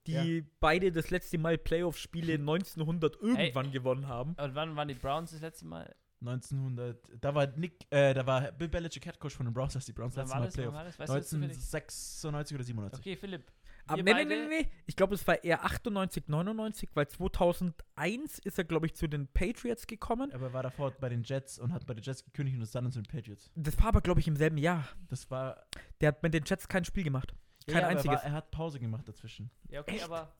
die 0.06 0.44
beide 0.60 0.92
das 0.92 1.10
letzte 1.12 1.38
Mal 1.38 1.58
Playoff-Spiele 1.58 2.34
1900 2.40 3.16
irgendwann 3.22 3.72
gewonnen 3.72 4.08
haben. 4.08 4.34
Und 4.34 4.56
wann 4.56 4.76
waren 4.76 4.88
die 4.90 4.96
Browns 4.96 5.32
das 5.32 5.42
letzte 5.42 5.66
Mal? 5.66 5.96
1900, 6.22 7.02
da 7.22 7.34
war 7.34 7.48
Nick, 7.48 7.86
äh, 7.92 8.14
da 8.14 8.26
war 8.26 8.52
Bill 8.52 8.68
Belichick 8.68 9.06
Head 9.06 9.20
Coach 9.20 9.36
von 9.36 9.46
den 9.46 9.54
Browns, 9.54 9.76
als 9.78 9.86
die 9.86 9.94
Browns 9.94 10.18
letztes 10.18 10.36
Mal 10.36 10.46
das? 10.46 10.54
Playoff. 10.54 10.74
war 10.74 10.84
das? 10.84 11.00
Weißt 11.00 11.14
du 11.14 11.18
das 11.18 11.30
zufällig? 11.30 11.56
1996 11.56 12.56
oder 12.56 12.64
97. 12.66 13.00
Okay, 13.00 13.16
Philipp. 13.16 13.50
Aber 13.88 14.04
nee, 14.04 14.14
nee, 14.14 14.26
nee, 14.26 14.48
nee. 14.48 14.70
Ich 14.86 14.96
glaube, 14.96 15.16
es 15.16 15.28
war 15.28 15.44
eher 15.44 15.64
98, 15.66 16.28
99, 16.28 16.90
weil 16.94 17.08
2001 17.08 18.40
ist 18.40 18.58
er, 18.58 18.64
glaube 18.64 18.86
ich, 18.86 18.96
zu 18.96 19.08
den 19.08 19.28
Patriots 19.28 19.88
gekommen. 19.88 20.32
Aber 20.32 20.48
er 20.48 20.54
war 20.54 20.64
davor 20.64 20.92
bei 20.92 21.10
den 21.10 21.24
Jets 21.24 21.60
und 21.60 21.74
hat 21.74 21.86
bei 21.88 21.94
den 21.94 22.04
Jets 22.04 22.24
gekündigt 22.24 22.56
und 22.58 22.64
ist 22.64 22.76
dann 22.76 22.92
zu 22.92 23.02
den 23.02 23.12
Patriots. 23.12 23.52
Das 23.56 23.78
war 23.80 23.88
aber, 23.88 24.02
glaube 24.02 24.20
ich, 24.20 24.28
im 24.28 24.36
selben 24.36 24.58
Jahr. 24.58 24.88
Das 25.10 25.30
war. 25.32 25.66
Der 26.02 26.10
hat 26.10 26.24
mit 26.24 26.34
den 26.34 26.44
Jets 26.46 26.68
kein 26.68 26.86
Spiel 26.86 27.04
gemacht. 27.04 27.34
Kein 27.66 27.76
ja, 27.76 27.82
aber 27.82 27.90
einziges. 27.90 28.20
Er, 28.20 28.24
war, 28.24 28.24
er 28.26 28.32
hat 28.34 28.52
Pause 28.52 28.80
gemacht 28.80 29.08
dazwischen. 29.08 29.50
Ja, 29.70 29.82
okay, 29.82 29.96
Echt? 29.96 30.04
aber 30.06 30.34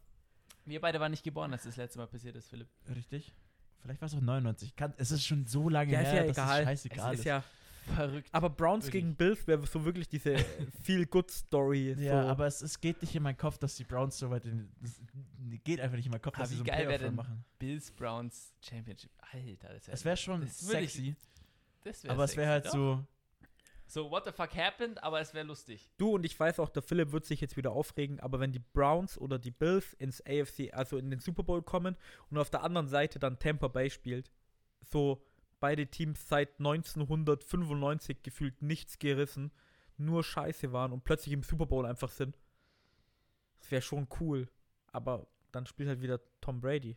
wir 0.66 0.82
beide 0.82 1.00
waren 1.00 1.12
nicht 1.12 1.24
geboren, 1.24 1.52
als 1.54 1.64
das 1.64 1.78
letzte 1.78 2.00
Mal 2.00 2.08
passiert 2.08 2.36
ist, 2.36 2.50
Philipp. 2.50 2.68
Richtig? 2.96 3.34
Vielleicht 3.82 4.02
war 4.02 4.08
es 4.08 4.14
auch 4.14 4.22
99. 4.22 4.76
Kann, 4.76 4.94
es 4.98 5.12
ist 5.12 5.26
schon 5.26 5.46
so 5.46 5.70
lange 5.70 5.92
Ja, 5.94 6.02
ist 6.02 6.08
her, 6.08 6.22
ja 6.22 6.28
dass 6.28 6.38
egal. 6.38 6.60
es 6.60 6.66
scheißegal 6.66 7.08
es 7.08 7.14
ist. 7.14 7.20
ist 7.20 7.26
ja. 7.26 7.44
Verrückt. 7.96 8.30
Aber 8.32 8.50
Browns 8.50 8.86
Wirklich. 8.86 9.04
gegen 9.04 9.16
Bills 9.16 9.48
wäre 9.48 9.66
so 9.68 9.84
wirklich 9.86 10.08
diese 10.08 10.36
Feel-Good-Story. 10.84 11.96
Ja, 12.00 12.24
so. 12.24 12.30
aber 12.30 12.48
es, 12.48 12.62
es 12.62 12.80
geht 12.80 13.02
nicht 13.02 13.16
in 13.16 13.24
meinen 13.24 13.38
Kopf, 13.38 13.58
dass 13.58 13.76
die 13.76 13.84
Browns 13.84 14.18
so 14.18 14.30
weit 14.30 14.46
in. 14.46 14.70
Es 14.84 15.00
geht 15.64 15.80
einfach 15.80 15.96
nicht 15.98 16.06
in 16.06 16.12
meinen 16.12 16.22
Kopf, 16.22 16.36
Ah, 16.38 16.42
dass 16.42 16.50
sie 16.50 16.56
so 16.58 16.64
geil 16.64 16.80
wär 16.80 16.98
Playoff-Run 16.98 17.08
denn- 17.08 17.16
machen. 17.16 17.46
Bills 17.58 17.92
Browns 17.92 18.54
Championship. 18.62 19.12
Alter, 19.32 19.74
das 19.74 19.88
wäre 19.88 19.94
Es 19.96 20.06
wäre 20.06 20.18
schon 20.18 20.42
das 20.42 20.62
ich- 20.62 20.68
sexy, 20.68 21.16
das 21.84 22.04
wär 22.04 22.12
aber 22.12 22.24
es 22.24 22.36
wäre 22.38 22.50
halt 22.50 22.64
sexy, 22.66 22.78
so. 22.78 22.96
doch. 22.96 23.04
So, 23.92 24.12
what 24.12 24.24
the 24.24 24.32
fuck 24.32 24.56
happened, 24.56 25.02
aber 25.04 25.20
es 25.20 25.34
wäre 25.34 25.48
lustig. 25.48 25.90
Du 25.98 26.12
und 26.14 26.24
ich 26.24 26.40
weiß 26.40 26.60
auch, 26.60 26.70
der 26.70 26.84
Philipp 26.84 27.12
wird 27.12 27.26
sich 27.26 27.42
jetzt 27.42 27.58
wieder 27.58 27.72
aufregen, 27.72 28.20
aber 28.20 28.40
wenn 28.40 28.52
die 28.52 28.60
Browns 28.60 29.18
oder 29.18 29.40
die 29.40 29.50
Bills 29.50 29.94
ins 29.94 30.22
AFC, 30.28 30.72
also 30.74 30.98
in 31.00 31.10
den 31.10 31.20
Super 31.20 31.42
Bowl 31.42 31.64
kommen 31.64 31.96
und 32.30 32.38
auf 32.38 32.52
der 32.52 32.62
anderen 32.64 32.88
Seite 32.88 33.18
dann 33.18 33.40
Tampa 33.40 33.68
Bay 33.68 33.90
spielt, 33.90 34.32
so 34.84 35.26
beide 35.60 35.88
Teams 35.88 36.28
seit 36.28 36.60
1995 36.60 38.24
gefühlt 38.24 38.62
nichts 38.62 39.00
gerissen, 39.00 39.52
nur 39.98 40.24
Scheiße 40.24 40.72
waren 40.72 40.92
und 40.92 41.04
plötzlich 41.04 41.34
im 41.34 41.44
Super 41.44 41.66
Bowl 41.66 41.86
einfach 41.86 42.10
sind. 42.10 42.38
Das 43.60 43.72
wäre 43.72 43.82
schon 43.82 44.08
cool, 44.20 44.48
aber 44.92 45.28
dann 45.52 45.66
spielt 45.66 45.90
halt 45.90 46.02
wieder 46.02 46.20
Tom 46.42 46.62
Brady. 46.62 46.96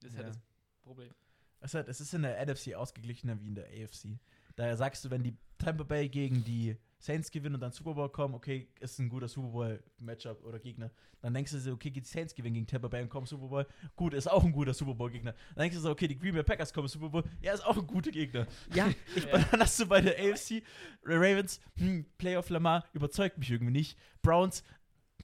Das 0.00 0.10
ist 0.10 0.16
halt 0.16 0.26
Ja. 0.26 0.32
das 0.32 0.42
Problem. 0.82 1.14
Es, 1.60 1.72
hat, 1.74 1.88
es 1.88 2.00
ist 2.00 2.12
in 2.12 2.22
der 2.22 2.44
NFC 2.44 2.74
ausgeglichener 2.74 3.40
wie 3.40 3.46
in 3.48 3.54
der 3.54 3.66
AFC. 3.68 4.18
Daher 4.56 4.76
sagst 4.76 5.04
du, 5.04 5.10
wenn 5.10 5.22
die 5.22 5.36
Tampa 5.58 5.84
Bay 5.84 6.08
gegen 6.08 6.44
die 6.44 6.76
Saints 6.98 7.30
gewinnen 7.30 7.56
und 7.56 7.60
dann 7.60 7.72
Super 7.72 7.94
Bowl 7.94 8.08
kommen, 8.08 8.34
okay, 8.34 8.68
ist 8.80 8.98
ein 8.98 9.08
guter 9.08 9.28
Super 9.28 9.48
Bowl-Matchup 9.48 10.44
oder 10.44 10.58
Gegner. 10.58 10.90
Dann 11.20 11.34
denkst 11.34 11.52
du 11.52 11.58
so, 11.58 11.72
okay, 11.72 11.90
die 11.90 12.00
Saints 12.00 12.34
gewinnen 12.34 12.54
gegen 12.54 12.66
Tampa 12.66 12.88
Bay 12.88 13.02
und 13.02 13.08
kommen 13.08 13.26
Super 13.26 13.48
Bowl. 13.48 13.66
Gut, 13.96 14.14
ist 14.14 14.30
auch 14.30 14.44
ein 14.44 14.52
guter 14.52 14.74
Super 14.74 14.94
Bowl-Gegner. 14.94 15.32
Dann 15.54 15.62
denkst 15.62 15.76
du 15.76 15.82
so, 15.82 15.90
okay, 15.90 16.08
die 16.08 16.18
Green 16.18 16.34
Bay 16.34 16.42
Packers 16.42 16.72
kommen 16.72 16.88
Super 16.88 17.08
Bowl. 17.08 17.24
Ja, 17.40 17.52
ist 17.52 17.64
auch 17.64 17.76
ein 17.76 17.86
guter 17.86 18.10
Gegner. 18.10 18.46
Ja, 18.74 18.88
Ich, 19.16 19.24
Ja. 19.24 19.38
Dann 19.50 19.60
hast 19.60 19.78
du 19.80 19.86
bei 19.86 20.00
der 20.00 20.18
AFC 20.18 20.62
Ravens, 21.04 21.60
hm, 21.76 22.06
Playoff 22.18 22.48
Lamar, 22.48 22.84
überzeugt 22.92 23.38
mich 23.38 23.50
irgendwie 23.50 23.72
nicht. 23.72 23.98
Browns, 24.22 24.62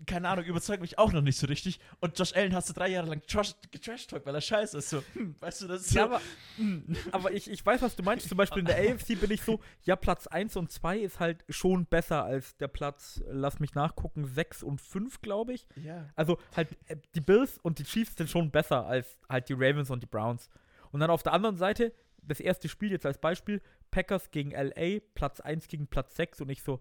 keine 0.07 0.29
Ahnung, 0.29 0.45
überzeugt 0.45 0.81
mich 0.81 0.99
auch 0.99 1.13
noch 1.13 1.21
nicht 1.21 1.39
so 1.39 1.47
richtig. 1.47 1.79
Und 2.01 2.19
Josh 2.19 2.35
Allen 2.35 2.55
hast 2.55 2.69
du 2.69 2.73
drei 2.73 2.89
Jahre 2.89 3.09
lang 3.09 3.23
trash- 3.27 3.55
getrashtalkt, 3.71 4.25
weil 4.27 4.35
er 4.35 4.41
scheiße 4.41 4.79
ist. 4.79 4.91
So, 4.91 5.03
hm, 5.15 5.35
weißt 5.41 5.63
du, 5.63 5.69
das 5.69 5.83
ist 5.83 5.91
so. 5.91 5.99
Ja, 5.99 6.05
aber, 6.07 6.21
aber 7.13 7.33
ich, 7.33 7.51
ich 7.51 7.65
weiß, 7.65 7.83
was 7.83 7.97
du 7.97 8.03
meinst. 8.03 8.29
Zum 8.29 8.39
Beispiel 8.39 8.61
in 8.61 8.67
der 8.67 8.77
AFC 8.77 9.21
bin 9.21 9.31
ich 9.31 9.43
so, 9.43 9.61
ja, 9.83 9.97
Platz 9.97 10.27
1 10.27 10.57
und 10.57 10.71
2 10.71 10.99
ist 10.99 11.21
halt 11.21 11.45
schon 11.49 11.87
besser 11.87 12.25
als 12.25 12.57
der 12.57 12.69
Platz, 12.69 13.21
lass 13.31 13.61
mich 13.61 13.75
nachgucken, 13.75 14.25
6 14.27 14.63
und 14.63 14.81
5, 14.81 15.21
glaube 15.23 15.53
ich. 15.53 15.67
ja. 15.77 16.09
Also 16.17 16.39
halt, 16.57 16.69
äh, 16.87 16.97
die 17.15 17.21
Bills 17.21 17.59
und 17.59 17.79
die 17.79 17.85
Chiefs 17.85 18.17
sind 18.17 18.31
schon 18.31 18.51
besser 18.51 18.87
als 18.87 19.19
halt 19.29 19.49
die 19.49 19.55
Ravens 19.55 19.91
und 19.91 20.03
die 20.03 20.07
Browns. 20.07 20.49
Und 20.93 21.01
dann 21.01 21.11
auf 21.11 21.23
der 21.23 21.33
anderen 21.33 21.57
Seite, 21.57 21.93
das 22.23 22.41
erste 22.41 22.69
Spiel 22.69 22.91
jetzt 22.91 23.07
als 23.07 23.19
Beispiel, 23.19 23.61
Packers 23.91 24.31
gegen 24.31 24.51
LA, 24.53 25.01
Platz 25.15 25.41
1 25.41 25.69
gegen 25.69 25.87
Platz 25.87 26.17
6 26.17 26.41
und 26.43 26.49
ich 26.51 26.63
so, 26.63 26.81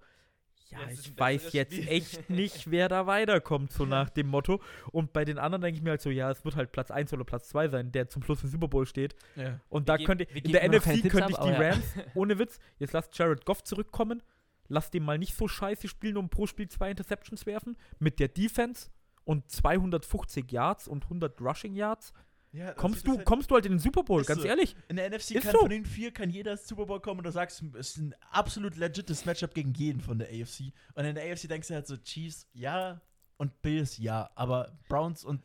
ja, 0.72 0.80
ich 0.92 1.18
weiß 1.18 1.54
jetzt 1.54 1.74
Spiel. 1.74 1.88
echt 1.88 2.30
nicht, 2.30 2.70
wer 2.72 2.88
da 2.90 3.08
weiterkommt, 3.08 3.72
so 3.72 3.86
nach 3.86 4.10
dem 4.10 4.28
Motto. 4.28 4.62
Und 4.92 5.14
bei 5.14 5.26
den 5.26 5.38
anderen 5.38 5.62
denke 5.62 5.78
ich 5.78 5.84
mir 5.84 5.92
halt 5.92 6.02
so, 6.02 6.10
ja, 6.10 6.30
es 6.32 6.46
wird 6.46 6.56
halt 6.56 6.72
Platz 6.72 6.92
1 6.92 7.12
oder 7.14 7.24
Platz 7.24 7.50
2 7.50 7.70
sein, 7.70 7.92
der 7.92 8.08
zum 8.10 8.24
Schluss 8.24 8.44
im 8.44 8.50
Super 8.50 8.68
Bowl 8.68 8.86
steht. 8.86 9.16
ja. 9.36 9.60
Und 9.70 9.84
Wir 9.84 9.86
da 9.86 9.98
geben- 9.98 10.08
könnte, 10.08 10.24
in 10.26 10.52
der 10.52 10.64
NFC 10.70 11.10
könnte 11.10 11.32
ich 11.32 11.38
die 11.38 11.50
ja. 11.50 11.60
Rams, 11.60 11.86
ohne 12.16 12.38
Witz, 12.40 12.60
jetzt 12.78 12.94
lasst 12.94 13.18
Jared 13.18 13.46
Goff 13.46 13.64
zurückkommen, 13.64 14.22
lasst 14.68 14.94
den 14.94 15.04
mal 15.04 15.18
nicht 15.18 15.36
so 15.36 15.48
scheiße 15.48 15.88
spielen 15.88 16.18
und 16.18 16.30
pro 16.30 16.46
Spiel 16.46 16.68
zwei 16.70 16.92
Interceptions 16.92 17.46
werfen, 17.46 17.76
mit 17.98 18.20
der 18.20 18.28
Defense 18.28 18.90
und 19.24 19.50
250 19.52 20.52
Yards 20.52 20.88
und 20.88 21.04
100 21.06 21.40
Rushing 21.42 21.74
Yards. 21.76 22.14
Ja, 22.52 22.68
das 22.68 22.78
Kommst 22.78 23.06
du, 23.06 23.16
halt- 23.18 23.26
kommst 23.26 23.52
du 23.52 23.56
halt 23.56 23.66
in 23.68 23.74
den 23.74 23.80
Super 23.80 24.04
Bowl, 24.04 24.24
ganz 24.24 24.42
so. 24.42 24.48
ehrlich. 24.48 24.76
In 24.88 24.96
der 24.96 25.06
NFC 25.10 25.36
Ist 25.36 25.44
kann 25.44 25.52
so. 25.52 25.60
von 25.60 25.70
den 25.70 25.86
vier 25.86 26.12
kann 26.12 26.30
jeder 26.32 26.58
Super 26.58 26.86
Bowl 26.88 27.00
kommen 27.00 27.20
und 27.20 27.26
du 27.26 27.32
sagst, 27.32 27.62
es 27.78 27.90
ist 27.92 27.98
ein 27.98 28.16
absolut 28.32 28.76
legites 28.76 29.26
Matchup 29.26 29.54
gegen 29.54 29.74
jeden 29.74 30.02
von 30.02 30.18
der 30.18 30.30
AFC. 30.30 30.74
Und 30.96 31.06
in 31.06 31.14
der 31.16 31.32
AFC 31.32 31.48
denkst 31.48 31.68
du 31.68 31.76
halt 31.76 31.86
so, 31.86 31.96
Chiefs, 31.98 32.48
ja, 32.54 33.00
und 33.38 33.62
Bills, 33.62 33.98
ja, 34.00 34.30
aber 34.36 34.78
Browns 34.90 35.24
und 35.24 35.44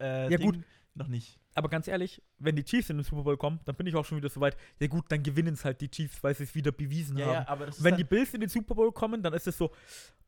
äh, 0.00 0.30
Ja, 0.30 0.38
Ding 0.38 0.52
gut. 0.52 0.64
noch 0.94 1.08
nicht. 1.08 1.38
Aber 1.54 1.68
ganz 1.68 1.86
ehrlich, 1.86 2.20
wenn 2.38 2.56
die 2.56 2.64
Chiefs 2.64 2.90
in 2.90 2.96
den 2.96 3.04
Super 3.04 3.22
Bowl 3.22 3.36
kommen, 3.36 3.60
dann 3.64 3.76
bin 3.76 3.86
ich 3.86 3.94
auch 3.94 4.04
schon 4.04 4.18
wieder 4.18 4.28
so 4.28 4.40
weit. 4.40 4.56
Ja 4.80 4.88
gut, 4.88 5.04
dann 5.10 5.22
gewinnen 5.22 5.54
es 5.54 5.64
halt 5.64 5.80
die 5.80 5.88
Chiefs, 5.90 6.20
weil 6.24 6.34
sie 6.34 6.44
es 6.44 6.54
wieder 6.54 6.72
bewiesen 6.72 7.16
Ja, 7.16 7.26
haben. 7.26 7.32
ja, 7.34 7.48
aber 7.48 7.66
Wenn 7.78 7.90
dann, 7.92 7.96
die 7.98 8.04
Bills 8.04 8.34
in 8.34 8.40
den 8.40 8.48
Super 8.48 8.74
Bowl 8.74 8.90
kommen, 8.90 9.22
dann 9.22 9.32
ist 9.34 9.46
es 9.46 9.56
so, 9.58 9.70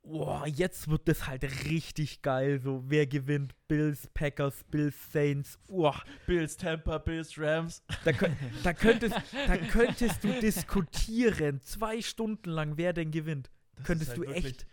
boah, 0.06 0.46
jetzt 0.46 0.88
wird 0.88 1.08
das 1.08 1.26
halt 1.26 1.44
richtig 1.68 2.22
geil. 2.22 2.60
So, 2.60 2.84
wer 2.86 3.06
gewinnt? 3.06 3.54
Bills, 3.68 4.06
Packers, 4.14 4.64
Bills, 4.70 4.94
Saints. 5.12 5.58
Boah, 5.68 6.02
Bills, 6.26 6.56
Tampa, 6.56 6.98
Bills, 6.98 7.38
Rams. 7.38 7.82
da, 8.04 8.12
da, 8.62 8.72
könntest, 8.72 9.14
da 9.46 9.56
könntest 9.70 10.22
du 10.24 10.32
diskutieren, 10.40 11.60
zwei 11.62 12.00
Stunden 12.00 12.50
lang, 12.50 12.76
wer 12.76 12.92
denn 12.92 13.10
gewinnt. 13.10 13.50
Das 13.76 13.84
Könntest 13.86 14.10
ist 14.12 14.16
du 14.16 14.22
wirklich- 14.22 14.44
echt. 14.44 14.66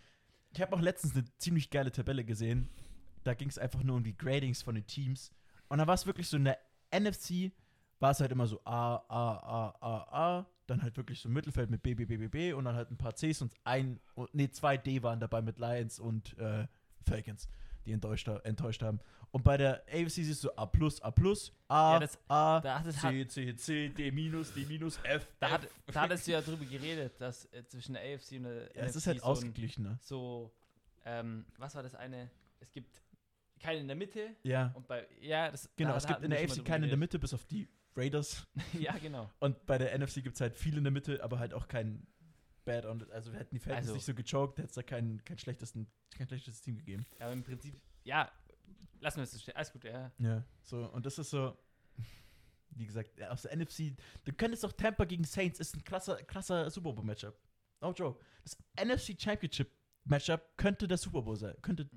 Ich 0.56 0.62
habe 0.62 0.76
auch 0.76 0.82
letztens 0.82 1.16
eine 1.16 1.26
ziemlich 1.40 1.72
geile 1.72 1.92
Tabelle 1.92 2.24
gesehen. 2.24 2.70
Da 3.24 3.34
ging 3.34 3.50
es 3.50 3.58
einfach 3.58 3.82
nur 3.82 3.96
um 3.98 4.04
die 4.04 4.16
Gradings 4.16 4.62
von 4.62 4.76
den 4.76 4.86
Teams. 4.86 5.32
Und 5.68 5.80
da 5.80 5.88
war 5.88 5.96
es 5.96 6.06
wirklich 6.06 6.28
so 6.28 6.38
in 6.38 6.44
der 6.46 6.60
NFC 6.94 7.52
war 8.00 8.12
es 8.12 8.20
halt 8.20 8.32
immer 8.34 8.46
so 8.46 8.60
A, 8.66 8.98
A, 9.08 9.38
A, 9.38 9.78
A, 9.80 9.98
A, 10.40 10.46
dann 10.68 10.82
halt 10.82 10.96
wirklich 10.98 11.20
so 11.20 11.30
ein 11.30 11.34
Mittelfeld 11.34 11.70
mit 11.70 11.84
B, 11.84 11.94
B, 11.94 12.06
B, 12.06 12.18
B, 12.18 12.28
B 12.28 12.54
und 12.54 12.66
dann 12.66 12.76
halt 12.76 12.90
ein 12.92 12.98
paar 12.98 13.14
Cs 13.14 13.42
und 13.42 13.54
ein, 13.64 14.00
und, 14.16 14.34
nee, 14.34 14.50
zwei 14.50 14.78
D 14.78 15.04
waren 15.04 15.20
dabei 15.20 15.42
mit 15.42 15.60
Lions 15.60 16.00
und 16.00 16.38
äh, 16.38 16.68
Falcons, 17.08 17.48
die 17.86 17.92
enttäuscht, 17.92 18.28
enttäuscht 18.44 18.82
haben. 18.82 19.00
Und 19.32 19.44
bei 19.44 19.58
der 19.58 19.84
AFC 19.92 20.10
siehst 20.12 20.44
du 20.44 20.52
A 20.58 20.66
plus, 20.66 21.02
A 21.02 21.12
plus, 21.12 21.52
A, 21.68 21.94
Ja, 21.94 22.00
das- 22.00 22.20
A, 22.30 22.62
da 22.62 22.80
hat- 22.80 22.94
C, 22.94 23.28
C, 23.28 23.56
C, 23.56 23.90
D 23.90 24.12
minus, 24.12 24.54
D 24.54 24.66
minus, 24.66 25.00
F. 25.04 25.28
Da, 25.40 25.48
F. 25.48 25.54
hat, 25.54 25.68
da 25.88 26.02
hattest 26.02 26.28
du 26.28 26.32
ja 26.32 26.42
drüber 26.42 26.66
geredet, 26.66 27.20
dass 27.20 27.46
äh, 27.52 27.66
zwischen 27.68 27.94
der 27.94 28.04
AFC 28.04 28.34
und 28.38 28.44
der 28.44 28.54
ja, 28.76 28.84
es 28.84 28.92
NFC 28.92 28.96
ist 28.98 29.08
halt 29.08 29.18
so, 29.20 29.24
ein, 29.26 29.32
ausgeglichener. 29.32 29.98
so 30.02 30.54
ähm, 31.06 31.46
was 31.58 31.76
war 31.76 31.84
das 31.84 31.96
eine? 31.96 32.30
Es 32.62 32.72
gibt 32.72 33.02
keinen 33.60 33.82
in 33.82 33.88
der 33.88 33.96
Mitte 33.98 34.30
Ja, 34.44 34.72
und 34.76 34.88
bei, 34.88 35.06
ja, 35.20 35.52
das 35.52 35.70
genau. 35.76 35.92
da 35.92 35.98
es 35.98 36.04
gibt 36.04 36.16
hatten 36.16 36.26
in 36.26 36.30
der 36.32 36.40
AFC 36.44 36.64
keinen 36.64 36.84
in 36.84 36.90
der. 36.90 36.98
Mitte, 36.98 37.20
bis 37.20 37.34
auf 37.34 37.44
die 37.46 37.68
Raiders. 37.96 38.48
ja, 38.74 38.98
genau. 38.98 39.30
Und 39.40 39.66
bei 39.66 39.78
der 39.78 39.98
NFC 39.98 40.16
gibt 40.24 40.36
es 40.36 40.42
halt 40.42 40.56
viel 40.56 40.78
in 40.78 40.84
der 40.84 40.92
Mitte, 40.92 41.24
aber 41.24 41.40
halt 41.40 41.54
auch 41.54 41.68
kein 41.68 42.06
Bad. 42.66 42.86
Und 42.86 43.10
also 43.12 43.32
wir 43.32 43.40
hätten 43.40 43.56
die 43.56 43.60
Falcons 43.60 43.88
Also- 43.88 43.94
nicht 43.96 44.06
so 44.06 44.14
gechoked, 44.14 44.58
hätte 44.58 44.70
es 44.70 44.76
da 44.76 44.84
kein, 44.84 45.24
kein, 45.24 45.38
schlechtesten, 45.38 45.88
kein 46.16 46.28
schlechtes 46.28 46.62
Team 46.62 46.78
gegeben. 46.78 47.06
Aber 47.20 47.32
im 47.34 47.44
Prinzip, 47.44 47.80
ja, 48.04 48.32
lassen 49.00 49.18
wir 49.18 49.24
es 49.24 49.32
so 49.32 49.40
stehen. 49.40 49.56
Alles 49.56 49.72
gut, 49.72 49.84
ja. 49.84 50.12
Ja. 50.18 50.44
So, 50.62 50.90
und 50.92 51.06
das 51.06 51.18
ist 51.20 51.30
so, 51.30 51.58
wie 52.72 52.86
gesagt, 52.86 53.22
aus 53.24 53.44
der 53.44 53.56
NFC, 53.56 53.96
du 54.24 54.34
könntest 54.34 54.64
doch 54.64 54.72
Tampa 54.72 55.06
gegen 55.06 55.24
Saints, 55.24 55.60
ist 55.60 55.76
ein 55.76 55.84
krasser, 55.84 56.16
krasser 56.24 56.70
Super 56.70 56.94
Bowl-Matchup. 56.94 57.38
No 57.82 57.92
joke. 57.92 58.24
Das 58.44 58.58
NFC 58.84 59.20
Championship 59.22 59.70
Matchup 60.06 60.42
könnte 60.58 60.88
der 60.88 60.98
Super 60.98 61.22
Bowl 61.22 61.36
sein. 61.36 61.56
Könnte 61.62 61.90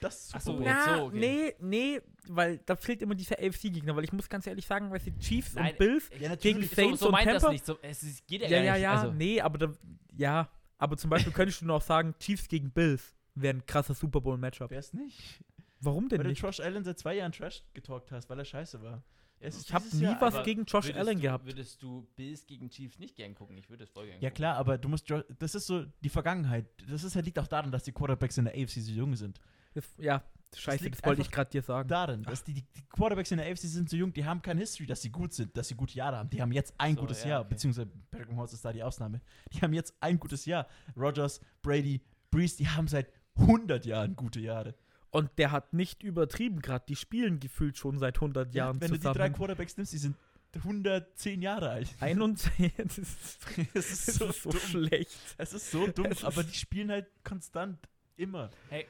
das 0.00 0.30
Ach 0.34 0.40
Super 0.40 0.44
so, 0.44 0.52
Bowl. 0.54 0.64
Na, 0.64 0.96
so, 0.98 1.04
okay. 1.06 1.18
nee, 1.18 1.54
nee, 1.60 2.00
weil 2.28 2.58
da 2.58 2.76
fehlt 2.76 3.02
immer 3.02 3.14
dieser 3.14 3.36
AFC-Gegner, 3.38 3.94
weil 3.96 4.04
ich 4.04 4.12
muss 4.12 4.28
ganz 4.28 4.46
ehrlich 4.46 4.66
sagen, 4.66 4.90
weil 4.90 4.98
die 5.00 5.16
Chiefs 5.18 5.54
Nein, 5.54 5.72
und 5.72 5.78
Bills 5.78 6.08
Ja, 6.10 6.16
gegen 6.18 6.60
natürlich. 6.60 6.68
So, 6.70 6.74
Saints 6.76 7.00
so 7.00 7.06
und 7.06 7.12
meint 7.12 7.26
das 7.28 7.42
Tampa. 7.42 7.52
nicht. 7.52 7.66
So, 7.66 7.78
es 7.82 8.02
ist, 8.02 8.26
geht 8.26 8.42
ja, 8.42 8.48
Ja, 8.48 8.62
ja, 8.62 8.72
nicht. 8.74 8.82
ja, 8.82 8.92
Also, 8.94 9.12
nee, 9.12 9.40
aber 9.40 9.58
da, 9.58 9.72
ja, 10.16 10.48
aber 10.78 10.96
zum 10.96 11.10
Beispiel 11.10 11.32
könntest 11.32 11.60
du 11.62 11.66
noch 11.66 11.82
sagen, 11.82 12.14
Chiefs 12.18 12.48
gegen 12.48 12.70
Bills 12.70 13.14
wäre 13.34 13.54
ein 13.56 13.66
krasser 13.66 13.94
Super 13.94 14.20
Bowl-Matchup. 14.20 14.70
Wär's 14.70 14.92
nicht. 14.92 15.40
Warum 15.80 16.08
denn 16.08 16.18
Weil 16.18 16.24
du 16.24 16.30
nicht? 16.30 16.42
Josh 16.42 16.60
Allen 16.60 16.84
seit 16.84 16.98
zwei 16.98 17.14
Jahren 17.16 17.32
Trash 17.32 17.62
getalkt 17.74 18.10
hast, 18.10 18.28
weil 18.30 18.38
er 18.38 18.44
scheiße 18.44 18.82
war. 18.82 19.02
Ich 19.38 19.70
habe 19.74 19.84
nie 19.94 20.02
Jahr 20.04 20.18
was 20.22 20.42
gegen 20.44 20.64
Josh 20.64 20.90
Allen 20.94 21.16
du, 21.16 21.22
gehabt. 21.22 21.44
Würdest 21.44 21.82
du 21.82 22.08
Bills 22.16 22.46
gegen 22.46 22.70
Chiefs 22.70 22.98
nicht 22.98 23.14
gern 23.16 23.34
gucken? 23.34 23.58
Ich 23.58 23.68
würde 23.68 23.84
es 23.84 23.90
voll 23.90 24.06
gern 24.06 24.14
Ja 24.22 24.30
gucken. 24.30 24.34
klar, 24.36 24.56
aber 24.56 24.78
du 24.78 24.88
musst, 24.88 25.12
das 25.38 25.54
ist 25.54 25.66
so 25.66 25.84
die 26.02 26.08
Vergangenheit. 26.08 26.64
Das 26.88 27.04
ist 27.04 27.14
halt, 27.14 27.26
liegt 27.26 27.38
auch 27.38 27.46
daran, 27.46 27.70
dass 27.70 27.84
die 27.84 27.92
Quarterbacks 27.92 28.38
in 28.38 28.46
der 28.46 28.54
AFC 28.54 28.80
so 28.80 28.90
jung 28.92 29.14
sind. 29.14 29.38
Das, 29.76 29.84
ja, 29.98 30.22
scheiße, 30.56 30.84
liegt 30.84 30.96
das 30.96 31.04
wollte 31.04 31.20
ich 31.20 31.26
einfach 31.28 31.36
gerade 31.36 31.50
dir 31.50 31.62
sagen. 31.62 31.88
Darin, 31.88 32.22
dass 32.22 32.42
die, 32.44 32.54
die 32.54 32.82
Quarterbacks 32.88 33.30
in 33.30 33.38
der 33.38 33.46
AFC 33.50 33.60
sind 33.62 33.90
so 33.90 33.96
jung, 33.96 34.12
die 34.12 34.24
haben 34.24 34.40
keine 34.40 34.60
History, 34.60 34.86
dass 34.86 35.02
sie 35.02 35.10
gut 35.10 35.32
sind, 35.34 35.56
dass 35.56 35.68
sie 35.68 35.74
gute 35.74 35.94
Jahre 35.94 36.16
haben. 36.16 36.30
Die 36.30 36.40
haben 36.40 36.50
jetzt 36.52 36.74
ein 36.78 36.94
So, 36.94 37.02
gutes 37.02 37.22
ja, 37.24 37.28
Jahr, 37.30 37.40
okay. 37.40 37.50
beziehungsweise 37.50 37.90
Patrick 38.10 38.30
Mahomes 38.30 38.52
ist 38.54 38.64
da 38.64 38.72
die 38.72 38.82
Ausnahme. 38.82 39.20
Die 39.52 39.60
haben 39.60 39.72
jetzt 39.74 39.94
ein 40.00 40.18
gutes 40.18 40.46
Jahr. 40.46 40.66
Rogers, 40.96 41.40
Brady, 41.62 42.00
Breeze, 42.30 42.56
die 42.56 42.68
haben 42.68 42.88
seit 42.88 43.12
100 43.36 43.84
Jahren 43.84 44.16
gute 44.16 44.40
Jahre. 44.40 44.74
Und 45.10 45.30
der 45.38 45.50
hat 45.52 45.72
nicht 45.72 46.02
übertrieben 46.02 46.60
gerade. 46.60 46.84
Die 46.88 46.96
spielen 46.96 47.38
gefühlt 47.38 47.76
schon 47.78 47.98
seit 47.98 48.16
100 48.16 48.54
Ja, 48.54 48.64
Jahren 48.64 48.80
wenn 48.80 48.88
du 48.88 48.94
die 48.94 49.00
zusammen. 49.00 49.16
drei 49.18 49.30
Quarterbacks 49.30 49.76
nimmst, 49.76 49.92
die 49.92 49.98
sind 49.98 50.16
110 50.54 51.42
Jahre 51.42 51.70
alt. 51.70 51.94
21. 52.00 52.72
Das 52.78 52.98
ist, 52.98 53.38
Es 53.74 53.90
ist 53.92 54.08
das 54.08 54.14
so, 54.16 54.26
ist 54.28 54.42
so 54.42 54.50
dumm. 54.50 54.60
schlecht. 54.60 55.10
Es 55.38 55.52
ist 55.52 55.70
so 55.70 55.86
dumm, 55.86 56.06
Es 56.06 56.24
aber 56.24 56.44
die 56.44 56.54
spielen 56.54 56.90
halt 56.90 57.06
konstant. 57.24 57.78
Immer. 58.16 58.50
Hey, 58.70 58.86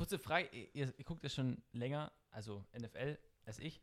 kurze 0.00 0.18
Frage, 0.18 0.48
ihr, 0.72 0.94
ihr 0.98 1.04
guckt 1.04 1.22
ja 1.22 1.28
schon 1.28 1.62
länger, 1.72 2.10
also 2.30 2.64
NFL, 2.72 3.18
als 3.44 3.58
ich. 3.58 3.82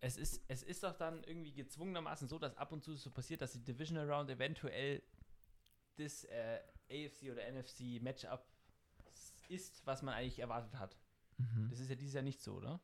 Es 0.00 0.18
ist, 0.18 0.42
es 0.48 0.62
ist 0.62 0.82
doch 0.82 0.92
dann 0.94 1.24
irgendwie 1.24 1.54
gezwungenermaßen 1.54 2.28
so, 2.28 2.38
dass 2.38 2.54
ab 2.58 2.70
und 2.72 2.84
zu 2.84 2.94
so 2.96 3.10
passiert, 3.10 3.40
dass 3.40 3.52
die 3.52 3.64
Divisional 3.64 4.10
Round 4.10 4.28
eventuell 4.28 5.02
das 5.96 6.24
äh, 6.24 6.60
AFC 6.90 7.30
oder 7.32 7.50
NFC 7.50 8.02
Matchup 8.02 8.46
ist, 9.48 9.86
was 9.86 10.02
man 10.02 10.12
eigentlich 10.14 10.38
erwartet 10.38 10.78
hat. 10.78 10.98
Mhm. 11.38 11.70
Das 11.70 11.80
ist 11.80 11.88
ja 11.88 11.94
dieses 11.96 12.12
Jahr 12.14 12.22
nicht 12.22 12.42
so, 12.42 12.56
oder? 12.56 12.78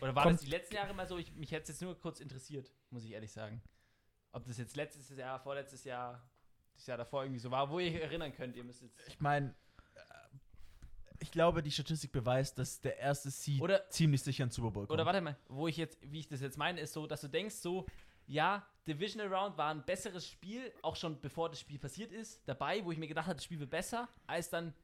Oder 0.00 0.14
war 0.14 0.22
Kommt- 0.22 0.34
das 0.36 0.44
die 0.44 0.50
letzten 0.50 0.74
Jahre 0.76 0.94
mal 0.94 1.08
so? 1.08 1.18
Ich, 1.18 1.34
mich 1.34 1.50
hätte 1.50 1.62
es 1.62 1.68
jetzt 1.70 1.82
nur 1.82 1.98
kurz 1.98 2.20
interessiert, 2.20 2.72
muss 2.90 3.04
ich 3.04 3.10
ehrlich 3.10 3.32
sagen. 3.32 3.60
Ob 4.30 4.44
das 4.46 4.58
jetzt 4.58 4.76
letztes 4.76 5.10
Jahr, 5.16 5.40
vorletztes 5.40 5.82
Jahr, 5.84 6.22
das 6.74 6.86
Jahr 6.86 6.98
davor 6.98 7.22
irgendwie 7.22 7.40
so 7.40 7.50
war, 7.50 7.70
wo 7.70 7.78
ihr 7.78 8.02
erinnern 8.02 8.32
könnt, 8.34 8.56
ihr 8.56 8.64
müsst 8.64 8.82
jetzt. 8.82 8.96
Ich 9.08 9.20
meine, 9.20 9.54
ich 11.22 11.30
glaube, 11.30 11.62
die 11.62 11.70
Statistik 11.70 12.10
beweist, 12.12 12.58
dass 12.58 12.80
der 12.80 12.98
erste 12.98 13.30
Seed 13.30 13.60
Oder- 13.60 13.88
ziemlich 13.90 14.22
sicher 14.22 14.42
in 14.42 14.48
den 14.48 14.52
Super 14.52 14.70
Bowl 14.70 14.86
kommt. 14.86 14.94
Oder 14.94 15.06
warte 15.06 15.20
mal, 15.20 15.36
wo 15.48 15.68
ich 15.68 15.76
jetzt, 15.76 15.98
wie 16.02 16.18
ich 16.18 16.28
das 16.28 16.40
jetzt 16.40 16.58
meine, 16.58 16.80
ist 16.80 16.92
so, 16.92 17.06
dass 17.06 17.20
du 17.20 17.28
denkst 17.28 17.54
so, 17.54 17.86
ja, 18.26 18.66
Divisional 18.86 19.32
Round 19.32 19.56
war 19.56 19.70
ein 19.72 19.84
besseres 19.84 20.26
Spiel, 20.26 20.72
auch 20.82 20.96
schon 20.96 21.20
bevor 21.20 21.48
das 21.48 21.60
Spiel 21.60 21.78
passiert 21.78 22.12
ist, 22.12 22.42
dabei, 22.46 22.84
wo 22.84 22.90
ich 22.90 22.98
mir 22.98 23.06
gedacht 23.06 23.26
habe, 23.26 23.36
das 23.36 23.44
Spiel 23.44 23.60
wird 23.60 23.70
besser, 23.70 24.08
als 24.26 24.50
dann 24.50 24.74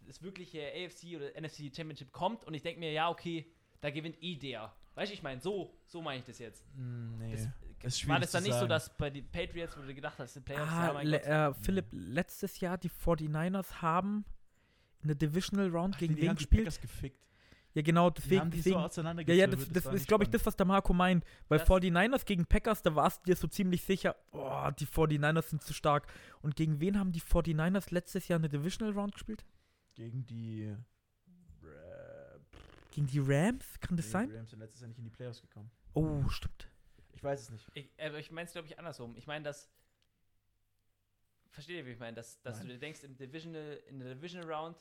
das 0.00 0.22
wirkliche 0.22 0.60
AFC 0.60 1.16
oder 1.16 1.30
NFC 1.40 1.74
Championship 1.74 2.12
kommt 2.12 2.44
und 2.44 2.54
ich 2.54 2.62
denke 2.62 2.80
mir, 2.80 2.92
ja, 2.92 3.08
okay, 3.08 3.50
da 3.80 3.90
gewinnt 3.90 4.22
eh 4.22 4.36
der. 4.36 4.74
Weißt 4.94 5.10
du, 5.10 5.14
ich 5.14 5.22
meine, 5.22 5.40
so, 5.40 5.74
so 5.86 6.00
meine 6.02 6.20
ich 6.20 6.24
das 6.24 6.38
jetzt. 6.38 6.64
Mm, 6.74 7.18
nee. 7.18 7.32
Das, 7.32 7.48
ist 7.82 8.08
war 8.08 8.16
schwierig 8.16 8.20
das 8.22 8.30
dann 8.32 8.42
nicht 8.42 8.52
so, 8.52 8.58
sagen. 8.60 8.68
dass 8.70 8.96
bei 8.96 9.10
den 9.10 9.26
Patriots, 9.30 9.76
wo 9.76 9.82
du 9.82 9.94
gedacht 9.94 10.18
hast, 10.18 10.36
die 10.36 10.40
Playoffs, 10.40 10.72
Ah, 10.72 10.86
ja, 10.88 10.92
mein 10.92 11.06
le 11.06 11.18
Gott. 11.18 11.26
äh, 11.28 11.54
Philipp, 11.54 11.86
letztes 11.92 12.60
Jahr 12.60 12.78
die 12.78 12.90
49ers 12.90 13.80
haben 13.82 14.24
in 15.02 15.08
der 15.08 15.16
Divisional 15.16 15.68
Round 15.68 15.94
Ach, 15.94 15.98
gegen 16.00 16.14
die 16.16 16.22
wen 16.22 16.28
haben 16.30 16.36
die 16.36 16.44
gespielt? 16.44 16.64
Packers 16.64 16.80
gefickt. 16.80 17.20
Ja, 17.74 17.82
genau, 17.82 18.08
Die 18.08 18.22
deswegen. 18.22 18.40
haben 18.40 18.50
die 18.50 18.56
so 18.56 18.62
deswegen 18.62 18.80
ja, 18.80 18.86
auseinandergezogen. 18.86 19.38
ja, 19.38 19.46
das, 19.46 19.84
das 19.84 19.94
ist, 19.94 20.08
glaube 20.08 20.24
ich, 20.24 20.30
das, 20.30 20.46
was 20.46 20.56
der 20.56 20.64
Marco 20.64 20.94
meint. 20.94 21.24
Weil 21.48 21.58
Das- 21.58 21.68
49ers 21.68 22.24
gegen 22.24 22.46
Packers, 22.46 22.82
da 22.82 22.94
warst 22.94 23.20
du 23.20 23.24
dir 23.30 23.36
so 23.36 23.46
ziemlich 23.48 23.82
sicher, 23.82 24.16
oh, 24.32 24.70
die 24.78 24.86
49ers 24.86 25.50
sind 25.50 25.62
zu 25.62 25.74
stark. 25.74 26.06
Und 26.40 26.56
gegen 26.56 26.80
wen 26.80 26.98
haben 26.98 27.12
die 27.12 27.20
49ers 27.20 27.92
letztes 27.92 28.28
Jahr 28.28 28.38
eine 28.38 28.48
Divisional 28.48 28.94
Round 28.94 29.12
gespielt? 29.12 29.44
Gegen 29.94 30.24
die. 30.24 30.62
Äh, 30.62 32.38
Gegen 32.92 33.06
die 33.08 33.18
Rams? 33.18 33.78
Kann 33.80 33.96
das 33.98 34.06
die 34.06 34.12
sein? 34.12 34.30
Rams 34.34 34.48
sind 34.50 34.58
letztes 34.58 34.80
Jahr 34.80 34.88
nicht 34.88 34.98
in 34.98 35.04
die 35.04 35.10
Playoffs 35.10 35.42
gekommen. 35.42 35.70
Oh, 35.92 36.26
stimmt. 36.30 36.70
Ich 37.16 37.24
weiß 37.24 37.40
es 37.40 37.50
nicht. 37.50 37.66
Ich, 37.74 37.90
aber 37.98 38.18
ich 38.18 38.30
meine 38.30 38.46
es, 38.46 38.52
glaube 38.52 38.68
ich, 38.68 38.78
andersrum. 38.78 39.16
Ich 39.16 39.26
meine, 39.26 39.42
dass. 39.44 39.68
Versteht 41.50 41.76
ihr, 41.78 41.86
wie 41.86 41.92
ich 41.92 41.98
meine? 41.98 42.14
Dass, 42.14 42.40
dass 42.42 42.60
du 42.60 42.68
dir 42.68 42.78
denkst, 42.78 43.02
im 43.02 43.16
Divisional, 43.16 43.80
in 43.88 43.98
der 43.98 44.14
Divisional 44.14 44.52
Round, 44.52 44.76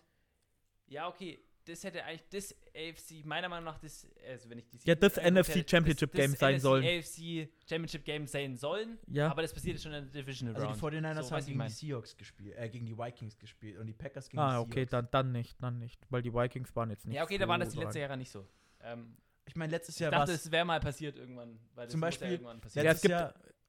ja, 0.88 1.08
okay, 1.08 1.40
das 1.64 1.84
hätte 1.86 2.04
eigentlich 2.04 2.28
das 2.30 2.54
AFC, 2.76 3.26
meiner 3.26 3.48
Meinung 3.50 3.64
nach, 3.66 3.80
das, 3.80 4.06
also 4.30 4.50
wenn 4.50 4.60
ich 4.60 4.68
die 4.68 4.78
Ja, 4.84 4.94
das 4.94 5.16
NFC 5.16 5.56
hätte, 5.56 5.70
Championship 5.70 6.12
das, 6.12 6.18
das 6.22 6.30
Game 6.32 6.36
sein 6.38 6.60
sollen. 6.60 6.84
AFC 6.86 7.50
Championship 7.68 8.04
Game 8.06 8.28
sein 8.28 8.56
sollen, 8.56 9.00
Ja. 9.08 9.32
aber 9.32 9.42
das 9.42 9.52
passiert 9.54 9.82
schon 9.82 9.94
in 9.94 10.04
der 10.12 10.22
Divisional 10.22 10.54
Also 10.54 10.68
Round. 10.68 10.78
die 10.94 10.98
49ers 11.00 11.24
So, 11.30 11.36
haben 11.36 11.46
gegen 11.46 11.60
die 11.60 11.70
Seahawks 11.70 12.16
gespielt, 12.18 12.56
äh, 12.58 12.70
gegen 12.70 12.86
die 12.86 12.96
Vikings 12.98 13.38
gespielt 13.40 13.78
und 13.80 13.88
die 13.88 13.94
Packers 13.94 14.30
gegen 14.30 14.40
Ah, 14.44 14.58
die 14.60 14.66
okay, 14.70 14.74
Seahawks. 14.86 14.92
dann, 14.92 15.08
dann 15.12 15.32
nicht, 15.32 15.64
dann 15.64 15.80
nicht. 15.80 16.06
Weil 16.12 16.22
die 16.22 16.34
Vikings 16.34 16.76
waren 16.76 16.90
jetzt 16.92 17.06
nicht 17.08 17.16
Ja, 17.16 17.24
okay, 17.24 17.36
so 17.36 17.40
da 17.40 17.48
waren 17.48 17.62
das 17.62 17.70
die 17.70 17.80
letzten 17.80 17.98
Jahre 18.00 18.18
nicht 18.18 18.30
so. 18.30 18.46
Ähm, 18.82 19.16
Ich 19.46 19.56
meine, 19.56 19.72
letztes 19.72 19.96
ich 19.96 20.00
Jahr 20.02 20.12
dachte, 20.12 20.30
war 20.30 20.36
es 20.36 20.52
wäre 20.52 20.66
mal 20.66 20.80
passiert 20.80 21.18
irgendwann. 21.18 21.60
Weil 21.76 21.86
das 21.86 21.91
Zum 21.91 22.02
Beispiel- 22.02 22.28
ja 22.28 22.34
irgendwann 22.34 22.62
passieren. 22.62 22.86
Ja, 22.86 22.91
letztes 22.91 23.12
es 23.12 23.18
gibt- 23.18 23.20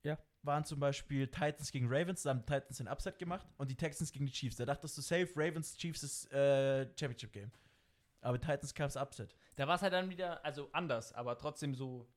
Jahr 0.04 0.16
ja. 0.16 0.18
waren 0.42 0.64
zum 0.64 0.80
Beispiel 0.80 1.26
Titans 1.28 1.70
gegen 1.70 1.86
Ravens, 1.88 2.22
da 2.22 2.30
haben 2.30 2.40
Titans 2.46 2.78
den 2.78 2.88
Upset 2.88 3.18
gemacht 3.18 3.46
und 3.58 3.70
die 3.70 3.74
Texans 3.76 4.10
gegen 4.12 4.26
die 4.26 4.32
Chiefs. 4.32 4.56
Da 4.56 4.64
dachtest 4.64 4.96
du 4.96 5.02
safe, 5.02 5.28
Ravens, 5.36 5.76
Chiefs 5.76 6.02
ist 6.02 6.32
äh, 6.32 6.86
Championship 6.98 7.32
Game. 7.32 7.50
Aber 8.22 8.40
Titans 8.40 8.74
kam 8.74 8.86
es 8.86 8.96
Upset. 8.96 9.34
Da 9.56 9.66
war 9.68 9.76
es 9.76 9.82
halt 9.82 9.92
dann 9.92 10.08
wieder, 10.10 10.44
also 10.44 10.68
anders, 10.72 11.12
aber 11.12 11.36
trotzdem 11.38 11.74
so 11.74 12.08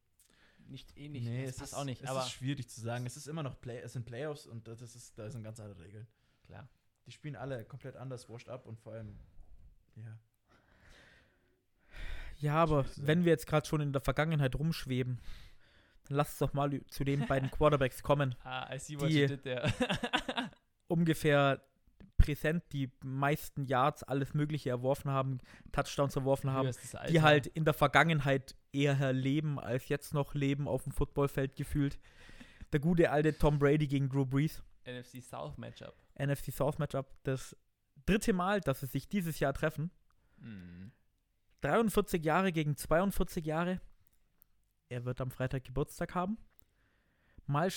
nicht 0.68 0.96
ähnlich. 0.98 1.26
das 1.26 1.34
es 1.50 1.58
passt 1.58 1.74
ist, 1.74 1.78
auch 1.78 1.84
nicht, 1.84 2.02
Es 2.04 2.10
aber 2.10 2.22
ist 2.22 2.32
schwierig 2.32 2.70
zu 2.70 2.80
sagen. 2.82 3.06
Es 3.06 3.18
ist 3.18 3.28
immer 3.28 3.44
noch 3.44 3.60
Play, 3.60 3.80
es 3.80 3.94
sind 3.94 4.06
Playoffs 4.06 4.46
und 4.46 4.68
das 4.68 4.82
ist, 4.82 5.18
da 5.18 5.30
sind 5.30 5.44
ganz 5.44 5.60
andere 5.60 5.84
Regeln. 5.84 6.08
klar. 6.44 6.68
Die 7.06 7.12
spielen 7.12 7.36
alle 7.36 7.66
komplett 7.66 7.96
anders, 7.96 8.30
washed 8.30 8.50
up 8.50 8.68
und 8.68 8.80
vor 8.80 8.94
allem, 8.94 9.18
ja. 9.96 10.18
Ja, 12.40 12.56
aber 12.56 12.86
zu 12.86 13.06
wenn 13.08 13.26
wir 13.26 13.32
jetzt 13.32 13.48
gerade 13.48 13.68
schon 13.68 13.82
in 13.82 13.92
der 13.94 14.02
Vergangenheit 14.02 14.56
rumschweben, 14.56 15.20
dann 16.08 16.18
lass 16.18 16.30
uns 16.32 16.40
doch 16.40 16.54
mal 16.54 16.82
zu 16.90 17.04
den 17.04 17.28
beiden 17.28 17.52
Quarterbacks 17.52 18.02
kommen. 18.04 18.36
Ah, 18.44 18.74
I 18.74 18.80
see 18.80 18.96
what 19.00 19.10
Die- 19.10 19.22
you 19.22 19.28
did 19.28 19.44
there. 19.44 19.72
Ungefähr 20.88 21.62
präsent 22.18 22.64
die 22.74 22.92
meisten 23.04 23.64
Yards, 23.66 24.04
alles 24.04 24.34
Mögliche 24.34 24.70
erworfen 24.70 25.10
haben, 25.12 25.38
Touchdowns 25.72 26.16
erworfen 26.16 26.52
haben, 26.52 26.70
die 27.10 27.22
halt 27.22 27.48
in 27.48 27.64
der 27.64 27.74
Vergangenheit 27.74 28.56
eher 28.74 29.14
leben, 29.14 29.58
als 29.60 29.88
jetzt 29.88 30.14
noch 30.14 30.34
leben 30.34 30.68
auf 30.68 30.84
dem 30.84 30.92
Footballfeld 30.92 31.56
gefühlt. 31.56 31.98
Der 32.74 32.80
gute 32.82 33.10
alte 33.12 33.38
Tom 33.38 33.58
Brady 33.58 33.88
gegen 33.88 34.10
Drew 34.10 34.26
Brees, 34.26 34.62
NFC 34.86 35.24
South 35.24 35.58
Matchup. 35.58 35.96
NFC 36.20 36.52
South 36.52 36.78
Matchup, 36.78 37.08
das 37.24 37.56
dritte 38.06 38.34
Mal, 38.34 38.60
dass 38.62 38.82
sie 38.82 38.88
sich 38.88 39.08
dieses 39.08 39.40
Jahr 39.40 39.54
treffen. 39.54 39.90
Mhm. 40.40 40.92
43 41.62 42.24
Jahre 42.24 42.52
gegen 42.52 42.76
42 42.76 43.46
Jahre. 43.46 43.82
Er 44.90 45.06
wird 45.06 45.22
am 45.22 45.32
Freitag 45.32 45.64
Geburtstag 45.66 46.16
haben. 46.16 46.38
Mal 47.46 47.70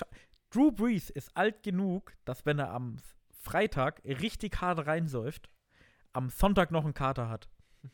Drew 0.51 0.71
Brees 0.71 1.11
ist 1.11 1.37
alt 1.37 1.63
genug, 1.63 2.15
dass 2.25 2.45
wenn 2.45 2.59
er 2.59 2.71
am 2.71 2.97
Freitag 3.31 4.03
richtig 4.05 4.61
hart 4.61 4.87
reinsäuft, 4.87 5.49
am 6.13 6.31
Sonntag 6.31 6.71
noch 6.71 6.85
einen 6.85 6.95
Kater 6.95 7.29
hat. 7.29 7.49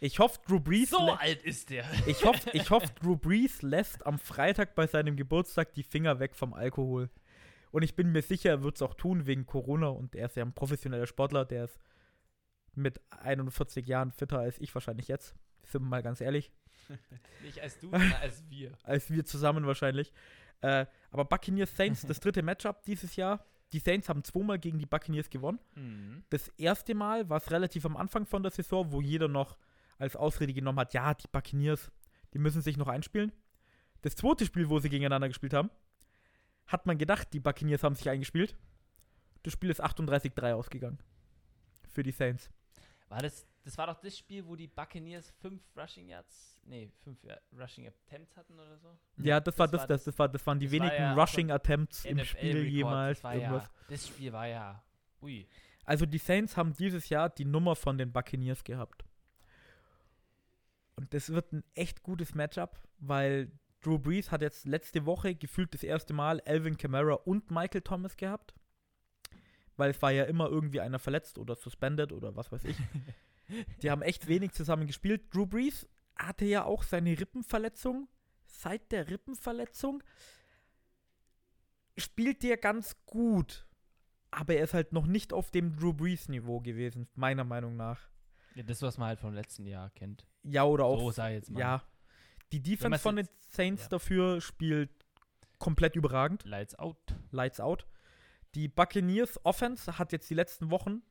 Ich 0.00 0.20
hoffe, 0.20 0.38
Drew 0.46 0.60
Brees 0.60 0.90
So 0.90 1.10
alt 1.10 1.42
ist 1.42 1.70
der. 1.70 1.84
ich 2.06 2.24
hoffe, 2.24 2.50
ich 2.52 2.70
hoff, 2.70 2.88
Drew 2.94 3.16
Brees 3.16 3.62
lässt 3.62 4.06
am 4.06 4.20
Freitag 4.20 4.76
bei 4.76 4.86
seinem 4.86 5.16
Geburtstag 5.16 5.74
die 5.74 5.82
Finger 5.82 6.20
weg 6.20 6.36
vom 6.36 6.54
Alkohol. 6.54 7.10
Und 7.72 7.82
ich 7.82 7.96
bin 7.96 8.12
mir 8.12 8.22
sicher, 8.22 8.50
er 8.50 8.62
wird 8.62 8.76
es 8.76 8.82
auch 8.82 8.94
tun 8.94 9.26
wegen 9.26 9.44
Corona 9.44 9.88
und 9.88 10.14
er 10.14 10.26
ist 10.26 10.36
ja 10.36 10.44
ein 10.44 10.52
professioneller 10.52 11.08
Sportler, 11.08 11.44
der 11.44 11.64
ist 11.64 11.80
mit 12.78 13.00
41 13.10 13.86
Jahren 13.86 14.12
fitter 14.12 14.38
als 14.38 14.58
ich 14.58 14.74
wahrscheinlich 14.74 15.08
jetzt. 15.08 15.34
Sind 15.64 15.82
wir 15.82 15.88
mal 15.88 16.02
ganz 16.02 16.20
ehrlich. 16.20 16.50
Nicht 17.42 17.60
als 17.60 17.78
du, 17.78 17.90
sondern 17.90 18.12
als 18.14 18.42
wir. 18.48 18.72
Als 18.82 19.10
wir 19.10 19.24
zusammen 19.24 19.66
wahrscheinlich. 19.66 20.12
Äh, 20.60 20.86
aber 21.10 21.24
Buccaneers 21.24 21.76
Saints, 21.76 22.02
das 22.02 22.20
dritte 22.20 22.42
Matchup 22.42 22.82
dieses 22.84 23.16
Jahr. 23.16 23.44
Die 23.72 23.80
Saints 23.80 24.08
haben 24.08 24.24
zweimal 24.24 24.58
gegen 24.58 24.78
die 24.78 24.86
Buccaneers 24.86 25.28
gewonnen. 25.28 25.58
Mhm. 25.74 26.24
Das 26.30 26.48
erste 26.56 26.94
Mal 26.94 27.28
war 27.28 27.36
es 27.36 27.50
relativ 27.50 27.84
am 27.84 27.96
Anfang 27.96 28.24
von 28.24 28.42
der 28.42 28.50
Saison, 28.50 28.90
wo 28.90 29.02
jeder 29.02 29.28
noch 29.28 29.58
als 29.98 30.16
Ausrede 30.16 30.54
genommen 30.54 30.78
hat, 30.78 30.94
ja, 30.94 31.12
die 31.12 31.28
Buccaneers, 31.28 31.90
die 32.32 32.38
müssen 32.38 32.62
sich 32.62 32.76
noch 32.76 32.88
einspielen. 32.88 33.32
Das 34.02 34.14
zweite 34.14 34.46
Spiel, 34.46 34.68
wo 34.70 34.78
sie 34.78 34.88
gegeneinander 34.88 35.28
gespielt 35.28 35.52
haben, 35.52 35.70
hat 36.66 36.86
man 36.86 36.98
gedacht, 36.98 37.32
die 37.32 37.40
Buccaneers 37.40 37.82
haben 37.82 37.94
sich 37.94 38.08
eingespielt. 38.08 38.56
Das 39.42 39.52
Spiel 39.52 39.70
ist 39.70 39.82
38-3 39.82 40.52
ausgegangen. 40.52 40.98
Für 41.88 42.02
die 42.02 42.12
Saints. 42.12 42.50
War 43.08 43.22
das, 43.22 43.46
das 43.64 43.76
war 43.78 43.86
doch 43.86 44.00
das 44.00 44.16
Spiel, 44.18 44.46
wo 44.46 44.54
die 44.54 44.66
Buccaneers 44.66 45.30
fünf 45.40 45.62
Rushing 45.76 46.08
Yards, 46.08 46.60
nee, 46.64 46.90
fünf 47.02 47.22
ja, 47.24 47.36
Rushing 47.58 47.86
Attempts 47.86 48.36
hatten 48.36 48.58
oder 48.58 48.76
so? 48.78 48.98
Ja, 49.16 49.40
das, 49.40 49.58
war 49.58 49.66
Das 49.66 49.72
das, 49.72 49.80
war 49.80 49.86
das, 49.88 50.04
das, 50.04 50.18
war, 50.18 50.28
das 50.28 50.46
waren 50.46 50.58
die 50.58 50.66
das 50.66 50.72
war 50.74 50.86
wenigen 50.86 51.02
ja 51.02 51.14
auch 51.14 51.18
Rushing 51.18 51.50
Attempts 51.50 52.04
im 52.04 52.22
Spiel 52.24 52.50
NFL-Rekord, 52.50 52.72
jemals. 52.72 53.18
Das, 53.18 53.24
war 53.24 53.34
Irgendwas. 53.34 53.64
ja, 53.64 53.70
das 53.88 54.06
Spiel 54.06 54.32
war 54.32 54.46
ja, 54.46 54.82
ui. 55.22 55.48
Also 55.84 56.04
die 56.04 56.18
Saints 56.18 56.56
haben 56.56 56.74
dieses 56.74 57.08
Jahr 57.08 57.30
die 57.30 57.46
Nummer 57.46 57.74
von 57.74 57.96
den 57.96 58.12
Buccaneers 58.12 58.62
gehabt. 58.62 59.04
Und 60.96 61.14
das 61.14 61.30
wird 61.30 61.52
ein 61.52 61.64
echt 61.74 62.02
gutes 62.02 62.34
Matchup, 62.34 62.76
weil 62.98 63.50
Drew 63.80 63.98
Brees 63.98 64.30
hat 64.30 64.42
jetzt 64.42 64.66
letzte 64.66 65.06
Woche 65.06 65.34
gefühlt 65.34 65.72
das 65.72 65.82
erste 65.82 66.12
Mal 66.12 66.42
Alvin 66.44 66.76
Kamara 66.76 67.14
und 67.14 67.50
Michael 67.50 67.82
Thomas 67.82 68.16
gehabt. 68.16 68.54
Weil 69.78 69.92
es 69.92 70.02
war 70.02 70.10
ja 70.10 70.24
immer 70.24 70.48
irgendwie 70.48 70.80
einer 70.80 70.98
verletzt 70.98 71.38
oder 71.38 71.54
suspended 71.54 72.12
oder 72.12 72.36
was 72.36 72.52
weiß 72.52 72.64
ich. 72.64 72.76
Die 73.82 73.90
haben 73.90 74.02
echt 74.02 74.28
wenig 74.28 74.52
zusammen 74.52 74.86
gespielt. 74.86 75.34
Drew 75.34 75.46
Brees 75.46 75.88
hatte 76.16 76.44
ja 76.44 76.64
auch 76.64 76.82
seine 76.82 77.18
Rippenverletzung. 77.18 78.08
Seit 78.44 78.92
der 78.92 79.08
Rippenverletzung 79.08 80.02
spielt 81.96 82.42
der 82.42 82.56
ganz 82.56 82.96
gut. 83.06 83.66
Aber 84.30 84.54
er 84.54 84.64
ist 84.64 84.74
halt 84.74 84.92
noch 84.92 85.06
nicht 85.06 85.32
auf 85.32 85.50
dem 85.50 85.76
Drew 85.76 85.94
Brees 85.94 86.28
Niveau 86.28 86.60
gewesen, 86.60 87.08
meiner 87.14 87.44
Meinung 87.44 87.76
nach. 87.76 88.00
Ja, 88.54 88.62
das, 88.64 88.82
was 88.82 88.98
man 88.98 89.08
halt 89.08 89.20
vom 89.20 89.32
letzten 89.32 89.64
Jahr 89.64 89.90
kennt. 89.90 90.26
Ja, 90.42 90.64
oder 90.64 90.84
auch. 90.84 91.12
So 91.12 91.22
ich 91.22 91.30
jetzt 91.30 91.50
mal. 91.50 91.60
ja. 91.60 91.82
Die 92.52 92.60
Defense 92.60 92.98
von 92.98 93.16
den 93.16 93.28
Saints 93.50 93.84
ja. 93.84 93.88
dafür 93.90 94.40
spielt 94.40 94.90
komplett 95.58 95.96
überragend. 95.96 96.44
Lights 96.44 96.74
out. 96.78 97.14
Lights 97.30 97.60
out. 97.60 97.86
Die 98.58 98.66
Buccaneers 98.66 99.38
Offense 99.44 99.98
hat 99.98 100.10
jetzt 100.10 100.28
die 100.28 100.34
letzten 100.34 100.72
Wochen 100.72 101.02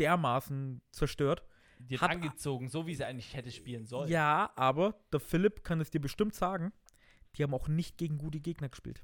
dermaßen 0.00 0.80
zerstört. 0.90 1.44
die 1.78 1.94
hat 1.98 2.10
Hat- 2.10 2.16
angezogen, 2.16 2.68
so 2.68 2.86
wie 2.86 2.94
sie 2.94 3.04
eigentlich 3.06 3.32
hätte 3.34 3.50
spielen 3.52 3.86
sollen. 3.86 4.10
Ja, 4.10 4.50
aber 4.56 5.00
der 5.12 5.20
Philipp 5.20 5.62
kann 5.64 5.80
es 5.80 5.90
dir 5.90 6.00
bestimmt 6.00 6.34
sagen, 6.34 6.72
die 7.36 7.42
haben 7.42 7.54
auch 7.54 7.68
nicht 7.68 7.96
gegen 7.98 8.18
gute 8.18 8.40
Gegner 8.40 8.68
gespielt. 8.68 9.00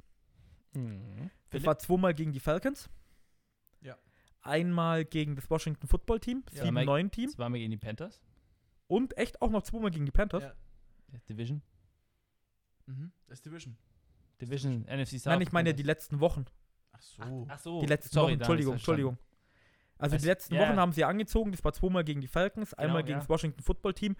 Mhm. 0.72 1.16
Das 1.20 1.30
Philipp? 1.53 1.66
war 1.66 1.78
zweimal 1.78 2.12
gegen 2.14 2.32
die 2.32 2.40
Falcons. 2.40 2.90
Ja. 3.80 3.97
Einmal 4.42 5.05
gegen 5.07 5.36
das 5.36 5.49
Washington 5.49 5.86
Football 5.86 6.20
Team, 6.20 6.42
Ja. 6.53 6.64
7-9-Team. 6.64 7.30
Das 7.30 7.38
waren 7.38 7.53
wir 7.55 7.61
gegen 7.61 7.70
die 7.70 7.76
Panthers. 7.78 8.20
Und 8.88 9.16
echt 9.16 9.40
auch 9.40 9.51
noch 9.51 9.62
zweimal 9.62 9.90
gegen 9.90 10.05
die 10.05 10.12
Panthers. 10.12 10.42
Ja. 10.42 10.55
Ja, 11.12 11.18
Division. 11.28 11.62
Mhm. 12.86 13.12
Das 13.26 13.38
ist 13.38 13.47
Division. 13.47 13.78
Division, 14.40 14.84
NFC 14.86 15.12
South. 15.18 15.26
Nein, 15.26 15.40
ich 15.40 15.53
meine 15.53 15.70
die 15.72 15.82
Panthers. 15.82 15.86
letzten 15.86 16.20
Wochen. 16.20 16.44
Ach 16.97 17.03
so. 17.03 17.47
Ach 17.49 17.59
so. 17.59 17.80
Die 17.80 17.86
letzten 17.86 18.14
sorry, 18.14 18.32
Wochen, 18.32 18.40
Entschuldigung. 18.40 18.72
Entschuldigung. 18.74 19.18
Also 19.99 20.14
Was? 20.16 20.22
die 20.22 20.28
letzten 20.28 20.55
Ja. 20.55 20.61
Wochen 20.68 20.76
haben 20.78 20.92
sie 20.92 21.05
angezogen, 21.05 21.53
das 21.53 21.64
war 21.64 21.72
zweimal 21.72 22.05
gegen 22.05 22.20
die 22.20 22.26
Falcons, 22.28 22.74
einmal 22.74 22.99
Genau, 23.03 23.07
gegen 23.07 23.12
ja. 23.16 23.18
das 23.20 23.28
Washington 23.28 23.62
Football 23.62 23.94
Team. 23.94 24.16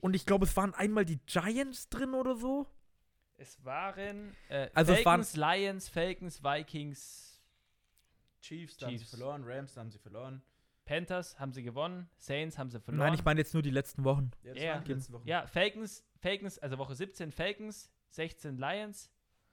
Und 0.00 0.14
ich 0.16 0.26
glaube, 0.26 0.46
es 0.46 0.56
waren 0.56 0.74
einmal 0.74 1.04
die 1.04 1.18
Giants 1.26 1.88
drin 1.88 2.14
oder 2.14 2.34
so. 2.36 2.66
Es 3.36 3.62
waren 3.64 4.34
äh, 4.48 4.70
Also 4.74 4.92
es 4.92 5.04
waren- 5.04 5.22
Falcons, 5.24 5.36
Lions, 5.36 5.88
Falcons, 5.88 6.42
Vikings, 6.42 7.40
Chiefs, 8.40 8.76
da 8.76 8.86
haben 8.88 8.98
sie 8.98 9.04
verloren. 9.04 9.42
Rams, 9.44 9.74
da 9.74 9.80
haben 9.80 9.90
sie 9.90 9.98
verloren. 9.98 10.42
Panthers 10.84 11.38
haben 11.38 11.52
sie 11.52 11.62
gewonnen, 11.62 12.08
Saints 12.16 12.58
haben 12.58 12.68
sie 12.70 12.80
verloren. 12.80 13.06
Nein, 13.06 13.14
ich 13.14 13.24
meine 13.24 13.38
jetzt 13.40 13.54
nur 13.54 13.62
die 13.62 13.70
letzten 13.70 14.02
Wochen. 14.04 14.32
Ja, 14.42 14.74
waren 14.74 14.84
die 14.84 14.92
letzten 14.94 15.12
Wochen. 15.12 15.28
Ja, 15.28 15.46
Falcons, 15.46 16.04
Falcons, 16.18 16.58
also 16.58 16.76
Woche 16.78 16.94
17 16.96 17.30
Falcons, 17.30 17.88
16 18.08 18.56
Lions, 18.58 19.08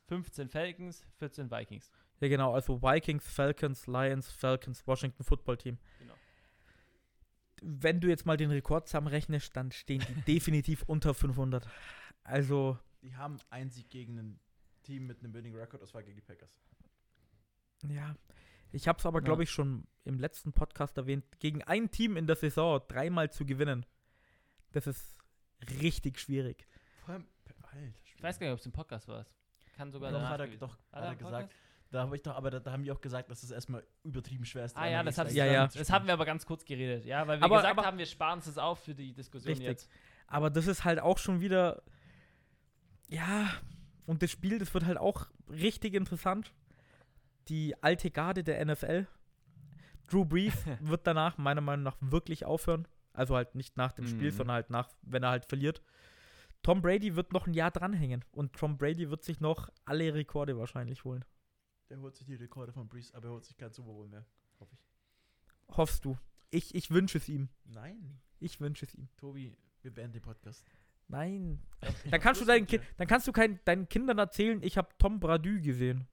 15 0.07 0.49
Falcons, 0.49 1.05
14 1.17 1.51
Vikings. 1.51 1.91
Ja, 2.21 2.27
genau, 2.27 2.53
also 2.53 2.81
Vikings, 2.81 3.25
Falcons, 3.31 3.87
Lions, 3.87 4.29
Falcons, 4.31 4.85
Washington 4.85 5.23
Football 5.23 5.57
Team. 5.57 5.77
Genau. 5.99 6.13
Wenn 7.61 7.99
du 7.99 8.07
jetzt 8.07 8.25
mal 8.25 8.37
den 8.37 8.51
Rekord 8.51 8.87
zusammenrechnest, 8.87 9.55
dann 9.55 9.71
stehen 9.71 10.03
die 10.07 10.21
definitiv 10.39 10.83
unter 10.83 11.13
500. 11.13 11.67
Also, 12.23 12.77
Die 13.01 13.15
haben 13.15 13.37
einen 13.49 13.69
Sieg 13.69 13.89
gegen 13.89 14.17
ein 14.17 14.39
Team 14.83 15.07
mit 15.07 15.19
einem 15.23 15.33
Winning 15.33 15.55
Record, 15.55 15.81
das 15.81 15.93
war 15.93 16.03
gegen 16.03 16.15
die 16.15 16.21
Packers. 16.21 16.51
ja. 17.87 18.15
Ich 18.71 18.87
habe 18.87 18.99
es 18.99 19.05
aber, 19.07 19.17
Ja. 19.19 19.25
glaube 19.25 19.41
ich, 19.41 19.49
schon 19.49 19.87
im 20.05 20.19
letzten 20.19 20.53
Podcast 20.53 20.95
erwähnt, 20.97 21.25
gegen 21.39 21.63
ein 21.63 21.89
Team 21.89 22.15
in 22.17 22.27
der 22.27 22.35
Saison 22.35 22.79
dreimal 22.87 23.31
zu 23.31 23.43
gewinnen. 23.43 23.83
Das 24.73 24.85
ist 24.85 25.17
richtig 25.81 26.19
schwierig. 26.19 26.67
Vor 27.03 27.15
allem, 27.15 27.27
Alter, 27.63 27.87
Ich 28.03 28.21
weiß 28.21 28.37
gar 28.37 28.45
nicht, 28.45 28.53
ob 28.53 28.59
es 28.59 28.65
im 28.67 28.71
Podcast 28.71 29.07
war. 29.07 29.25
Kann 29.75 29.91
sogar 29.91 30.11
doch, 30.11 30.19
danach 30.19 30.29
hat 30.31 30.41
er, 30.41 30.47
doch, 30.57 30.77
hat 30.91 31.03
er 31.03 31.15
gesagt. 31.15 31.49
Podcast? 31.49 31.68
Da 31.91 32.01
habe 32.03 32.15
ich 32.15 32.21
doch, 32.21 32.35
aber 32.35 32.51
da, 32.51 32.59
da 32.59 32.71
haben 32.71 32.83
die 32.83 32.91
auch 32.91 33.01
gesagt, 33.01 33.31
dass 33.31 33.41
es 33.41 33.49
erstmal 33.49 33.83
übertrieben 34.03 34.45
schwer 34.45 34.65
ist. 34.65 34.77
Ah 34.77 34.87
ja, 34.87 35.01
das, 35.03 35.17
hat 35.17 35.31
Ja, 35.31 35.45
ja. 35.45 35.67
das 35.67 35.89
haben 35.91 36.05
wir 36.05 36.13
aber 36.13 36.25
ganz 36.25 36.45
kurz 36.45 36.63
geredet, 36.63 37.03
ja, 37.05 37.25
weil 37.27 37.39
wir 37.39 37.45
Aber- 37.45 37.57
gesagt 37.57 37.77
aber- 37.79 37.87
haben, 37.87 37.97
wir 37.97 38.05
sparen 38.05 38.35
uns 38.37 38.45
das 38.45 38.57
auf 38.59 38.83
für 38.83 38.93
die 38.93 39.11
Diskussion 39.13 39.49
Richtig. 39.49 39.67
jetzt. 39.67 39.89
Aber 40.27 40.49
das 40.51 40.67
ist 40.67 40.83
halt 40.85 40.99
auch 40.99 41.17
schon 41.17 41.41
wieder. 41.41 41.81
Ja, 43.07 43.49
und 44.05 44.21
das 44.21 44.29
Spiel, 44.31 44.59
das 44.59 44.73
wird 44.73 44.85
halt 44.85 44.97
auch 44.97 45.27
richtig 45.49 45.95
interessant. 45.95 46.53
Die 47.47 47.75
alte 47.81 48.11
Garde 48.11 48.43
der 48.43 48.59
NFL. 48.63 49.07
Drew 50.07 50.25
Brees 50.25 50.53
wird 50.81 51.07
danach 51.07 51.37
meiner 51.37 51.61
Meinung 51.61 51.83
nach 51.83 51.97
wirklich 52.01 52.45
aufhören. 52.45 52.87
Also 53.13 53.35
halt 53.35 53.55
nicht 53.55 53.77
nach 53.77 53.91
dem 53.93 54.07
Spiel, 54.07 54.31
Mhm. 54.31 54.35
sondern 54.35 54.53
halt 54.55 54.69
nach, 54.69 54.89
wenn 55.01 55.23
er 55.23 55.29
halt 55.31 55.45
verliert. 55.45 55.81
Tom 56.61 56.81
Brady 56.81 57.15
wird 57.15 57.33
noch 57.33 57.47
ein 57.47 57.53
Jahr 57.53 57.71
dranhängen. 57.71 58.23
Und 58.31 58.53
Tom 58.53 58.77
Brady 58.77 59.09
wird 59.09 59.23
sich 59.23 59.39
noch 59.39 59.69
alle 59.85 60.13
Rekorde 60.13 60.57
wahrscheinlich 60.57 61.03
holen. 61.03 61.25
Der 61.89 61.99
holt 61.99 62.15
sich 62.15 62.27
die 62.27 62.35
Rekorde 62.35 62.71
von 62.71 62.87
Breeze, 62.87 63.13
aber 63.15 63.27
er 63.29 63.31
holt 63.33 63.45
sich 63.45 63.57
keinen 63.57 63.73
Super 63.73 63.91
Bowl 63.91 64.07
mehr. 64.07 64.25
Hoffe 64.59 64.75
ich. 64.75 65.77
Hoffst 65.77 66.05
du? 66.05 66.17
Ich, 66.51 66.75
ich 66.75 66.91
wünsche 66.91 67.17
es 67.17 67.27
ihm. 67.29 67.49
Nein. 67.65 68.19
Ich 68.39 68.59
wünsche 68.59 68.85
es 68.85 68.95
ihm. 68.95 69.07
Tobi, 69.17 69.55
wir 69.81 69.93
beenden 69.93 70.13
den 70.13 70.21
Podcast. 70.21 70.65
Nein. 71.07 71.59
Dann 72.09 72.21
kannst 72.21 72.41
du 72.41 72.45
deinen, 72.45 72.61
mit 72.61 72.69
Ki 72.69 72.77
dir. 72.77 72.85
dann 72.97 73.07
kannst 73.07 73.27
du 73.27 73.31
kein, 73.31 73.59
deinen 73.65 73.89
Kindern 73.89 74.19
erzählen, 74.19 74.61
ich 74.61 74.77
habe 74.77 74.89
Tom 74.99 75.19
Brady 75.19 75.59
gesehen. 75.61 76.07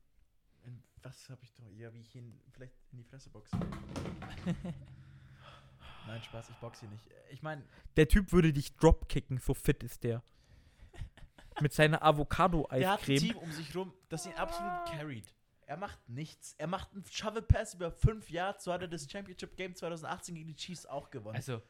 In 0.64 0.82
was 1.02 1.28
habe 1.28 1.42
ich 1.44 1.52
doch? 1.54 1.70
Ja, 1.72 1.92
wie 1.92 2.00
ich 2.00 2.14
ihn 2.14 2.40
vielleicht 2.50 2.74
in 2.92 2.98
die 2.98 3.04
Fresse 3.04 3.28
boxe. 3.30 3.54
Nein, 6.06 6.22
Spaß, 6.22 6.50
ich 6.50 6.56
boxe 6.56 6.86
ihn 6.86 6.92
nicht. 6.92 7.06
Ich 7.30 7.42
meine, 7.42 7.62
Der 7.96 8.08
Typ 8.08 8.32
würde 8.32 8.52
dich 8.52 8.74
dropkicken, 8.76 9.38
so 9.38 9.52
fit 9.54 9.82
ist 9.82 10.04
der. 10.04 10.22
Mit 11.60 11.72
seiner 11.74 11.98
der 11.98 12.06
hat 12.06 12.14
ein 12.14 12.14
Avocado-Eiscreme. 12.14 13.18
Team 13.18 13.36
um 13.36 13.52
sich 13.52 13.74
rum, 13.76 13.92
das 14.08 14.24
ihn 14.26 14.32
absolut 14.34 14.86
carried. 14.86 15.34
Er 15.66 15.76
macht 15.76 16.08
nichts. 16.08 16.54
Er 16.58 16.66
macht 16.68 16.92
einen 16.92 17.04
Shovel 17.10 17.42
Pass 17.42 17.74
über 17.74 17.90
fünf 17.90 18.30
Jahre. 18.30 18.56
So 18.60 18.72
hat 18.72 18.82
er 18.82 18.88
das 18.88 19.10
Championship 19.10 19.56
Game 19.56 19.74
2018 19.74 20.34
gegen 20.34 20.46
die 20.48 20.54
Chiefs 20.56 20.86
auch 20.86 21.10
gewonnen. 21.10 21.36
Also, 21.36 21.60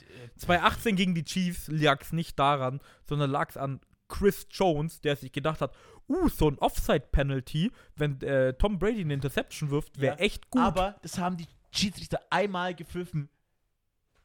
d- 0.00 0.04
äh, 0.04 0.30
2018 0.36 0.96
gegen 0.96 1.14
die 1.14 1.24
Chiefs 1.24 1.68
lag 1.68 2.00
es 2.02 2.12
nicht 2.12 2.38
daran, 2.38 2.80
sondern 3.04 3.30
lag 3.30 3.50
es 3.50 3.56
an 3.56 3.80
Chris 4.08 4.46
Jones, 4.50 5.00
der 5.00 5.16
sich 5.16 5.32
gedacht 5.32 5.60
hat, 5.60 5.74
uh, 6.08 6.28
so 6.28 6.48
ein 6.48 6.58
Offside-Penalty, 6.58 7.72
wenn 7.96 8.20
äh, 8.20 8.52
Tom 8.54 8.78
Brady 8.78 9.00
eine 9.00 9.14
Interception 9.14 9.70
wirft, 9.70 9.98
wäre 10.00 10.16
Ja, 10.18 10.20
echt 10.24 10.50
gut. 10.50 10.60
Aber 10.62 10.96
das 11.02 11.18
haben 11.18 11.36
die 11.36 11.46
Schiedsrichter 11.72 12.20
einmal 12.30 12.74
gepfiffen. 12.74 13.28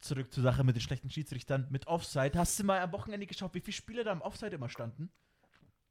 Zurück 0.00 0.32
zur 0.32 0.44
Sache 0.44 0.62
mit 0.62 0.76
den 0.76 0.80
schlechten 0.80 1.10
Schiedsrichtern. 1.10 1.66
Mit 1.70 1.86
Offside. 1.88 2.38
Hast 2.38 2.58
du 2.60 2.64
mal 2.64 2.78
am 2.80 2.92
Wochenende 2.92 3.26
geschaut, 3.26 3.52
wie 3.54 3.60
viele 3.60 3.74
Spieler 3.74 4.04
da 4.04 4.12
am 4.12 4.20
Offside 4.20 4.54
immer 4.54 4.68
standen? 4.68 5.10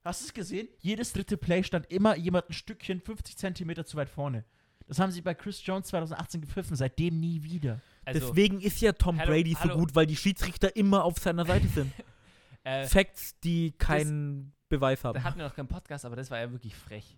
Hast 0.08 0.22
du 0.22 0.26
es 0.28 0.34
gesehen? 0.34 0.70
Jedes 0.80 1.12
dritte 1.12 1.36
Play 1.38 1.64
stand 1.64 1.86
immer 1.92 2.16
jemand 2.16 2.50
ein 2.50 2.54
Stückchen 2.54 3.02
50 3.02 3.38
Zentimeter 3.38 3.86
zu 3.86 3.98
weit 3.98 4.10
vorne. 4.10 4.46
Das 4.88 5.00
haben 5.00 5.12
sie 5.12 5.22
bei 5.22 5.34
Chris 5.34 5.66
Jones 5.66 5.88
2018 5.88 6.40
gepfiffen, 6.40 6.78
seitdem 6.78 7.20
nie 7.20 7.44
wieder. 7.44 7.82
also 8.06 8.20
Deswegen 8.22 8.62
ist 8.62 8.80
ja 8.80 8.94
Tom 8.94 9.20
Hallo, 9.20 9.32
Brady 9.32 9.52
so 9.52 9.60
hallo. 9.60 9.80
gut, 9.80 9.96
weil 9.96 10.06
die 10.06 10.16
Schiedsrichter 10.16 10.74
immer 10.78 11.04
auf 11.04 11.18
seiner 11.18 11.46
Seite 11.46 11.68
sind. 11.68 11.92
äh, 12.64 12.86
Facts, 12.86 13.38
die 13.42 13.74
keinen 13.74 14.54
Beweis 14.70 15.04
haben. 15.04 15.16
da 15.16 15.24
hatten 15.24 15.40
wir 15.40 15.46
noch 15.46 15.56
keinen 15.56 15.68
Podcast, 15.68 16.06
aber 16.06 16.16
das 16.16 16.32
war 16.32 16.40
ja 16.40 16.50
wirklich 16.50 16.74
frech. 16.74 17.18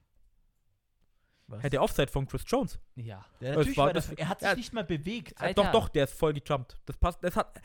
Was? 1.46 1.62
Hätte 1.62 1.80
Offside 1.82 2.08
von 2.12 2.28
Chris 2.28 2.44
Jones. 2.48 2.80
Ja. 2.96 3.24
ja, 3.40 3.50
natürlich 3.52 3.78
war 3.78 3.88
war 3.88 3.94
das- 3.94 4.08
das, 4.08 4.18
er 4.18 4.30
hat 4.30 4.40
sich 4.40 4.50
ja. 4.50 4.56
nicht 4.56 4.74
mal 4.74 4.84
bewegt. 4.84 5.40
Alter. 5.40 5.64
doch, 5.64 5.72
doch, 5.72 5.90
der 5.90 6.06
ist 6.06 6.14
voll 6.14 6.34
gejumpt. 6.34 6.80
Das 6.88 6.98
passt. 6.98 7.24
Das 7.24 7.36
hat. 7.36 7.62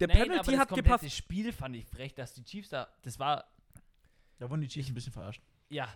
Der 0.00 0.08
Nein, 0.08 0.16
aber 0.16 0.26
Penalty 0.26 0.50
das 0.50 0.60
hat 0.60 0.68
gepasst. 0.70 1.10
Spiel 1.12 1.52
fand 1.52 1.76
ich 1.76 1.86
frech, 1.86 2.14
dass 2.14 2.34
die 2.34 2.44
Chiefs 2.44 2.70
da, 2.70 2.88
das 3.02 3.18
war, 3.18 3.44
Da 4.44 4.50
wurden 4.50 4.60
die 4.60 4.68
Chiefs 4.68 4.90
ein 4.90 4.94
bisschen 4.94 5.12
verarscht. 5.12 5.42
ja. 5.70 5.88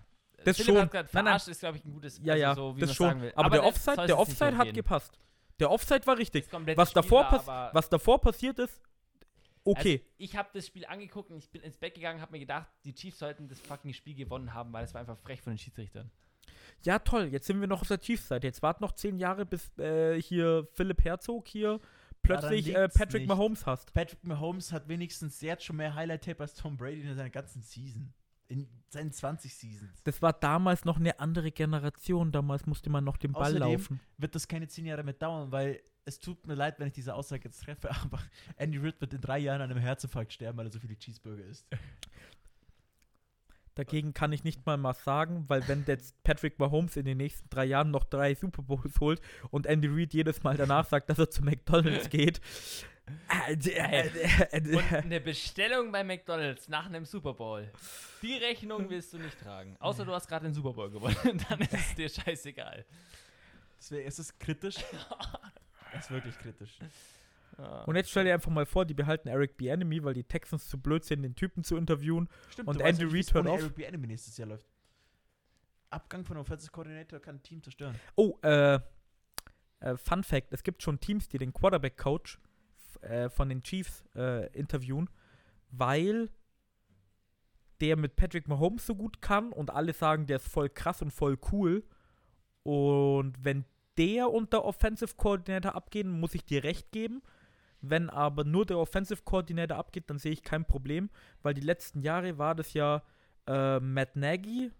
Das 0.44 0.56
Philipp 0.56 0.74
schon. 0.76 0.82
Hat 0.82 0.90
grad 0.92 1.04
Nein, 1.12 1.24
nein. 1.24 1.30
verarscht 1.32 1.48
ist, 1.48 1.58
glaube 1.60 1.78
ich, 1.78 1.84
ein 1.84 1.92
gutes, 1.92 2.20
Ja, 2.22 2.32
also 2.34 2.40
ja, 2.42 2.54
so, 2.54 2.76
wie 2.76 2.80
das 2.82 2.94
schon. 2.94 3.08
sagen 3.08 3.22
will. 3.22 3.32
Aber, 3.34 3.50
der 3.50 3.64
Offside, 3.64 3.96
der 3.96 4.04
jetzt 4.06 4.16
Offside 4.18 4.52
so 4.52 4.56
hat 4.58 4.72
gepasst. 4.72 5.18
Der 5.58 5.70
Offside 5.70 6.06
war 6.06 6.16
richtig. 6.16 6.46
Was 6.76 6.92
davor, 6.92 7.22
war 7.24 7.32
aber- 7.48 7.70
was 7.74 7.88
davor 7.88 8.20
passiert 8.20 8.58
ist, 8.60 8.80
okay. 9.64 9.94
Also, 10.04 10.14
ich 10.18 10.36
habe 10.36 10.48
das 10.54 10.64
Spiel 10.68 10.86
angeguckt 10.86 11.32
und 11.32 11.38
ich 11.38 11.50
bin 11.50 11.62
ins 11.62 11.76
Bett 11.76 11.94
gegangen, 11.94 12.20
habe 12.20 12.30
mir 12.30 12.38
gedacht, 12.38 12.68
die 12.84 12.94
Chiefs 12.94 13.18
sollten 13.18 13.48
das 13.48 13.58
fucking 13.60 13.92
Spiel 13.92 14.14
gewonnen 14.14 14.54
haben, 14.54 14.72
weil 14.72 14.84
es 14.84 14.94
war 14.94 15.00
einfach 15.00 15.18
frech 15.18 15.42
von 15.42 15.52
den 15.54 15.58
Schiedsrichtern. 15.58 16.08
ja, 16.84 17.00
toll. 17.00 17.24
Jetzt 17.32 17.48
sind 17.48 17.60
wir 17.60 17.66
noch 17.66 17.80
auf 17.82 17.88
der 17.88 17.98
Chiefs-Seite. 17.98 18.46
Jetzt 18.46 18.62
warten 18.62 18.84
noch 18.84 18.92
zehn 18.92 19.18
Jahre, 19.18 19.44
bis 19.44 19.76
äh, 19.80 20.22
hier 20.22 20.68
Philipp 20.74 21.02
Herzog 21.04 21.48
hier 21.48 21.80
plötzlich 22.22 22.66
Daran 22.72 22.84
äh, 22.84 22.88
Patrick 22.90 23.22
nicht. 23.22 23.28
Mahomes 23.28 23.66
hast. 23.66 23.92
Patrick 23.92 24.22
Mahomes 24.22 24.72
hat 24.72 24.86
wenigstens, 24.86 25.42
hat 25.42 25.64
schon 25.64 25.74
mehr 25.76 25.94
Highlight-Tape 25.96 26.40
als 26.40 26.54
Tom 26.54 26.76
Brady 26.76 27.00
in 27.00 27.16
seiner 27.16 27.30
ganzen 27.30 27.60
Season. 27.62 28.14
In 28.48 28.66
seinen 28.88 29.12
20 29.12 29.54
Seasons. 29.54 30.02
Das 30.04 30.22
war 30.22 30.32
damals 30.32 30.84
noch 30.86 30.96
eine 30.96 31.20
andere 31.20 31.52
Generation. 31.52 32.32
Damals 32.32 32.64
musste 32.66 32.88
man 32.88 33.04
noch 33.04 33.18
den 33.18 33.32
Ball 33.32 33.52
Außerdem- 33.52 33.58
laufen. 33.72 34.00
Wird 34.16 34.34
das 34.34 34.48
keine 34.48 34.66
10 34.66 34.86
Jahre 34.86 35.04
mehr 35.04 35.12
dauern, 35.14 35.52
weil 35.52 35.82
es 36.06 36.18
tut 36.18 36.46
mir 36.46 36.54
leid, 36.54 36.78
wenn 36.78 36.86
ich 36.88 36.94
diese 36.94 37.14
Aussage 37.14 37.44
jetzt 37.44 37.62
treffe, 37.62 37.90
aber 38.02 38.18
Andy 38.56 38.78
Reid 38.78 39.00
wird 39.00 39.12
in 39.12 39.20
drei 39.20 39.38
Jahren 39.38 39.60
an 39.60 39.70
einem 39.70 39.80
Herzinfarkt 39.80 40.32
sterben, 40.32 40.56
weil 40.56 40.66
er 40.66 40.72
so 40.72 40.78
viele 40.78 40.96
Cheeseburger 40.96 41.44
isst. 41.44 41.66
Dagegen 43.74 44.12
kann 44.12 44.32
ich 44.32 44.42
nicht 44.42 44.66
mal 44.66 44.82
was 44.82 45.04
sagen, 45.04 45.44
weil 45.46 45.68
wenn 45.68 45.84
jetzt 45.86 46.20
Patrick 46.24 46.58
Mahomes 46.58 46.96
in 46.96 47.04
den 47.04 47.18
nächsten 47.18 47.48
drei 47.48 47.64
Jahren 47.66 47.92
noch 47.92 48.04
drei 48.04 48.34
Super 48.34 48.62
Bowls 48.62 48.98
holt 48.98 49.20
und 49.50 49.66
Andy 49.66 49.86
Reid 49.88 50.14
jedes 50.14 50.42
Mal 50.42 50.56
danach 50.56 50.86
sagt, 50.86 51.08
dass 51.10 51.18
er 51.18 51.30
zu 51.30 51.44
McDonalds 51.44 52.08
geht. 52.10 52.40
Äh, 53.48 53.52
äh, 53.54 54.08
äh, 54.50 54.76
Und 54.76 54.92
eine 54.92 55.20
Bestellung 55.20 55.92
bei 55.92 56.04
McDonalds 56.04 56.68
nach 56.68 56.86
einem 56.86 57.04
Super 57.04 57.34
Bowl. 57.34 57.70
Die 58.22 58.34
Rechnung 58.36 58.88
willst 58.90 59.12
du 59.12 59.18
nicht 59.18 59.38
tragen. 59.40 59.76
Außer 59.80 60.04
du 60.04 60.12
hast 60.12 60.28
gerade 60.28 60.46
den 60.46 60.54
Super 60.54 60.72
Bowl 60.72 60.90
gewonnen. 60.90 61.44
Dann 61.48 61.60
ist 61.60 61.72
es 61.72 61.94
dir 61.94 62.08
scheißegal. 62.08 62.84
Deswegen 63.78 64.06
ist 64.06 64.18
es 64.18 64.38
kritisch. 64.38 64.76
Es 65.92 66.00
ist 66.04 66.10
wirklich 66.10 66.38
kritisch. 66.38 66.78
Und 67.86 67.96
jetzt 67.96 68.10
stell 68.10 68.24
dir 68.24 68.34
einfach 68.34 68.50
mal 68.52 68.66
vor, 68.66 68.84
die 68.84 68.94
behalten 68.94 69.28
Eric 69.28 69.56
B. 69.56 69.66
Enemy, 69.66 70.04
weil 70.04 70.14
die 70.14 70.22
Texans 70.22 70.68
zu 70.68 70.78
blöd 70.78 71.04
sind, 71.04 71.22
den 71.22 71.34
Typen 71.34 71.64
zu 71.64 71.76
interviewen. 71.76 72.28
Stimmt, 72.50 72.68
Und 72.68 72.80
Andy 72.80 73.04
nicht, 73.04 73.34
Reid 73.34 73.34
hört 73.34 73.46
auf. 73.48 73.60
Eric 73.60 73.74
B. 73.74 73.82
Enemy 73.82 74.06
nächstes 74.06 74.36
Jahr 74.36 74.48
läuft. 74.48 74.66
Abgang 75.90 76.24
von 76.24 76.36
Offensive 76.36 76.70
Coordinator 76.70 77.18
kann 77.18 77.36
ein 77.36 77.42
Team 77.42 77.62
zerstören. 77.62 77.98
Oh, 78.14 78.38
äh, 78.42 78.78
äh, 79.80 79.96
Fun 79.96 80.22
Fact: 80.22 80.52
Es 80.52 80.62
gibt 80.62 80.82
schon 80.82 81.00
Teams, 81.00 81.28
die 81.28 81.38
den 81.38 81.52
Quarterback-Coach 81.52 82.38
äh, 83.02 83.28
von 83.28 83.48
den 83.48 83.62
Chiefs 83.62 84.04
äh, 84.14 84.46
interviewen, 84.52 85.08
weil 85.70 86.30
der 87.80 87.96
mit 87.96 88.16
Patrick 88.16 88.48
Mahomes 88.48 88.86
so 88.86 88.94
gut 88.94 89.20
kann 89.20 89.52
und 89.52 89.70
alle 89.70 89.92
sagen, 89.92 90.26
der 90.26 90.36
ist 90.36 90.48
voll 90.48 90.68
krass 90.68 91.02
und 91.02 91.12
voll 91.12 91.38
cool. 91.52 91.84
Und 92.62 93.34
wenn 93.44 93.64
der 93.96 94.30
unter 94.30 94.64
Offensive 94.64 95.14
Coordinator 95.16 95.74
abgehen, 95.74 96.10
muss 96.10 96.34
ich 96.34 96.44
dir 96.44 96.64
recht 96.64 96.92
geben. 96.92 97.22
Wenn 97.80 98.10
aber 98.10 98.44
nur 98.44 98.66
der 98.66 98.78
Offensive 98.78 99.22
Coordinator 99.22 99.76
abgeht, 99.76 100.10
dann 100.10 100.18
sehe 100.18 100.32
ich 100.32 100.42
kein 100.42 100.64
Problem, 100.64 101.10
weil 101.42 101.54
die 101.54 101.60
letzten 101.60 102.00
Jahre 102.00 102.38
war 102.38 102.54
das 102.54 102.72
ja 102.72 103.02
äh, 103.46 103.78
Matt 103.78 104.16
Nagy. 104.16 104.72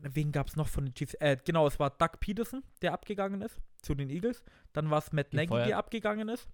Wen 0.00 0.30
gab 0.30 0.48
es 0.48 0.56
noch 0.56 0.68
von 0.68 0.84
den 0.84 0.94
Chiefs? 0.94 1.14
Äh, 1.14 1.38
genau, 1.44 1.66
es 1.66 1.78
war 1.80 1.90
Doug 1.90 2.20
Peterson, 2.20 2.62
der 2.82 2.92
abgegangen 2.92 3.40
ist 3.40 3.60
zu 3.82 3.94
den 3.94 4.10
Eagles. 4.10 4.44
Dann 4.72 4.90
war 4.90 4.98
es 4.98 5.12
Matt 5.12 5.32
Nagy, 5.32 5.48
der 5.48 5.78
abgegangen 5.78 6.28
ist. 6.28 6.48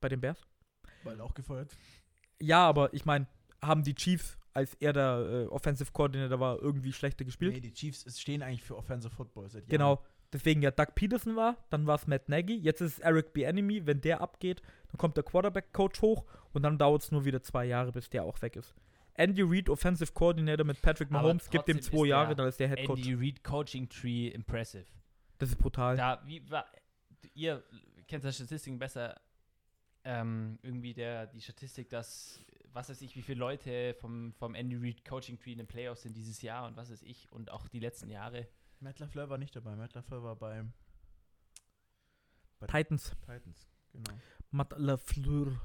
Bei 0.00 0.08
den 0.08 0.20
Bears. 0.20 0.40
Weil 1.04 1.20
auch 1.20 1.34
gefeuert. 1.34 1.76
Ja, 2.40 2.66
aber 2.66 2.92
ich 2.94 3.04
meine, 3.04 3.26
haben 3.62 3.82
die 3.82 3.94
Chiefs, 3.94 4.38
als 4.54 4.74
er 4.74 4.92
der 4.92 5.46
äh, 5.46 5.46
Offensive 5.46 5.92
Coordinator 5.92 6.40
war, 6.40 6.60
irgendwie 6.60 6.92
schlechter 6.92 7.24
gespielt? 7.24 7.54
Nee, 7.54 7.60
die 7.60 7.72
Chiefs 7.72 8.20
stehen 8.20 8.42
eigentlich 8.42 8.62
für 8.62 8.76
Offensive 8.76 9.14
Football 9.14 9.48
seit 9.48 9.62
Jahren. 9.62 9.70
Genau. 9.70 10.04
Deswegen 10.32 10.60
ja 10.60 10.70
Doug 10.70 10.94
Peterson 10.94 11.36
war, 11.36 11.56
dann 11.70 11.86
war 11.86 11.94
es 11.94 12.06
Matt 12.06 12.28
Nagy, 12.28 12.58
jetzt 12.58 12.82
ist 12.82 12.92
es 12.92 12.98
Eric 12.98 13.32
Bieniemy, 13.32 13.86
wenn 13.86 14.02
der 14.02 14.20
abgeht, 14.20 14.60
dann 14.88 14.98
kommt 14.98 15.16
der 15.16 15.24
Quarterback-Coach 15.24 16.02
hoch 16.02 16.26
und 16.52 16.62
dann 16.62 16.76
dauert 16.76 17.02
es 17.02 17.10
nur 17.10 17.24
wieder 17.24 17.42
zwei 17.42 17.64
Jahre, 17.64 17.92
bis 17.92 18.10
der 18.10 18.24
auch 18.24 18.42
weg 18.42 18.56
ist. 18.56 18.74
Andy 19.14 19.42
Reid, 19.42 19.70
Offensive 19.70 20.12
Coordinator 20.12 20.66
mit 20.66 20.82
Patrick 20.82 21.10
Mahomes, 21.10 21.48
gibt 21.48 21.66
dem 21.66 21.78
trotzdem 21.78 21.98
zwei 21.98 22.06
Jahre, 22.08 22.36
dann 22.36 22.46
ist 22.46 22.60
der 22.60 22.68
Head 22.68 22.86
Coach. 22.86 23.00
Andy 23.00 23.14
Reid 23.14 23.42
Coaching 23.42 23.88
Tree 23.88 24.28
impressive. 24.28 24.84
Das 25.38 25.48
ist 25.48 25.56
brutal. 25.56 25.96
Da, 25.96 26.22
wie 26.26 26.48
war, 26.50 26.66
ihr 27.34 27.64
kennt 28.06 28.22
das 28.22 28.36
Statistiken 28.36 28.78
besser. 28.78 29.18
Ähm, 30.10 30.58
irgendwie 30.62 30.94
der, 30.94 31.26
die 31.26 31.42
Statistik, 31.42 31.90
dass, 31.90 32.42
was 32.72 32.88
weiß 32.88 33.02
ich, 33.02 33.14
wie 33.14 33.20
viele 33.20 33.40
Leute 33.40 33.92
vom, 33.92 34.32
vom 34.32 34.54
Andy 34.54 34.74
Reid 34.76 35.04
Coaching 35.04 35.38
Tree 35.38 35.52
in 35.52 35.58
den 35.58 35.66
Playoffs 35.66 36.00
sind 36.00 36.16
dieses 36.16 36.40
Jahr 36.40 36.66
und 36.66 36.78
was 36.78 36.90
weiß 36.90 37.02
ich 37.02 37.30
und 37.30 37.50
auch 37.50 37.68
die 37.68 37.78
letzten 37.78 38.08
Jahre. 38.08 38.48
Matt 38.80 39.00
LaFleur 39.00 39.28
war 39.28 39.36
nicht 39.36 39.54
dabei. 39.54 39.76
Matt 39.76 39.92
LaFleur 39.92 40.22
war 40.22 40.36
beim 40.36 40.72
Titans, 42.66 43.14
Titans. 43.20 43.68
Genau. 43.92 44.18
Matt 44.50 44.72
LaFleur. 44.78 45.60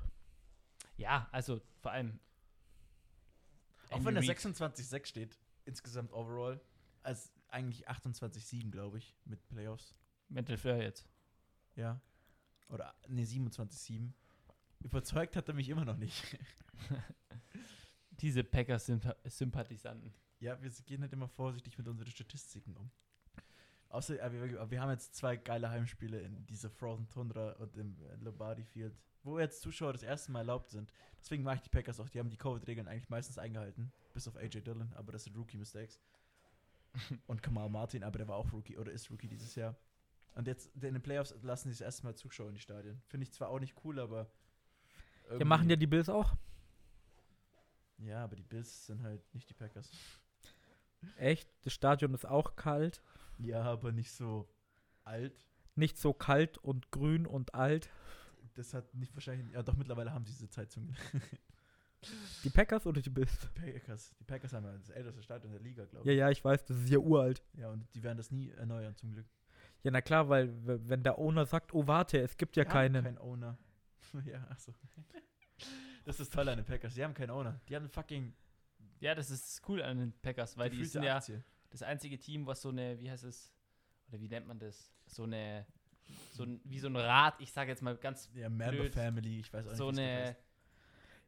Ja, 0.98 1.30
also 1.32 1.62
vor 1.80 1.92
allem. 1.94 2.20
Auch 3.92 3.96
Andy 3.96 4.06
wenn 4.08 4.16
der 4.16 4.28
Reid. 4.28 4.40
26-6 4.40 5.06
steht, 5.06 5.40
insgesamt 5.64 6.12
overall, 6.12 6.60
als 7.02 7.32
eigentlich 7.48 7.90
28-7, 7.90 8.72
glaube 8.72 8.98
ich, 8.98 9.16
mit 9.24 9.48
Playoffs. 9.48 9.98
Mental 10.28 10.58
Fleur 10.58 10.82
jetzt. 10.82 11.08
Ja. 11.78 12.02
Oder, 12.68 12.94
ne, 13.08 13.24
27-7. 13.24 14.12
Überzeugt 14.84 15.36
hat 15.36 15.48
er 15.48 15.54
mich 15.54 15.70
immer 15.70 15.86
noch 15.86 15.98
nicht. 15.98 16.38
Diese 18.12 18.44
Packers-Sympathisanten. 18.44 20.14
ja, 20.40 20.62
wir 20.62 20.70
gehen 20.86 21.02
halt 21.02 21.14
immer 21.14 21.28
vorsichtig 21.28 21.78
mit 21.78 21.88
unseren 21.88 22.10
Statistiken 22.10 22.76
um. 22.76 22.92
Außer, 23.90 24.16
wir, 24.32 24.72
wir 24.72 24.82
haben 24.82 24.90
jetzt 24.90 25.16
zwei 25.16 25.38
geile 25.38 25.70
Heimspiele 25.70 26.20
in 26.20 26.46
dieser 26.48 26.70
Frozen 26.70 27.08
Tundra 27.10 27.52
und 27.54 27.78
im 27.78 27.96
Lombardi 28.22 28.64
Field, 28.64 28.98
wo 29.24 29.40
jetzt 29.40 29.62
Zuschauer 29.62 29.94
das 29.94 30.04
erste 30.04 30.32
Mal 30.32 30.40
erlaubt 30.40 30.70
sind. 30.70 30.92
Deswegen 31.20 31.44
mag 31.44 31.58
ich 31.58 31.62
die 31.62 31.70
Packers 31.70 32.00
auch. 32.00 32.10
Die 32.10 32.20
haben 32.20 32.30
die 32.30 32.38
Covid-Regeln 32.38 32.88
eigentlich 32.88 33.10
meistens 33.10 33.38
eingehalten, 33.38 33.94
bis 34.14 34.28
auf 34.28 34.36
AJ 34.36 34.62
Dillon, 34.62 34.92
aber 34.94 35.12
das 35.12 35.24
sind 35.24 35.38
Rookie-Mistakes. 35.38 36.00
und 37.28 37.42
Kamal 37.42 37.70
Martin, 37.70 38.04
aber 38.04 38.18
der 38.18 38.28
war 38.28 38.36
auch 38.36 38.52
Rookie 38.52 38.78
oder 38.78 38.92
ist 38.92 39.10
Rookie 39.10 39.28
dieses 39.28 39.56
Jahr. 39.56 39.76
Und 40.36 40.48
jetzt 40.48 40.76
in 40.76 40.94
den 40.94 41.02
Playoffs 41.02 41.34
lassen 41.42 41.70
sie 41.70 41.74
das 41.74 41.82
erste 41.82 42.04
Mal 42.04 42.16
Zuschauer 42.16 42.50
in 42.50 42.56
die 42.56 42.62
Stadien. 42.62 43.02
Finde 43.08 43.24
ich 43.26 43.32
zwar 43.32 43.50
auch 43.50 43.60
nicht 43.60 43.76
cool, 43.84 44.00
aber. 44.00 44.32
Ja, 45.38 45.46
machen 45.46 45.70
ja 45.70 45.76
die 45.76 45.88
Bills 45.88 46.10
auch. 46.10 46.36
Ja, 48.00 48.24
aber 48.24 48.36
die 48.36 48.44
Bills 48.44 48.86
sind 48.88 49.02
halt 49.04 49.22
nicht 49.34 49.50
die 49.50 49.54
Packers. 49.54 49.90
Echt? 51.18 51.50
Das 51.64 51.74
Stadion 51.74 52.14
ist 52.14 52.26
auch 52.26 52.56
kalt. 52.56 53.02
Ja, 53.40 53.64
aber 53.64 53.92
nicht 53.92 54.12
so 54.12 54.48
alt. 55.04 55.46
Nicht 55.76 55.98
so 55.98 56.14
kalt 56.14 56.58
und 56.58 56.92
grün 56.92 57.26
und 57.26 57.56
alt. 57.56 57.90
Das 58.56 58.74
hat 58.74 58.94
nicht 58.94 59.14
wahrscheinlich. 59.16 59.52
Ja, 59.54 59.64
doch 59.64 59.76
mittlerweile 59.76 60.14
haben 60.14 60.26
sie 60.26 60.34
diese 60.34 60.50
Zeitzungen. 60.50 60.96
Die 62.44 62.50
Packers 62.50 62.86
oder 62.86 63.02
die 63.02 63.10
Bills? 63.10 63.32
Die 63.58 63.72
Packers. 63.72 64.14
Die 64.20 64.24
Packers 64.26 64.54
haben 64.54 64.66
ja 64.66 64.74
das 64.74 64.90
älteste 64.90 65.24
Stadion 65.24 65.52
der 65.54 65.62
Liga, 65.62 65.86
glaube 65.86 66.06
Ja, 66.06 66.12
ich. 66.14 66.20
ja, 66.20 66.30
ich 66.30 66.44
weiß, 66.44 66.66
das 66.66 66.78
ist 66.78 66.90
ja 66.90 67.00
uralt. 67.00 67.42
Ja, 67.54 67.70
und 67.70 67.88
die 67.96 68.04
werden 68.04 68.18
das 68.18 68.30
nie 68.30 68.50
erneuern, 68.52 68.96
zum 68.96 69.14
Glück. 69.14 69.26
Ja, 69.84 69.92
na 69.92 70.02
klar, 70.02 70.28
weil 70.30 70.50
wenn 70.90 71.02
der 71.04 71.18
Owner 71.18 71.46
sagt, 71.46 71.74
oh 71.74 71.88
warte, 71.88 72.20
es 72.20 72.36
gibt 72.38 72.56
ja 72.58 72.64
haben 72.66 72.72
keinen. 72.72 73.04
Kein 73.06 73.18
Owner. 73.18 73.58
ja, 74.26 74.46
achso. 74.50 74.74
Das 76.06 76.20
ist 76.20 76.34
toll 76.34 76.48
an 76.50 76.58
den 76.58 76.66
Packers. 76.66 76.94
Die 76.96 77.04
haben 77.04 77.14
keinen 77.14 77.30
Owner. 77.32 77.60
Die 77.70 77.76
haben 77.76 77.90
fucking 77.90 78.34
Ja, 79.00 79.16
das 79.16 79.30
ist 79.32 79.62
cool 79.68 79.82
an 79.82 79.98
den 80.00 80.14
Packers, 80.22 80.58
weil 80.58 80.70
die 80.70 80.78
gefühlte 80.78 80.92
sind 80.94 81.04
ja 81.04 81.18
Aktie. 81.18 81.44
das 81.70 81.84
einzige 81.84 82.18
Team, 82.20 82.46
was 82.46 82.62
so 82.62 82.70
eine, 82.70 83.00
wie 83.00 83.10
heißt 83.10 83.24
es, 83.24 83.54
oder 84.10 84.20
wie 84.20 84.28
nennt 84.28 84.48
man 84.48 84.60
das? 84.60 84.92
So 85.08 85.24
eine, 85.24 85.66
so 86.32 86.44
ein, 86.44 86.60
wie 86.66 86.80
so 86.80 86.88
ein 86.88 86.96
Rad, 86.96 87.36
ich 87.40 87.52
sage 87.52 87.72
jetzt 87.72 87.82
mal 87.82 87.96
ganz 87.98 88.30
Ja, 88.34 88.50
Member 88.50 88.72
blöd. 88.84 88.94
Family, 88.94 89.40
ich 89.40 89.54
weiß 89.54 89.68
auch 89.68 89.76
so 89.76 89.92
nicht. 89.92 90.00
es 90.00 90.06
eine. 90.06 90.36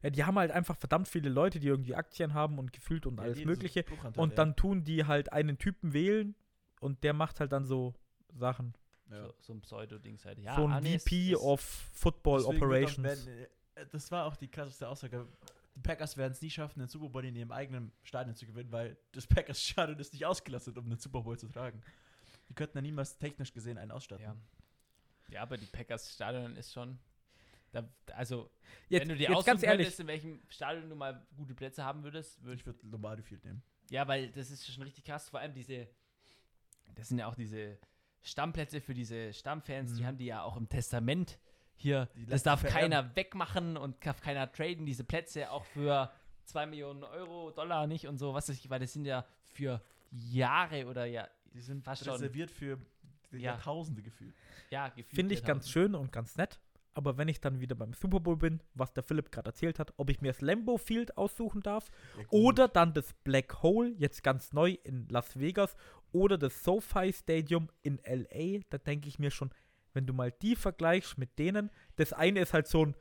Ja, 0.02 0.10
die 0.10 0.24
haben 0.24 0.38
halt 0.38 0.50
einfach 0.50 0.76
verdammt 0.76 1.08
viele 1.08 1.30
Leute, 1.30 1.58
die 1.58 1.68
irgendwie 1.68 1.94
Aktien 1.94 2.34
haben 2.34 2.58
und 2.58 2.72
gefühlt 2.72 3.06
und 3.06 3.16
Ja, 3.16 3.24
alles 3.24 3.38
die- 3.38 3.44
so 3.44 3.48
Mögliche. 3.48 3.82
Bruchanteile, 3.82 4.22
Und 4.22 4.36
dann 4.38 4.54
tun 4.54 4.84
die 4.84 5.06
halt 5.06 5.32
einen 5.32 5.56
Typen 5.56 5.94
wählen 5.94 6.34
und 6.80 7.02
der 7.02 7.14
macht 7.14 7.40
halt 7.40 7.52
dann 7.52 7.64
so 7.64 7.94
Sachen. 8.34 8.74
Ja. 9.10 9.22
so, 9.26 9.34
so 9.40 9.52
ein 9.54 9.60
Pseudo-Dings 9.60 10.24
halt. 10.24 10.38
Ja, 10.38 10.56
so 10.56 10.66
ein 10.66 10.84
es 10.86 11.02
VP 11.04 11.32
ist- 11.32 11.40
of 11.40 11.60
Football 11.60 12.38
wird 12.40 12.48
auch 12.48 12.54
Operations. 12.54 13.04
werden, 13.26 13.48
äh, 13.74 13.86
das 13.90 14.10
war 14.10 14.24
auch 14.26 14.36
die 14.36 14.48
krasseste 14.48 14.88
Aussage. 14.88 15.26
Die 15.74 15.80
Packers 15.80 16.16
werden 16.16 16.32
es 16.32 16.40
nie 16.40 16.48
schaffen, 16.50 16.78
den 16.80 16.88
Super 16.88 17.10
Bowl 17.10 17.24
in 17.24 17.36
ihrem 17.36 17.52
eigenen 17.52 17.92
Stadion 18.02 18.34
zu 18.34 18.46
gewinnen, 18.46 18.72
weil 18.72 18.96
das 19.12 19.26
Packers-Stadion 19.26 19.98
ist 19.98 20.12
nicht 20.14 20.24
ausgelastet, 20.24 20.78
um 20.78 20.88
den 20.88 20.98
Super 20.98 21.20
Bowl 21.20 21.38
zu 21.38 21.48
tragen. 21.48 21.82
Die 22.48 22.54
könnten 22.54 22.78
ja 22.78 22.82
niemals 22.82 23.18
technisch 23.18 23.52
gesehen 23.52 23.76
einen 23.76 23.90
ausstatten. 23.90 24.24
Ja. 24.24 24.36
ja, 25.28 25.42
aber 25.42 25.58
die 25.58 25.66
Packers 25.66 26.14
Stadion 26.14 26.56
ist 26.56 26.72
schon, 26.72 26.98
da, 27.72 27.86
also 28.14 28.48
jetzt, 28.88 29.02
wenn 29.02 29.08
du 29.10 29.16
dir 29.16 29.30
aussuchen 29.30 29.44
ganz 29.46 29.62
ehrlich, 29.64 29.84
könntest, 29.86 30.00
in 30.00 30.06
welchem 30.06 30.40
Stadion 30.48 30.88
du 30.88 30.96
mal 30.96 31.26
gute 31.36 31.54
Plätze 31.54 31.84
haben 31.84 32.02
würdest, 32.04 32.42
würde 32.42 32.54
ich 32.54 32.60
Ich 32.60 32.66
würde 32.66 32.86
Lombardi 32.86 33.22
Field 33.22 33.44
nehmen. 33.44 33.62
Ja, 33.90 34.08
weil 34.08 34.30
das 34.30 34.50
ist 34.50 34.66
schon 34.66 34.82
richtig 34.82 35.04
krass. 35.04 35.28
Vor 35.28 35.40
allem 35.40 35.52
diese, 35.52 35.86
das 36.94 37.08
sind 37.08 37.18
ja 37.18 37.26
auch 37.26 37.34
diese 37.34 37.78
Stammplätze 38.26 38.80
für 38.80 38.92
diese 38.94 39.32
Stammfans, 39.32 39.94
die 39.94 40.02
Mhm. 40.02 40.06
haben 40.06 40.18
die 40.18 40.26
ja 40.26 40.42
auch 40.42 40.56
im 40.56 40.68
Testament 40.68 41.38
hier. 41.76 42.08
Die 42.16 42.26
das 42.26 42.42
darf 42.42 42.60
vererben. 42.60 42.80
keiner 42.90 43.16
wegmachen 43.16 43.76
und 43.76 44.04
darf 44.04 44.20
keiner 44.20 44.50
traden, 44.50 44.84
diese 44.86 45.04
Plätze 45.04 45.50
auch 45.50 45.64
für 45.64 46.10
2 46.44 46.66
Millionen 46.66 47.04
Euro, 47.04 47.50
Dollar 47.50 47.86
nicht 47.86 48.06
und 48.08 48.18
so, 48.18 48.34
was 48.34 48.48
weiß 48.48 48.56
ich, 48.56 48.68
weil 48.70 48.80
das 48.80 48.92
sind 48.92 49.04
ja 49.04 49.24
für 49.52 49.80
Jahre 50.10 50.86
oder 50.86 51.04
ja, 51.06 51.28
Die 51.54 51.60
sind 51.60 51.84
Fast 51.84 52.04
schon. 52.04 52.12
reserviert 52.14 52.50
für 52.50 52.78
die 53.32 53.38
Ja. 53.38 53.52
Jahrtausende 53.52 54.02
gefühlt. 54.02 54.34
ja 54.70 54.88
gefühlt 54.88 55.14
finde 55.14 55.34
ich 55.34 55.44
ganz 55.44 55.68
schön 55.68 55.94
und 55.94 56.12
ganz 56.12 56.36
nett. 56.36 56.58
Aber 56.94 57.18
wenn 57.18 57.28
ich 57.28 57.40
dann 57.42 57.60
wieder 57.60 57.74
beim 57.74 57.92
Super 57.92 58.20
Bowl 58.20 58.38
bin, 58.38 58.62
was 58.72 58.90
der 58.94 59.02
Philipp 59.02 59.30
gerade 59.30 59.50
erzählt 59.50 59.78
hat, 59.78 59.92
ob 59.98 60.08
ich 60.08 60.22
mir 60.22 60.28
das 60.28 60.40
Lambeau 60.40 60.78
Field 60.78 61.18
aussuchen 61.18 61.60
darf 61.60 61.90
Ja, 62.18 62.24
oder 62.30 62.68
dann 62.68 62.94
das 62.94 63.12
Black 63.22 63.62
Hole, 63.62 63.90
jetzt 63.98 64.22
ganz 64.22 64.54
neu 64.54 64.78
in 64.82 65.06
Las 65.10 65.38
Vegas, 65.38 65.76
oder 66.16 66.38
das 66.38 66.62
SoFi 66.64 67.12
Stadium 67.12 67.68
in 67.82 67.98
LA, 68.06 68.60
da 68.70 68.78
denke 68.78 69.08
ich 69.08 69.18
mir 69.18 69.30
schon, 69.30 69.50
wenn 69.92 70.06
du 70.06 70.12
mal 70.12 70.32
die 70.32 70.56
vergleichst 70.56 71.18
mit 71.18 71.38
denen, 71.38 71.70
das 71.96 72.12
eine 72.12 72.40
ist 72.40 72.52
halt 72.52 72.66
so 72.68 72.84
ein 72.86 72.94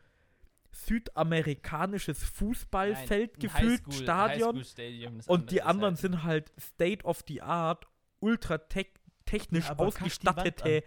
südamerikanisches 0.72 2.24
Fußballfeld 2.24 3.40
gefühlt, 3.40 3.82
Highschool- 3.86 3.94
Stadion, 4.04 4.56
Highschool-Stadium, 4.58 5.18
das 5.18 5.28
und 5.28 5.52
die 5.52 5.58
ist 5.58 5.66
anderen 5.66 5.94
halt- 5.96 6.02
sind 6.02 6.24
halt 6.24 6.52
State 6.60 7.06
of 7.06 7.24
the 7.28 7.42
Art, 7.42 7.86
ultra 8.20 8.58
tech 8.58 8.88
technisch 9.26 9.66
Ja, 9.70 9.78
ausgestattete. 9.80 10.84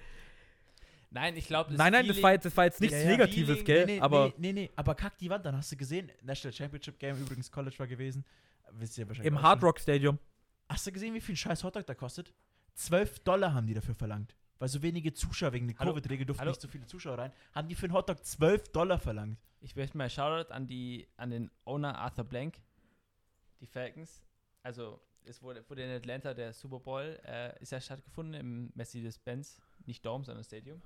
Nein, 1.10 1.36
ich 1.36 1.46
glaube, 1.48 1.74
Nein, 1.74 1.92
nein, 1.92 2.06
das 2.06 2.22
war 2.22 2.32
jetzt, 2.32 2.44
das 2.44 2.56
war 2.56 2.66
jetzt 2.66 2.80
nichts 2.80 2.96
Ja, 2.98 3.02
ja. 3.02 3.08
Negatives, 3.16 3.64
gell? 3.64 3.86
Nee, 3.86 3.94
nee, 3.96 4.00
aber 4.00 4.26
nee, 4.28 4.34
nee, 4.38 4.52
nee, 4.52 4.70
aber 4.76 4.94
kack 4.94 5.16
die 5.18 5.28
Wand, 5.30 5.44
dann 5.46 5.56
hast 5.56 5.72
du 5.72 5.76
gesehen, 5.76 6.12
National 6.22 6.52
Championship 6.54 6.98
Game 6.98 7.18
übrigens 7.18 7.50
College 7.50 7.76
war 7.78 7.86
gewesen. 7.86 8.24
Wisst 8.72 8.98
ihr 8.98 9.08
wahrscheinlich 9.08 9.32
im 9.32 9.40
Hard. 9.42 9.62
Rock 9.62 9.80
Stadium. 9.80 10.18
Hast 10.68 10.86
du 10.86 10.92
gesehen, 10.92 11.14
wie 11.14 11.20
viel 11.20 11.34
ein 11.34 11.36
scheiß 11.36 11.64
Hotdog 11.64 11.86
da 11.86 11.94
kostet? 11.94 12.32
12 12.74 13.20
Dollar 13.20 13.54
haben 13.54 13.66
die 13.66 13.74
dafür 13.74 13.94
verlangt. 13.94 14.36
Weil 14.58 14.68
so 14.68 14.82
wenige 14.82 15.12
Zuschauer 15.12 15.52
wegen 15.52 15.68
der? 15.68 15.76
Covid-Regel 15.76 16.26
durften 16.26 16.40
Hallo? 16.40 16.50
nicht 16.50 16.60
so 16.60 16.68
viele 16.68 16.86
Zuschauer 16.86 17.18
rein. 17.18 17.32
Haben 17.54 17.68
die 17.68 17.74
für 17.74 17.86
einen 17.86 17.94
Hotdog 17.94 18.24
12 18.24 18.70
Dollar 18.70 18.98
verlangt. 18.98 19.38
Ich 19.60 19.76
möchte 19.76 19.96
mal 19.96 20.10
Shoutout 20.10 20.52
an, 20.52 20.66
die, 20.66 21.08
an 21.16 21.30
den 21.30 21.50
Owner 21.64 21.96
Arthur 21.98 22.24
Blank, 22.24 22.60
die 23.60 23.66
Falcons. 23.66 24.24
Also, 24.62 25.00
es 25.24 25.42
wurde, 25.42 25.68
wurde 25.68 25.82
in 25.82 25.90
Atlanta 25.90 26.34
der 26.34 26.52
Super 26.52 26.80
Bowl, 26.80 27.20
äh, 27.24 27.60
ist 27.60 27.72
ja 27.72 27.80
stattgefunden 27.80 28.34
im 28.34 28.72
Mercedes-Benz, 28.74 29.60
nicht 29.86 30.04
Dome, 30.04 30.24
sondern 30.24 30.44
Stadium. 30.44 30.82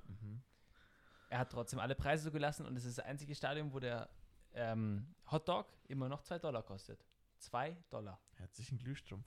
Er 1.31 1.39
hat 1.39 1.51
trotzdem 1.51 1.79
alle 1.79 1.95
Preise 1.95 2.25
so 2.25 2.31
gelassen 2.31 2.67
und 2.67 2.77
es 2.77 2.85
ist 2.85 2.99
das 2.99 3.05
einzige 3.07 3.35
Stadion, 3.35 3.73
wo 3.73 3.79
der 3.79 4.09
ähm, 4.55 5.15
Hotdog 5.31 5.67
immer 5.89 6.09
noch 6.09 6.23
2 6.23 6.39
Dollar 6.39 6.63
kostet. 6.63 7.05
2 7.39 7.77
Dollar. 7.91 8.21
Herzlichen 8.35 8.79
Glühstrumpf. 8.79 9.27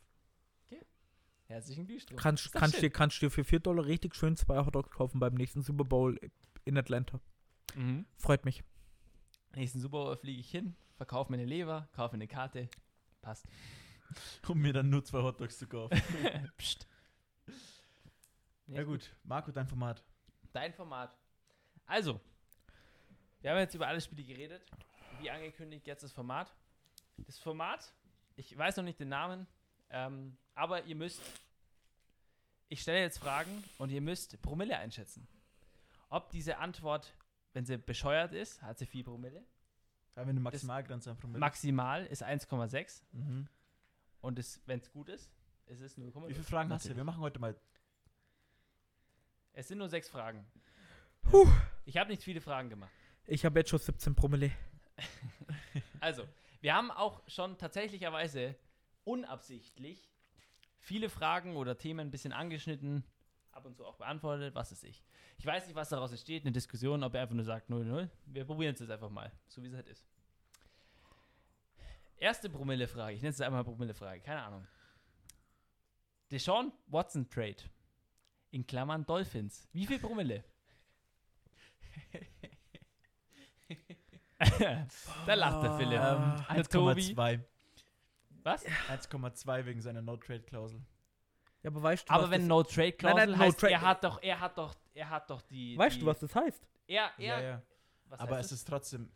Herzlichen 1.48 1.86
Glühstrumpf. 1.86 2.22
Kannst, 2.22 2.52
kannst, 2.54 2.82
dir, 2.82 2.90
kannst 2.90 3.22
dir 3.22 3.30
für 3.30 3.44
4 3.44 3.60
Dollar 3.60 3.86
richtig 3.86 4.16
schön 4.16 4.36
zwei 4.36 4.66
Hotdogs 4.66 4.90
kaufen 4.90 5.20
beim 5.20 5.36
nächsten 5.36 5.62
Super 5.62 5.84
Bowl 5.84 6.20
in 6.64 6.78
Atlanta. 6.78 7.20
Mhm. 7.76 8.06
Freut 8.18 8.46
mich. 8.46 8.64
Nächsten 9.56 9.80
Super 9.80 10.04
Bowl 10.04 10.18
fliege 10.18 10.40
ich 10.40 10.50
hin, 10.50 10.76
verkaufe 10.98 11.32
mir 11.32 11.38
eine 11.38 11.46
Leber, 11.46 11.88
kaufe 11.94 12.16
eine 12.16 12.28
Karte. 12.28 12.70
Passt. 13.22 13.46
Um 14.48 14.62
mir 14.62 14.72
dann 14.72 14.90
nur 14.90 15.04
zwei 15.04 15.24
Hotdogs 15.24 15.58
zu 15.58 15.68
kaufen. 15.68 16.00
Psst. 16.58 16.88
Nee, 18.68 18.78
ja 18.78 18.84
gut, 18.84 19.16
Marco, 19.24 19.52
dein 19.52 19.68
Format. 19.68 20.04
Dein 20.54 20.74
Format. 20.74 21.18
Also, 21.88 22.20
Wir 23.42 23.52
haben 23.52 23.58
jetzt 23.60 23.76
über 23.76 23.88
alle 23.88 24.00
Spiele 24.02 24.24
geredet. 24.24 24.64
Wie 25.20 25.30
angekündigt, 25.30 25.86
jetzt 25.88 26.04
das 26.04 26.12
Format. 26.12 26.54
Das 27.18 27.38
Format, 27.40 27.94
ich 28.36 28.56
weiß 28.58 28.78
noch 28.78 28.84
nicht 28.84 29.00
den 29.00 29.10
Namen, 29.10 29.48
ähm, 29.90 30.38
aber 30.56 30.84
ihr 30.86 30.96
müsst, 30.96 31.22
ich 32.70 32.82
stelle 32.82 33.02
jetzt 33.02 33.20
Fragen 33.20 33.64
und 33.78 33.92
ihr 33.92 34.02
müsst 34.02 34.42
Promille 34.42 34.78
einschätzen. 34.78 35.28
Ob 36.10 36.30
diese 36.30 36.58
Antwort, 36.58 37.14
wenn 37.54 37.66
sie 37.66 37.78
bescheuert 37.78 38.34
ist, 38.34 38.62
hat 38.62 38.80
sie 38.80 38.86
4 38.86 39.04
Promille. 39.04 39.44
Haben 40.16 40.28
wir 40.28 40.30
eine 40.30 40.40
Maximalgrenze 40.40 41.12
an 41.12 41.18
Promille? 41.18 41.40
Maximal 41.40 42.06
ist 42.06 42.24
1,6 42.24 43.04
mhm. 43.12 43.48
und 44.22 44.60
wenn 44.66 44.80
es 44.80 44.92
gut 44.92 45.10
ist, 45.10 45.30
ist 45.66 45.82
es 45.82 45.98
0,0. 45.98 46.30
Wie 46.30 46.34
viele 46.34 46.46
Fragen 46.46 46.72
hast 46.72 46.88
du? 46.88 46.96
Wir 46.96 47.04
machen 47.04 47.20
heute 47.20 47.40
mal. 47.40 47.56
Es 49.54 49.68
sind 49.68 49.78
nur 49.78 49.90
sechs 49.90 50.10
Fragen. 50.10 50.46
Puh. 51.24 51.48
Ich 51.86 51.98
habe 51.98 52.10
nicht 52.10 52.24
viele 52.24 52.40
Fragen 52.40 52.70
gemacht. 52.70 52.92
Ich 53.26 53.44
habe 53.46 53.60
jetzt 53.60 53.70
schon 53.70 53.80
17 53.80 54.16
Promille. 54.16 54.52
Also, 56.00 56.28
wir 56.62 56.76
haben 56.76 56.92
auch 56.92 57.22
schon 57.28 57.58
tatsächlicherweise 57.58 58.56
unabsichtlich 59.06 60.08
viele 60.86 61.10
Fragen 61.10 61.56
oder 61.58 61.78
Themen 61.78 62.02
ein 62.02 62.12
bisschen 62.12 62.32
angeschnitten, 62.32 63.04
ab 63.52 63.66
und 63.66 63.76
zu 63.76 63.84
auch 63.86 63.98
beantwortet, 63.98 64.54
was 64.54 64.72
ist 64.72 64.84
ich. 64.84 65.04
Ich 65.38 65.46
weiß 65.46 65.66
nicht, 65.66 65.76
was 65.76 65.90
daraus 65.90 66.12
entsteht, 66.12 66.44
eine 66.44 66.52
Diskussion, 66.52 67.04
ob 67.04 67.16
er 67.16 67.24
einfach 67.24 67.36
nur 67.36 67.44
sagt 67.44 67.70
0-0. 67.70 68.08
Wir 68.28 68.46
probieren 68.46 68.76
es 68.76 68.80
jetzt 68.80 68.92
einfach 68.92 69.10
mal, 69.10 69.32
so 69.48 69.64
wie 69.64 69.68
es 69.68 69.74
halt 69.74 69.88
ist. 69.88 70.06
Erste 72.18 72.50
Promille-Frage, 72.50 73.16
ich 73.16 73.22
nenne 73.22 73.34
es 73.34 73.42
einfach 73.42 73.58
mal 73.58 73.64
Promille-Frage, 73.64 74.22
keine 74.22 74.44
Ahnung. 74.44 74.68
Deshaun 76.32 76.72
Watson 76.88 77.28
Trade. 77.30 77.58
In 78.52 78.66
Klammern 78.66 79.06
Dolphins. 79.06 79.68
Wie 79.74 79.86
viel 79.86 80.00
Promille? 80.00 80.44
da 85.26 85.34
lacht 85.34 85.64
der 85.64 85.78
Philipp. 85.78 86.00
Ähm, 86.00 86.46
Der 86.56 86.64
Tobi. 86.64 87.16
1,2. 88.46 88.68
Was? 88.90 89.46
1,2 89.46 89.66
wegen 89.66 89.82
seiner 89.82 90.02
No-Trade-Klausel. 90.02 90.82
Ja, 91.64 91.72
aber 91.72 91.82
weißt 91.82 92.08
du, 92.08 92.14
Aber 92.14 92.24
was 92.26 92.32
wenn 92.32 92.48
das, 92.48 92.48
Nein, 93.16 93.30
nein, 93.30 93.30
No 93.32 93.46
heißt, 93.46 93.60
Trade- 93.60 93.74
er 93.74 93.82
hat 93.82 94.04
doch, 94.04 94.22
er 94.22 94.40
hat 94.40 94.58
doch, 94.58 94.76
er 94.94 95.10
hat 95.10 95.30
doch 95.30 95.42
die. 95.42 95.78
Weißt 95.78 95.96
die, 95.96 96.00
du, 96.02 96.06
was 96.06 96.20
das 96.20 96.36
heißt? 96.36 96.68
Er, 96.88 97.10
er, 97.18 97.24
Ja, 97.26 97.42
ja. 97.42 97.62
Was 98.08 98.20
Aber 98.20 98.36
heißt 98.36 98.46
es 98.46 98.50
das? 98.52 98.60
ist 98.60 98.66
trotzdem 98.68 99.12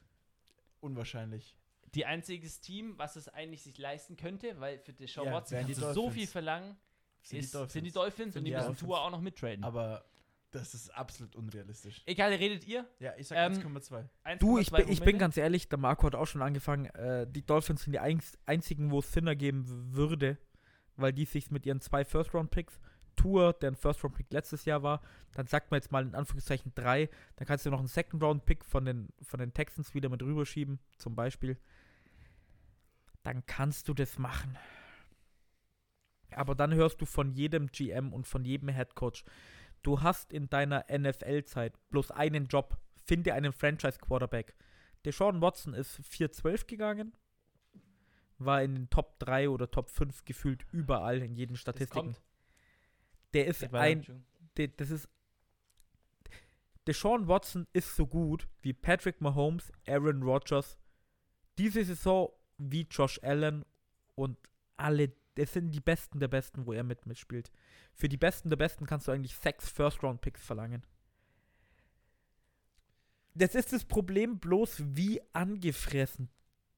unwahrscheinlich. 0.80 1.56
die 1.96 2.06
einziges 2.06 2.60
Team, 2.62 2.98
was 2.98 3.16
es 3.16 3.28
eigentlich 3.30 3.64
sich 3.64 3.78
leisten 3.78 4.16
könnte, 4.16 4.60
weil 4.60 4.80
für 4.80 4.94
Deshaun 4.94 5.26
Ja, 5.26 5.34
Watson 5.34 5.58
wären 5.58 5.68
die 5.68 5.74
kannst 5.74 5.82
du 5.90 5.94
so 5.94 6.02
Dolphins. 6.02 6.16
viel 6.16 6.28
verlangen, 6.28 6.78
Sind 7.22 7.40
ist, 7.40 7.50
die 7.54 7.58
Dolphins. 7.58 7.74
sind 7.74 7.84
die 7.86 7.92
Dolphins 7.92 8.34
Sind 8.34 8.40
und 8.42 8.46
die 8.46 8.52
die 8.52 8.56
müssen 8.56 8.66
Dolphins. 8.68 8.88
Tour 8.88 9.02
auch 9.02 9.10
noch 9.12 9.22
mittraden. 9.22 9.64
Aber 9.64 10.06
das 10.52 10.74
ist 10.74 10.90
absolut 10.96 11.36
unrealistisch. 11.36 12.02
Egal, 12.06 12.34
redet 12.34 12.66
ihr? 12.68 12.86
Ja, 13.00 13.14
ich 13.18 13.28
sag 13.28 13.38
Ähm, 13.38 13.54
1,2. 13.54 14.38
Du, 14.40 14.58
ich, 14.58 14.70
1,2 14.72 14.78
bin- 14.78 14.90
ich 14.94 15.02
bin 15.02 15.18
ganz 15.20 15.38
ehrlich, 15.38 15.70
der 15.70 15.78
Marco 15.80 16.08
hat 16.08 16.16
auch 16.16 16.26
schon 16.26 16.42
angefangen. 16.42 16.86
Äh, 16.88 17.28
die 17.30 17.46
Dolphins 17.46 17.84
sind 17.84 17.94
die 17.94 18.00
einz- 18.00 18.38
einzigen, 18.46 18.90
wo 18.92 19.00
es 19.00 19.12
Sinn 19.12 19.28
ergeben 19.28 19.66
würde, 19.94 20.38
weil 20.96 21.14
die 21.14 21.26
sich 21.26 21.52
mit 21.52 21.66
ihren 21.66 21.82
zwei 21.82 22.04
First-Round-Picks, 22.04 22.80
Tour, 23.16 23.54
der 23.54 23.72
ein 23.72 23.76
First-Round-Pick 23.76 24.32
letztes 24.32 24.66
Jahr 24.66 24.82
war, 24.82 25.02
dann 25.34 25.46
sagt 25.46 25.72
man 25.72 25.78
jetzt 25.80 25.92
mal 25.92 26.04
in 26.06 26.16
Anführungszeichen 26.16 26.72
drei, 26.74 27.10
dann 27.36 27.46
kannst 27.48 27.66
du 27.66 27.70
noch 27.70 27.80
einen 27.80 27.88
Second-Round-Pick 27.90 28.64
von 28.66 28.86
den, 28.86 29.10
von 29.22 29.40
den 29.40 29.54
Texans 29.54 29.94
wieder 29.94 30.08
mit 30.10 30.24
rüberschieben, 30.24 30.80
zum 30.98 31.16
Beispiel. 31.16 31.58
Dann 33.24 33.46
kannst 33.46 33.88
du 33.90 33.94
das 33.94 34.18
machen. 34.18 34.58
Aber 36.32 36.56
dann 36.56 36.74
hörst 36.74 37.02
du 37.02 37.06
von 37.06 37.32
jedem 37.32 37.68
GM 37.68 38.14
und 38.14 38.26
von 38.28 38.46
jedem 38.46 38.70
Headcoach, 38.70 39.26
du 39.84 40.02
hast 40.02 40.34
in 40.34 40.50
deiner 40.50 40.86
NFL-Zeit 40.92 41.74
bloß 41.90 42.12
einen 42.12 42.48
Job. 42.48 42.78
Finde 43.06 43.34
einen 43.34 43.54
Franchise-Quarterback. 43.54 44.56
Deshaun 45.06 45.42
Watson 45.42 45.74
ist 45.74 46.00
4-12 46.02 46.68
gegangen. 46.68 47.16
War 48.38 48.64
in 48.64 48.76
den 48.76 48.90
Top 48.90 49.20
3 49.20 49.50
oder 49.50 49.70
Top 49.70 49.90
5 49.90 50.26
gefühlt 50.26 50.66
überall 50.72 51.22
in 51.22 51.36
jeden 51.36 51.56
Statistiken. 51.56 52.16
Der 53.34 53.48
ist 53.48 53.74
ein. 53.74 54.26
Der, 54.58 54.68
das 54.70 54.92
ist. 54.92 55.10
Deshaun 56.88 57.28
Watson 57.28 57.68
ist 57.74 57.96
so 57.96 58.08
gut 58.08 58.48
wie 58.62 58.74
Patrick 58.74 59.22
Mahomes, 59.22 59.72
Aaron 59.88 60.24
Rodgers. 60.24 60.78
Diese 61.58 61.84
Saison 61.84 62.30
wie 62.58 62.88
Josh 62.90 63.20
Allen 63.22 63.66
und 64.16 64.38
alle. 64.78 65.14
Das 65.40 65.54
sind 65.54 65.72
die 65.72 65.80
Besten 65.80 66.20
der 66.20 66.28
Besten, 66.28 66.66
wo 66.66 66.74
er 66.74 66.84
mit 66.84 67.06
mitspielt. 67.06 67.50
Für 67.94 68.10
die 68.10 68.18
Besten 68.18 68.50
der 68.50 68.58
Besten 68.58 68.86
kannst 68.86 69.08
du 69.08 69.14
eigentlich 69.14 69.36
sechs 69.36 69.70
First-Round-Picks 69.70 70.46
verlangen. 70.46 70.86
Das 73.36 73.56
ist 73.56 73.72
das 73.72 73.86
Problem 73.86 74.40
bloß, 74.40 74.84
wie 74.86 75.22
angefressen 75.32 76.30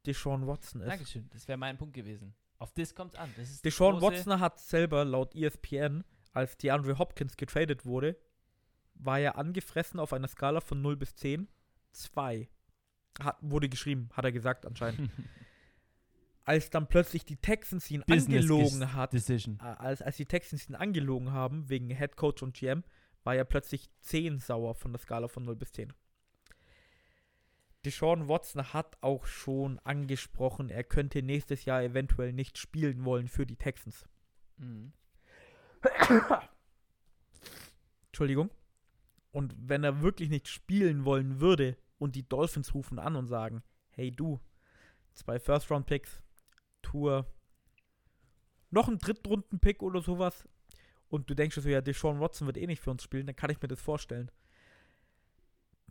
Deshaun 0.05 0.45
Watson 0.45 0.82
ist. 0.82 0.89
Dankeschön, 0.89 1.28
das 1.32 1.47
wäre 1.47 1.57
mein 1.57 1.78
Punkt 1.78 1.95
gewesen. 1.95 2.36
Auf 2.59 2.72
das 2.74 2.93
kommt 2.93 3.18
an. 3.18 3.34
Das 3.36 3.49
ist 3.49 3.66
Deshaun 3.66 3.99
Watson 3.99 4.39
hat 4.39 4.59
selber 4.59 5.03
laut 5.05 5.34
ESPN, 5.34 6.03
als 6.32 6.55
DeAndre 6.57 6.99
Hopkins 6.99 7.38
getradet 7.38 7.84
wurde, 7.84 8.16
war 8.93 9.20
er 9.20 9.38
angefressen 9.39 9.99
auf 9.99 10.14
einer 10.14 10.28
Skala 10.28 10.62
von 10.62 10.84
0 10.84 10.97
bis 10.97 11.16
10. 11.16 11.47
2. 11.93 12.47
Hat, 13.20 13.38
wurde 13.41 13.70
geschrieben, 13.70 14.12
hat 14.14 14.26
er 14.26 14.32
gesagt 14.32 14.68
anscheinend. 14.68 15.09
als 16.44 16.70
dann 16.70 16.88
plötzlich 16.88 17.26
die 17.26 17.38
Texans 17.38 17.89
ihn 17.92 18.04
Business 18.08 18.44
angelogen 18.50 18.94
hat, 18.94 19.14
Decision. 19.14 19.60
äh, 19.62 19.66
als, 19.66 20.02
als 20.02 20.18
die 20.18 20.26
Texans 20.26 20.68
ihn 20.70 20.76
angelogen 20.76 21.32
haben, 21.32 21.70
wegen 21.70 21.89
Head 21.89 22.16
Coach 22.16 22.42
und 22.42 22.56
GM, 22.56 22.84
war 23.24 23.36
er 23.36 23.46
plötzlich 23.46 23.89
10 24.02 24.39
sauer 24.39 24.74
von 24.76 24.92
der 24.92 25.00
Skala 25.00 25.28
von 25.28 25.46
0 25.46 25.56
bis 25.56 25.72
10. 25.74 25.94
Deshaun 27.86 28.28
Watson 28.28 28.74
hat 28.74 28.98
auch 29.02 29.26
schon 29.26 29.80
angesprochen, 29.80 30.70
er 30.70 30.84
könnte 30.84 31.24
nächstes 31.24 31.66
Jahr 31.66 31.82
eventuell 31.82 32.32
nicht 32.32 32.58
spielen 32.58 33.06
wollen 33.06 33.28
für 33.28 33.46
die 33.46 33.56
Texans. 33.56 34.06
Mhm. 34.58 34.94
Entschuldigung. 38.08 38.52
Und 39.32 39.56
wenn 39.58 39.84
er 39.84 40.02
wirklich 40.02 40.30
nicht 40.30 40.48
spielen 40.48 41.06
wollen 41.06 41.39
würde 41.39 41.78
und 41.98 42.16
die 42.16 42.28
Dolphins 42.28 42.74
rufen 42.74 43.00
an 43.00 43.16
und 43.16 43.28
sagen, 43.28 43.64
hey 43.92 44.12
du, 44.12 44.39
zwei 45.14 45.39
First-Round-Picks, 45.39 46.22
Tour, 46.92 47.26
noch 48.70 48.88
ein 48.88 48.98
Drittrunden-Pick 49.00 49.82
oder 49.84 50.02
sowas 50.02 50.44
und 51.10 51.30
du 51.30 51.36
denkst 51.36 51.56
dir 51.56 51.62
so, 51.62 51.70
ja, 51.70 51.82
Deshaun 51.82 52.20
Watson 52.20 52.48
wird 52.48 52.58
eh 52.58 52.68
nicht 52.68 52.82
für 52.82 52.92
uns 52.92 53.04
spielen, 53.04 53.28
dann 53.28 53.36
kann 53.36 53.50
ich 53.50 53.62
mir 53.62 53.68
das 53.68 53.82
vorstellen. 53.82 54.32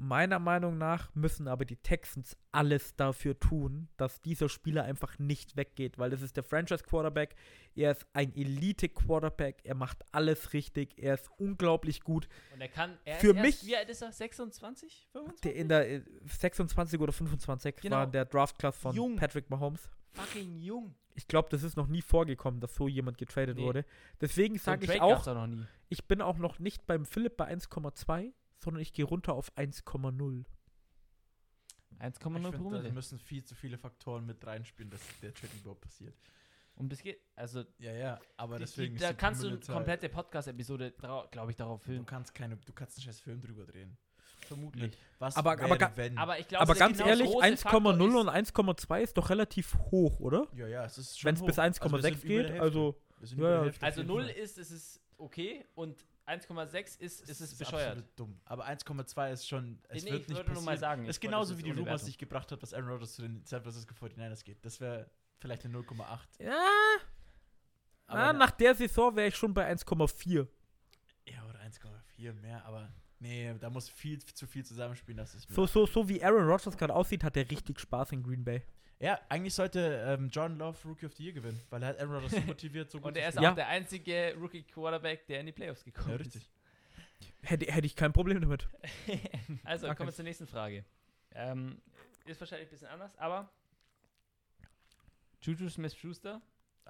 Meiner 0.03 0.39
Meinung 0.39 0.79
nach 0.79 1.15
müssen 1.15 1.47
aber 1.47 1.67
die 1.67 1.77
Texans 1.77 2.35
alles 2.53 2.97
dafür 2.97 3.39
tun, 3.39 3.89
dass 3.99 4.23
dieser 4.23 4.49
Spieler 4.49 4.85
einfach 4.85 5.19
nicht 5.19 5.57
weggeht, 5.59 5.99
weil 5.99 6.09
das 6.09 6.23
ist 6.23 6.39
der 6.39 6.43
Franchise-Quarterback, 6.43 7.35
er 7.75 7.91
ist 7.91 8.07
ein 8.15 8.35
Elite-Quarterback, 8.35 9.61
er 9.63 9.75
macht 9.75 9.99
alles 10.11 10.55
richtig, 10.55 10.95
er 10.97 11.15
ist 11.15 11.29
unglaublich 11.37 12.01
gut. 12.01 12.29
Und 12.55 12.63
er 12.63 12.69
kann, 12.69 12.97
er 13.05 13.19
Für 13.19 13.33
ist 13.33 13.37
erst, 13.37 13.45
mich- 13.45 13.67
wie 13.67 13.77
alt 13.77 13.91
ist 13.91 14.01
er? 14.01 14.11
26? 14.11 15.09
25? 15.13 15.41
Der 15.43 15.55
in 15.55 15.69
der 15.69 15.91
äh, 15.91 16.03
26 16.25 16.99
oder 16.99 17.13
25 17.13 17.77
Genau. 17.77 17.97
war 17.97 18.07
der 18.07 18.25
Draft-Class 18.25 18.79
von 18.79 18.97
Jung. 18.97 19.17
Patrick 19.17 19.51
Mahomes. 19.51 19.91
Fucking 20.13 20.57
jung. 20.57 20.95
Ich 21.15 21.27
glaube, 21.27 21.49
das 21.51 21.63
ist 21.63 21.77
noch 21.77 21.87
nie 21.87 22.03
vorgekommen, 22.03 22.61
dass 22.61 22.75
so 22.75 22.89
jemand 22.89 23.19
getradet 23.19 23.57
Nee. 23.57 23.63
wurde. 23.65 23.85
Deswegen 24.21 24.57
So 24.59 24.65
sage 24.65 24.85
ich 24.93 25.01
auch, 25.01 25.25
doch 25.25 25.35
noch 25.35 25.47
nie. 25.47 25.67
ich 25.89 26.05
bin 26.07 26.21
auch 26.23 26.39
noch 26.39 26.59
nicht 26.59 26.87
beim 26.87 27.05
Philipp 27.05 27.37
bei 27.37 27.47
1,2, 27.49 28.33
sondern 28.59 28.81
ich 28.81 28.93
gehe 28.93 29.05
runter 29.05 29.35
auf 29.35 29.53
1,0. 29.57 30.45
1,0 31.99 32.07
Ich 32.09 32.23
finde, 32.23 32.51
da 32.51 32.57
Promille. 32.59 32.93
müssen 32.93 33.19
viel 33.19 33.45
zu 33.45 33.55
viele 33.55 33.77
Faktoren 33.77 34.25
mit 34.25 34.45
reinspielen, 34.47 34.91
dass 34.91 35.01
der 35.21 35.35
Trade 35.35 35.53
überhaupt 35.61 35.83
passiert. 35.83 36.17
Um 36.77 36.89
das 36.89 37.03
geht, 37.03 37.21
also 37.37 37.65
Ja, 37.79 37.93
ja, 37.93 38.19
aber 38.39 38.57
die, 38.57 38.65
deswegen 38.65 38.95
die, 38.97 39.03
ist 39.03 39.11
da 39.11 39.13
kannst 39.13 39.43
du 39.43 39.49
eine 39.49 39.59
komplette 39.61 40.09
Podcast-Episode, 40.09 40.93
glaube 41.31 41.51
ich, 41.51 41.57
darauf 41.57 41.81
Du 41.81 41.87
filmen. 41.87 42.07
kannst 42.07 42.35
keine, 42.35 42.57
du 42.57 42.73
kannst 42.73 42.97
einen 42.97 43.05
scheiß 43.05 43.21
Film 43.21 43.41
drüber 43.43 43.67
drehen. 43.67 43.99
Vermutlich. 44.55 44.99
Was 45.19 45.37
Aber- 45.37 45.53
aber 45.53 45.77
ga- 45.79 45.93
wenn? 45.97 46.17
Aber 46.19 46.39
ich 46.39 46.49
glaube, 46.49 46.63
Aber 46.63 46.75
ganz 46.75 46.97
genau 46.99 47.09
ehrlich, 47.11 47.27
große 47.31 47.45
1,0 47.45 47.57
Faktor 47.59 48.21
und 48.21 48.29
1,2 48.29 49.01
ist 49.03 49.17
doch 49.17 49.31
relativ 49.31 49.75
hoch, 49.91 50.19
oder? 50.21 50.47
ja, 50.55 50.67
ja, 50.67 50.85
es 50.85 50.99
ist 50.99 51.19
schon 51.21 51.29
Wenn 51.29 51.35
es 51.37 51.43
bis 51.43 51.57
hoch. 51.57 51.63
Also 51.63 51.81
wir 51.83 51.99
1,6 52.01 52.03
sind 52.21 52.25
über 52.25 52.43
der 52.43 52.51
geht, 52.53 52.61
also 52.61 53.01
ja, 53.37 53.65
ja. 53.67 53.73
Also 53.81 54.01
jeden 54.01 54.09
0 54.13 54.23
Fall. 54.25 54.31
ist, 54.33 54.59
es 54.59 54.71
ist 54.71 55.01
okay 55.19 55.65
und 55.75 56.05
1,6 56.27 56.97
ist, 57.01 57.23
es 57.29 57.41
ist 57.41 57.53
Das 57.53 57.59
bescheuert. 57.59 57.89
absolut 57.99 58.11
dumm. 58.19 58.41
Aber 58.45 58.65
1,2 58.67 59.33
ist 59.33 59.49
schon, 59.49 59.81
es 59.89 60.05
Nee, 60.05 60.11
wird 60.13 60.23
ich 60.23 60.29
nicht 60.29 60.37
wollte 60.39 60.53
nur 60.53 60.63
mal 60.63 60.79
sagen, 60.79 61.07
Das 61.07 61.17
ist 61.17 61.21
genauso 61.21 61.59
wie 61.59 61.63
die 61.63 61.71
Rumors, 61.73 62.05
die 62.05 62.11
ich 62.11 62.19
gebracht 62.19 62.51
habe, 62.53 62.61
dass 62.61 62.73
Aaron 62.75 62.89
Rodgers 62.91 63.15
zu 63.15 63.23
den 63.23 63.45
San 63.45 63.63
Francisco 63.63 63.95
49ers 63.95 64.45
geht. 64.45 64.65
Das 64.65 64.81
wäre 64.81 65.11
vielleicht 65.39 65.65
eine 65.65 65.75
0,8. 65.79 66.41
ja, 66.41 66.55
Aber 68.07 68.33
ne- 68.33 68.39
nach 68.39 68.51
der 68.53 68.75
Saison 68.75 69.15
wäre 69.17 69.29
ich 69.29 69.37
schon 69.37 69.53
bei 69.55 69.67
1,4. 69.67 70.47
Ja, 71.27 71.45
oder 71.49 71.61
1,4 71.61 72.33
mehr, 72.33 72.65
aber 72.65 72.89
nee, 73.21 73.55
da 73.61 73.71
muss 73.71 73.89
viel 73.89 74.19
zu 74.23 74.47
viel 74.47 74.65
zusammenspielen, 74.65 75.17
dass 75.19 75.35
es 75.35 75.45
So, 75.45 75.67
so, 75.67 75.87
so 75.87 76.09
wie 76.09 76.23
Aaron 76.23 76.47
Rodgers 76.49 76.77
gerade 76.77 76.95
aussieht, 76.95 77.23
hat 77.23 77.37
er 77.37 77.49
richtig 77.51 77.79
Spaß 77.81 78.13
in 78.13 78.23
Green 78.23 78.43
Bay. 78.45 78.63
Ja, 78.99 79.19
eigentlich 79.31 79.55
sollte 79.55 80.05
ähm, 80.07 80.29
John 80.31 80.59
Love 80.59 80.77
Rookie 80.87 81.07
of 81.07 81.15
the 81.15 81.25
Year 81.25 81.33
gewinnen, 81.33 81.59
weil 81.71 81.83
er 81.83 81.89
hat 81.91 81.99
Aaron 82.01 82.15
Rodgers 82.17 82.33
so 82.33 82.41
motiviert, 82.47 82.91
so 82.91 82.99
gut 82.99 83.07
Und 83.09 83.17
er 83.17 83.29
ist 83.29 83.35
spielen. 83.35 83.45
Ja. 83.45 83.51
auch 83.53 83.55
der 83.55 83.69
einzige 83.69 84.35
Rookie-Quarterback, 84.39 85.27
der 85.27 85.41
in 85.41 85.47
die 85.47 85.53
Playoffs 85.53 85.85
gekommen 85.85 86.11
Ja, 86.11 86.15
ist. 86.17 86.21
richtig. 86.27 86.51
Hätte, 87.43 87.73
hätte 87.73 87.87
ich 87.87 87.97
kein 87.97 88.13
Problem 88.13 88.41
damit. 88.43 88.69
also, 89.65 89.87
kommen 89.95 90.09
wir 90.11 90.15
zur 90.15 90.25
nächsten 90.25 90.47
Frage. 90.47 90.85
Ähm, 91.33 91.81
ist 92.27 92.41
wahrscheinlich 92.41 92.69
ein 92.69 92.71
bisschen 92.73 92.89
anders, 92.89 93.17
aber 93.17 93.51
Juju 95.43 95.69
Smith-Schuster 95.71 96.43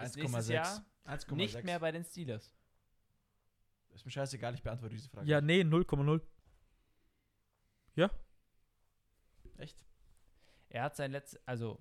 ist 0.03 0.16
nächstes 0.16 0.49
1,6. 0.49 0.53
Jahr 0.53 0.85
1,6. 1.07 1.35
nicht 1.35 1.64
mehr 1.64 1.78
bei 1.78 1.93
den 1.93 2.05
Steelers. 2.05 2.53
Ist 4.01 4.07
mir 4.07 4.12
scheißegal, 4.12 4.55
ich 4.55 4.62
beantworte 4.62 4.94
diese 4.94 5.11
Frage. 5.11 5.28
Ja, 5.28 5.42
nee, 5.42 5.61
0,0. 5.61 6.22
Echt? 9.59 9.84
Er 10.70 10.84
hat 10.84 10.96
sein 10.96 11.12
letztes, 11.12 11.38
also 11.46 11.78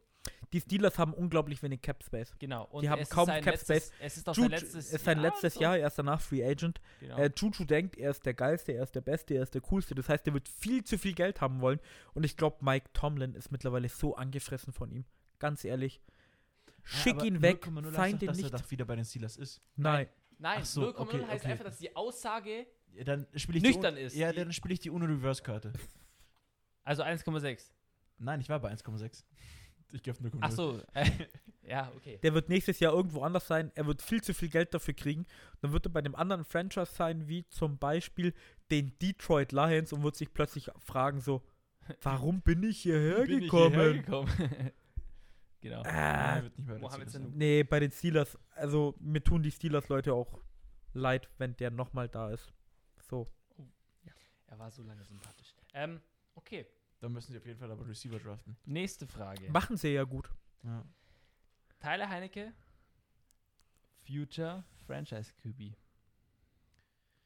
Die 0.51 0.59
Steelers 0.59 0.99
haben 0.99 1.13
unglaublich 1.13 1.63
wenig 1.63 1.81
Cap 1.81 2.03
Space. 2.03 2.35
genau. 2.37 2.65
Und 2.65 2.81
Die 2.81 2.89
haben 2.89 3.07
kaum 3.07 3.27
Cap 3.27 3.45
letztes, 3.45 3.85
Space. 3.87 3.91
Es 4.01 4.17
ist 4.17 4.27
doch 4.27 4.35
Juju 4.35 4.49
sein 4.49 4.59
letztes 4.59 4.91
ist 4.91 5.05
sein 5.05 5.19
letztes 5.19 5.53
so. 5.53 5.61
Jahr, 5.61 5.77
er 5.77 5.87
ist 5.87 5.97
danach 5.97 6.19
Free 6.19 6.43
Agent. 6.43 6.81
Genau. 6.99 7.15
Äh, 7.19 7.31
Juju 7.33 7.63
denkt, 7.63 7.95
er 7.95 8.11
ist 8.11 8.25
der 8.25 8.33
Geilste, 8.33 8.73
er 8.73 8.83
ist 8.83 8.93
der 8.95 8.99
Beste, 9.01 9.33
er 9.35 9.43
ist 9.43 9.53
der 9.53 9.61
Coolste. 9.61 9.95
Das 9.95 10.09
heißt, 10.09 10.27
er 10.27 10.33
wird 10.33 10.49
viel 10.49 10.83
zu 10.83 10.97
viel 10.97 11.13
Geld 11.13 11.39
haben 11.39 11.61
wollen. 11.61 11.79
Und 12.13 12.25
ich 12.25 12.35
glaube, 12.35 12.57
Mike 12.65 12.89
Tomlin 12.91 13.33
ist 13.33 13.49
mittlerweile 13.49 13.87
so 13.87 14.17
angefressen 14.17 14.73
von 14.73 14.91
ihm. 14.91 15.05
Ganz 15.39 15.63
ehrlich. 15.63 16.01
Schick 16.83 17.15
aber 17.15 17.25
ihn 17.25 17.41
weg, 17.41 17.65
0,0 17.65 17.85
heißt 17.85 17.95
sign 17.95 18.11
doch, 18.11 18.19
den 18.19 18.27
dass 18.27 18.37
nicht. 18.37 18.53
er 18.53 18.71
wieder 18.71 18.83
bei 18.83 18.97
den 18.97 19.05
Steelers 19.05 19.37
ist. 19.37 19.61
Nein. 19.77 19.93
Nein, 19.93 20.07
Ach 20.41 20.65
so, 20.65 20.89
0,0 20.89 20.95
okay, 20.97 21.25
heißt 21.25 21.43
okay. 21.43 21.51
einfach, 21.51 21.65
dass 21.65 21.77
die 21.77 21.95
Aussage, 21.95 22.65
Ja, 22.93 23.03
dann 23.03 23.27
spiele 23.35 23.57
ich 23.57 23.63
Nüchtern 23.63 23.95
die, 23.95 24.01
ist. 24.01 24.15
Ja, 24.15 24.31
dann 24.31 24.51
spiele 24.53 24.73
ich 24.73 24.79
die 24.79 24.89
UNO-Reverse-Karte. 24.89 25.73
also 26.83 27.03
1,6. 27.03 27.71
Nein, 28.19 28.41
ich 28.41 28.49
war 28.49 28.59
bei 28.59 28.71
1,6. 28.71 29.23
Ich 29.91 30.03
gehe 30.03 30.13
auf 30.13 30.19
0,0. 30.19 30.37
Ach 30.41 30.51
so, 30.51 30.81
äh, 30.93 31.09
ja, 31.67 31.91
okay. 31.95 32.19
Der 32.21 32.33
wird 32.33 32.49
nächstes 32.49 32.79
Jahr 32.79 32.93
irgendwo 32.93 33.23
anders 33.23 33.47
sein. 33.47 33.71
Er 33.75 33.87
wird 33.87 34.01
viel 34.01 34.21
zu 34.21 34.33
viel 34.33 34.49
Geld 34.49 34.73
dafür 34.73 34.93
kriegen. 34.93 35.25
Dann 35.61 35.71
wird 35.71 35.85
er 35.87 35.91
bei 35.91 35.99
einem 35.99 36.15
anderen 36.15 36.45
Franchise 36.45 36.91
sein, 36.93 37.27
wie 37.27 37.47
zum 37.49 37.77
Beispiel 37.77 38.33
den 38.71 38.97
Detroit 38.99 39.51
Lions 39.51 39.91
und 39.93 40.03
wird 40.03 40.15
sich 40.15 40.33
plötzlich 40.33 40.69
fragen 40.79 41.21
so, 41.21 41.41
warum 42.01 42.41
bin 42.41 42.63
ich 42.63 42.81
hierher 42.81 43.25
Bin 43.25 43.39
ich 43.39 43.45
gekommen? 43.45 43.73
hierher 43.73 43.93
gekommen? 43.93 44.71
Genau. 45.61 45.81
Nein, 45.83 45.93
Ah, 45.95 46.37
er 46.97 47.19
nee, 47.31 47.63
bei 47.63 47.79
den 47.79 47.91
Steelers, 47.91 48.37
also 48.55 48.95
mir 48.99 49.23
tun 49.23 49.43
die 49.43 49.51
Steelers-Leute 49.51 50.13
auch 50.13 50.39
leid, 50.93 51.29
wenn 51.37 51.55
der 51.57 51.71
nochmal 51.71 52.07
da 52.09 52.29
ist. 52.31 52.51
So. 53.09 53.27
Er 54.47 54.57
war 54.57 54.71
so 54.71 54.81
lange 54.83 55.03
sympathisch. 55.03 55.53
Ähm, 55.73 56.01
okay. 56.35 56.65
Dann 56.99 57.13
müssen 57.13 57.31
sie 57.31 57.37
auf 57.37 57.45
jeden 57.45 57.59
Fall 57.59 57.71
aber 57.71 57.87
Receiver 57.87 58.19
draften. 58.19 58.57
Nächste 58.65 59.07
Frage. 59.07 59.49
Machen 59.51 59.77
sie 59.77 59.89
ja 59.89 60.03
gut. 60.03 60.29
Ja. 60.63 60.83
Tyler 61.79 62.09
Heinecke, 62.09 62.51
Future 64.05 64.63
Franchise 64.85 65.31
QB. 65.41 65.73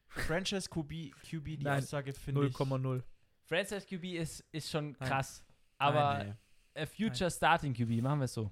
Franchise 0.07 0.69
QB, 0.69 1.11
QB 1.23 1.45
die 1.45 1.63
Nein, 1.63 1.81
Aussage 1.81 2.13
finde 2.13 2.45
ich. 2.47 2.55
0,0. 2.55 3.01
Franchise 3.45 3.88
QB 3.88 4.03
ist, 4.15 4.41
ist 4.51 4.69
schon 4.69 4.91
Nein. 4.99 5.09
krass. 5.09 5.43
Aber 5.79 6.17
Nein, 6.17 6.27
nee. 6.29 6.36
Äh, 6.74 6.86
Future 6.86 7.30
Starting 7.32 7.74
QB, 7.74 8.01
machen 8.01 8.19
wir 8.19 8.26
es 8.26 8.34
so. 8.34 8.51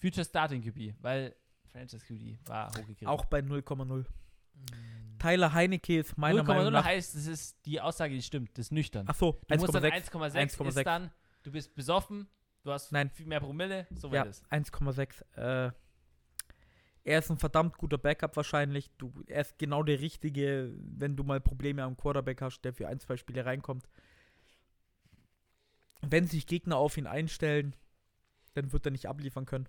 Future 0.00 0.24
Starting 0.24 0.62
QB, 0.62 0.94
weil 1.02 1.34
Franchise 1.70 2.04
QB 2.04 2.48
war 2.48 2.68
hochgegriffen. 2.68 3.06
Auch 3.06 3.24
bei 3.26 3.40
0,0. 3.40 4.04
Tyler 5.18 5.52
Heinecke 5.52 5.98
ist 5.98 6.16
meiner 6.16 6.42
Meinung 6.42 6.66
0,0 6.68 6.70
nach. 6.70 6.84
heißt, 6.84 7.14
das 7.14 7.26
ist 7.26 7.64
die 7.66 7.80
Aussage, 7.80 8.14
die 8.14 8.22
stimmt. 8.22 8.50
Das 8.56 8.66
ist 8.66 8.72
nüchtern. 8.72 9.06
Musst 9.06 9.20
dann 9.74 9.84
1,6. 9.84 10.10
1,6 10.10 10.26
ist 10.26 10.78
1,6. 10.78 10.82
dann, 10.84 11.10
du 11.42 11.52
bist 11.52 11.74
besoffen, 11.74 12.26
du 12.62 12.72
hast 12.72 12.90
Nein. 12.92 13.10
viel 13.10 13.26
mehr 13.26 13.40
Promille, 13.40 13.86
so 13.94 14.08
Ja, 14.08 14.22
weit 14.22 14.30
ist. 14.30 14.44
1,6. 14.50 15.22
Äh, 15.36 15.72
er 17.02 17.18
ist 17.18 17.30
ein 17.30 17.38
verdammt 17.38 17.76
guter 17.78 17.98
Backup 17.98 18.36
wahrscheinlich. 18.36 18.90
Du, 18.98 19.12
er 19.26 19.42
ist 19.42 19.58
genau 19.58 19.82
der 19.82 20.00
Richtige, 20.00 20.72
wenn 20.78 21.16
du 21.16 21.24
mal 21.24 21.40
Probleme 21.40 21.82
am 21.82 21.96
Quarterback 21.96 22.42
hast, 22.42 22.60
der 22.62 22.72
für 22.72 22.88
ein, 22.88 22.98
zwei 23.00 23.16
Spiele 23.16 23.44
reinkommt. 23.44 23.88
Wenn 26.02 26.26
sich 26.26 26.46
Gegner 26.46 26.76
auf 26.76 26.96
ihn 26.96 27.06
einstellen, 27.06 27.76
dann 28.54 28.72
wird 28.72 28.86
er 28.86 28.92
nicht 28.92 29.06
abliefern 29.06 29.46
können. 29.46 29.68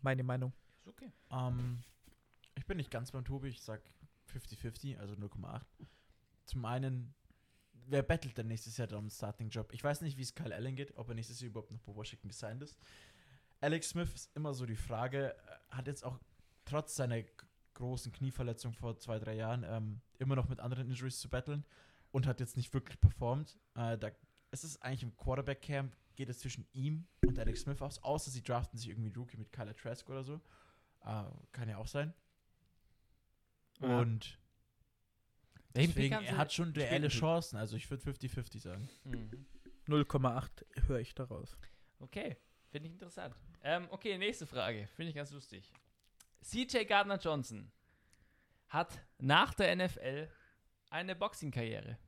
Meine 0.00 0.22
Meinung. 0.22 0.52
Ist 0.78 0.88
okay. 0.88 1.12
Ähm, 1.30 1.82
ich 2.54 2.66
bin 2.66 2.76
nicht 2.76 2.90
ganz 2.90 3.12
beim 3.12 3.24
Tobi, 3.24 3.48
ich 3.48 3.62
sag 3.62 3.82
50-50, 4.32 4.98
also 4.98 5.14
0,8. 5.14 5.62
Zum 6.46 6.64
einen, 6.64 7.14
wer 7.72 8.02
bettelt 8.02 8.38
denn 8.38 8.48
nächstes 8.48 8.76
Jahr 8.76 8.90
um 8.92 8.98
einen 8.98 9.10
Starting-Job? 9.10 9.72
Ich 9.72 9.84
weiß 9.84 10.00
nicht, 10.00 10.16
wie 10.16 10.22
es 10.22 10.34
Kyle 10.34 10.54
Allen 10.54 10.76
geht, 10.76 10.96
ob 10.96 11.08
er 11.08 11.14
nächstes 11.14 11.40
Jahr 11.40 11.50
überhaupt 11.50 11.70
noch 11.70 11.80
bei 11.80 11.94
Washington 11.94 12.28
gesigned 12.28 12.62
ist. 12.62 12.78
Alex 13.60 13.90
Smith 13.90 14.12
ist 14.14 14.34
immer 14.34 14.54
so 14.54 14.64
die 14.64 14.76
Frage, 14.76 15.34
äh, 15.34 15.76
hat 15.76 15.86
jetzt 15.86 16.04
auch 16.04 16.18
trotz 16.64 16.96
seiner 16.96 17.22
großen 17.74 18.12
Knieverletzung 18.12 18.72
vor 18.72 18.98
zwei, 18.98 19.18
drei 19.18 19.34
Jahren 19.34 19.64
ähm, 19.66 20.00
immer 20.18 20.36
noch 20.36 20.48
mit 20.48 20.60
anderen 20.60 20.88
Injuries 20.88 21.20
zu 21.20 21.28
battlen 21.28 21.64
und 22.10 22.26
hat 22.26 22.40
jetzt 22.40 22.56
nicht 22.56 22.72
wirklich 22.72 23.00
performt. 23.00 23.58
Äh, 23.74 23.98
da, 23.98 24.10
es 24.50 24.64
ist 24.64 24.82
eigentlich 24.82 25.02
im 25.02 25.16
Quarterback-Camp, 25.16 25.96
geht 26.16 26.28
es 26.28 26.40
zwischen 26.40 26.66
ihm 26.72 27.06
und 27.26 27.38
Alex 27.38 27.62
Smith 27.62 27.80
aus, 27.80 28.02
außer 28.02 28.30
sie 28.30 28.42
draften 28.42 28.78
sich 28.78 28.88
irgendwie 28.88 29.12
Rookie 29.16 29.36
mit 29.36 29.52
Kyler 29.52 29.74
Trask 29.74 30.08
oder 30.08 30.24
so. 30.24 30.40
Äh, 31.02 31.24
kann 31.52 31.68
ja 31.68 31.78
auch 31.78 31.86
sein. 31.86 32.12
Ja. 33.80 34.00
Und 34.00 34.38
deswegen, 35.74 36.14
er 36.14 36.36
hat 36.36 36.52
schon 36.52 36.72
reelle. 36.72 37.08
Chancen. 37.08 37.56
Also 37.56 37.76
ich 37.76 37.90
würde 37.90 38.04
50-50 38.04 38.60
sagen. 38.60 38.88
Mhm. 39.04 39.46
0,8 39.86 40.64
höre 40.86 41.00
ich 41.00 41.14
daraus. 41.14 41.56
Okay, 41.98 42.36
finde 42.70 42.88
ich 42.88 42.94
interessant. 42.94 43.34
Ähm, 43.62 43.88
okay, 43.90 44.16
nächste 44.18 44.46
Frage. 44.46 44.86
Finde 44.94 45.10
ich 45.10 45.16
ganz 45.16 45.30
lustig. 45.30 45.70
CJ 46.42 46.84
Gardner 46.84 47.18
Johnson 47.18 47.70
hat 48.68 49.00
nach 49.18 49.54
der 49.54 49.74
NFL 49.76 50.30
eine 50.90 51.14
Boxing-Karriere. 51.14 51.98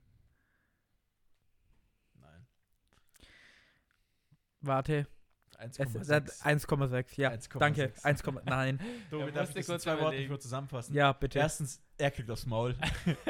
Nein. 2.15 2.47
Warte. 4.63 5.07
Es 5.59 5.79
ist 5.79 6.11
1,6. 6.11 6.43
1,6. 6.43 7.21
Ja, 7.21 7.31
1,6. 7.31 7.59
danke. 7.59 7.93
1, 8.03 8.23
nein. 8.45 8.81
Tobi, 9.11 9.31
darf 9.31 9.47
musste 9.47 9.61
ich 9.61 9.67
das 9.67 9.69
in 9.69 9.73
kurz 9.73 9.83
zwei 9.83 9.95
überlegen. 9.95 10.29
kurz 10.29 10.43
zusammenfassen? 10.43 10.95
Ja, 10.95 11.13
bitte. 11.13 11.39
Erstens, 11.39 11.81
er 11.99 12.11
kriegt 12.11 12.31
aufs 12.31 12.47
Maul. 12.47 12.75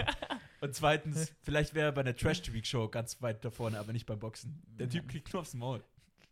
Und 0.63 0.75
zweitens, 0.75 1.35
vielleicht 1.43 1.75
wäre 1.75 1.87
er 1.87 1.93
bei 1.93 2.03
einer 2.03 2.15
Trash-Week-Show 2.15 2.89
ganz 2.89 3.21
weit 3.21 3.45
da 3.45 3.51
vorne, 3.51 3.79
aber 3.79 3.93
nicht 3.93 4.07
beim 4.07 4.19
Boxen. 4.19 4.63
Der 4.79 4.89
Typ 4.89 5.09
kriegt 5.09 5.33
nur 5.33 5.43
aufs 5.43 5.55
Maul. 5.55 5.83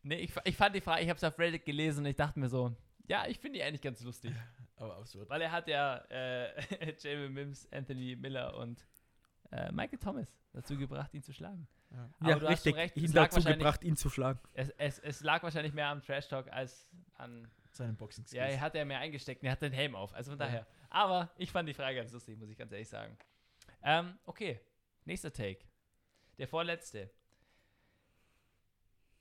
Nee, 0.03 0.21
ich, 0.21 0.33
ich 0.45 0.57
fand 0.57 0.75
die 0.75 0.81
Frage, 0.81 1.03
ich 1.03 1.09
habe 1.09 1.17
es 1.19 1.25
auf 1.25 1.39
Reddit 1.39 1.65
gelesen 1.65 2.05
und 2.05 2.07
ich 2.07 2.17
dachte 2.17 2.39
mir 2.39 2.49
so, 2.49 2.75
ja, 3.09 3.27
ich 3.27 3.39
finde 3.39 3.59
die 3.59 3.65
eigentlich 3.65 3.83
ganz 3.83 4.01
lustig. 4.03 4.33
Aber 4.77 4.97
absurd. 4.97 5.29
Weil 5.29 5.43
er 5.43 5.53
hat 5.53 5.67
ja 5.69 5.97
äh, 6.09 6.95
Jamie 6.99 7.29
Mims, 7.29 7.69
Anthony 7.73 8.17
Miller 8.17 8.57
und 8.57 8.87
äh, 9.51 9.71
Michael 9.73 9.99
Thomas 9.99 10.29
dazu 10.53 10.79
gebracht, 10.79 11.13
ihn 11.13 11.23
zu 11.23 11.33
schlagen. 11.33 11.67
Ja. 11.91 12.11
Aber 12.21 12.43
ja, 12.43 12.49
richtig. 12.49 12.77
recht, 12.77 12.97
ihn 12.97 13.13
dazu 13.13 13.43
gebracht, 13.43 13.83
ihn 13.83 13.97
zu 13.97 14.11
schlagen. 14.11 14.39
Es, 14.53 14.71
es, 14.79 14.99
es 15.01 15.21
lag 15.23 15.43
wahrscheinlich 15.43 15.73
mehr 15.73 15.89
am 15.89 16.03
Trash-Talk 16.03 16.53
als 16.53 16.89
an 17.15 17.51
Seinen 17.73 17.97
boxing 17.97 18.25
Ja, 18.31 18.45
er 18.45 18.61
hat 18.61 18.75
ja 18.75 18.85
mehr 18.85 18.99
eingesteckt 18.99 19.43
und 19.43 19.47
er 19.47 19.53
hat 19.53 19.63
den 19.63 19.73
Helm 19.73 19.95
auf. 19.95 20.13
Also 20.13 20.33
von 20.33 20.41
Ja. 20.41 20.47
daher. 20.47 20.67
Aber 20.89 21.31
ich 21.37 21.53
fand 21.53 21.69
die 21.69 21.75
Frage 21.75 21.97
ganz 21.97 22.13
lustig, 22.13 22.37
muss 22.39 22.49
ich 22.51 22.57
ganz 22.59 22.73
ehrlich 22.73 22.89
sagen. 22.89 23.17
Ähm, 23.83 24.19
okay. 24.27 24.61
Nächster 25.05 25.33
Take. 25.33 25.61
Der 26.39 26.49
vorletzte. 26.49 27.11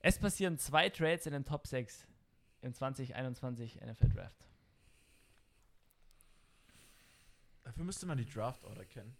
Es 0.00 0.18
passieren 0.18 0.58
zwei 0.58 0.88
Trades 0.88 1.26
in 1.26 1.32
den 1.32 1.44
Top 1.44 1.66
6 1.66 2.06
im 2.62 2.74
2021 2.74 3.80
NFL 3.80 4.08
Draft. 4.08 4.46
Dafür 7.62 7.84
müsste 7.84 8.06
man 8.06 8.18
die 8.18 8.26
Draft-Order 8.26 8.84
kennen. 8.84 9.16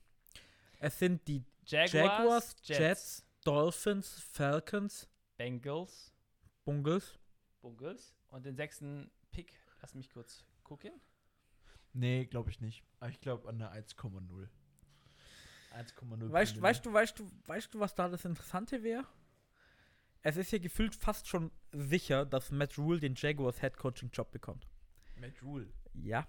Es 0.79 0.99
sind 0.99 1.27
die 1.29 1.45
Jaguars, 1.67 1.93
Jaguars, 1.93 2.57
Jets, 2.63 2.79
Jets, 2.79 3.27
Dolphins, 3.45 4.21
Falcons, 4.21 5.09
Bengals, 5.37 6.13
Bungles. 6.65 7.19
Bungles 7.63 8.15
und 8.29 8.45
den 8.45 8.57
sechsten 8.57 9.11
Pick. 9.31 9.53
Lass 9.81 9.95
mich 9.95 10.11
kurz 10.11 10.45
gucken. 10.63 10.93
Nee, 11.93 12.27
glaube 12.27 12.51
ich 12.51 12.61
nicht. 12.61 12.85
Aber 13.01 13.11
ich 13.11 13.21
glaube 13.21 13.49
an 13.49 13.59
der 13.59 13.73
1,0. 13.73 14.49
1,0. 15.73 16.33
Weißt, 16.33 16.61
weißt 16.61 16.87
du, 16.87 16.93
weißt 16.93 17.19
du, 17.19 17.31
weißt 17.47 17.75
du, 17.75 17.81
was 17.81 17.95
da 17.95 18.09
das 18.09 18.25
Interessante 18.25 18.83
wäre? 18.83 19.07
Es 20.23 20.37
ist 20.37 20.51
ja 20.53 20.59
gefühlt 20.59 20.95
fast 20.95 21.29
schon 21.29 21.51
sicher, 21.73 22.27
dass 22.27 22.51
Matt 22.51 22.77
Rule 22.77 23.01
den 23.01 23.15
Jaguars 23.17 23.61
Head 23.61 23.77
Coaching 23.77 24.11
Job 24.13 24.31
bekommt. 24.31 24.69
Matt 25.17 25.43
Rule. 25.43 25.73
Ja. 25.95 26.29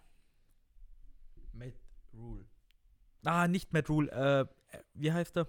Matt 1.52 1.74
Rule. 2.14 2.46
Ah, 3.24 3.48
nicht 3.48 3.74
Matt 3.74 3.90
Rule. 3.90 4.10
Äh, 4.12 4.76
äh, 4.76 4.84
wie 4.94 5.12
heißt 5.12 5.38
er? 5.38 5.48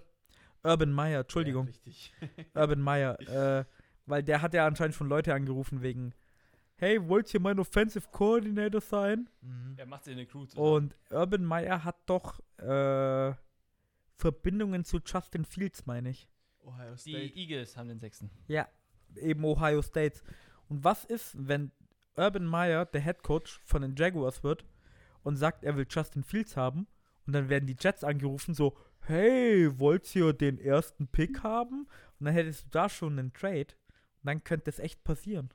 Urban 0.63 0.91
Meyer. 0.91 1.21
Entschuldigung. 1.21 1.65
Ja, 1.67 1.71
richtig. 1.71 2.13
Urban 2.55 2.81
Meyer. 2.81 3.19
Äh, 3.59 3.65
weil 4.05 4.23
der 4.23 4.41
hat 4.41 4.53
ja 4.53 4.65
anscheinend 4.65 4.95
schon 4.95 5.07
Leute 5.07 5.33
angerufen 5.33 5.81
wegen, 5.81 6.13
hey, 6.75 7.07
wollt 7.07 7.33
ihr 7.33 7.39
mein 7.39 7.59
Offensive 7.59 8.07
Coordinator 8.11 8.81
sein? 8.81 9.29
mhm. 9.41 9.75
Er 9.77 9.85
macht 9.85 10.03
sich 10.05 10.13
eine 10.13 10.25
Crew 10.25 10.45
Und 10.55 10.95
Urban 11.09 11.45
Meyer 11.45 11.83
hat 11.83 11.97
doch 12.05 12.39
äh, 12.57 13.33
Verbindungen 14.15 14.83
zu 14.83 14.99
Justin 15.05 15.45
Fields, 15.45 15.85
meine 15.85 16.09
ich. 16.09 16.27
Ohio 16.61 16.93
Die 16.93 17.11
State. 17.11 17.35
Eagles 17.35 17.77
haben 17.77 17.89
den 17.89 17.99
sechsten. 17.99 18.29
Ja, 18.47 18.67
eben 19.15 19.43
Ohio 19.43 19.81
State. 19.81 20.21
Und 20.69 20.83
was 20.83 21.03
ist, 21.05 21.35
wenn 21.37 21.71
Urban 22.15 22.45
Meyer 22.45 22.85
der 22.85 23.01
Head 23.01 23.23
Coach 23.23 23.59
von 23.65 23.81
den 23.81 23.95
Jaguars 23.95 24.43
wird 24.43 24.65
und 25.23 25.35
sagt, 25.35 25.63
er 25.63 25.75
will 25.75 25.85
Justin 25.89 26.23
Fields 26.23 26.55
haben 26.55 26.87
und 27.25 27.33
dann 27.33 27.49
werden 27.49 27.67
die 27.67 27.75
Jets 27.79 28.03
angerufen 28.03 28.53
so, 28.53 28.77
hey, 29.07 29.79
wollt 29.79 30.13
ihr 30.15 30.33
den 30.33 30.57
ersten 30.59 31.07
Pick 31.07 31.43
haben? 31.43 31.87
Und 32.19 32.25
dann 32.25 32.33
hättest 32.33 32.65
du 32.65 32.69
da 32.71 32.89
schon 32.89 33.17
einen 33.19 33.33
Trade. 33.33 33.67
Und 34.21 34.27
dann 34.27 34.43
könnte 34.43 34.69
es 34.69 34.79
echt 34.79 35.03
passieren. 35.03 35.49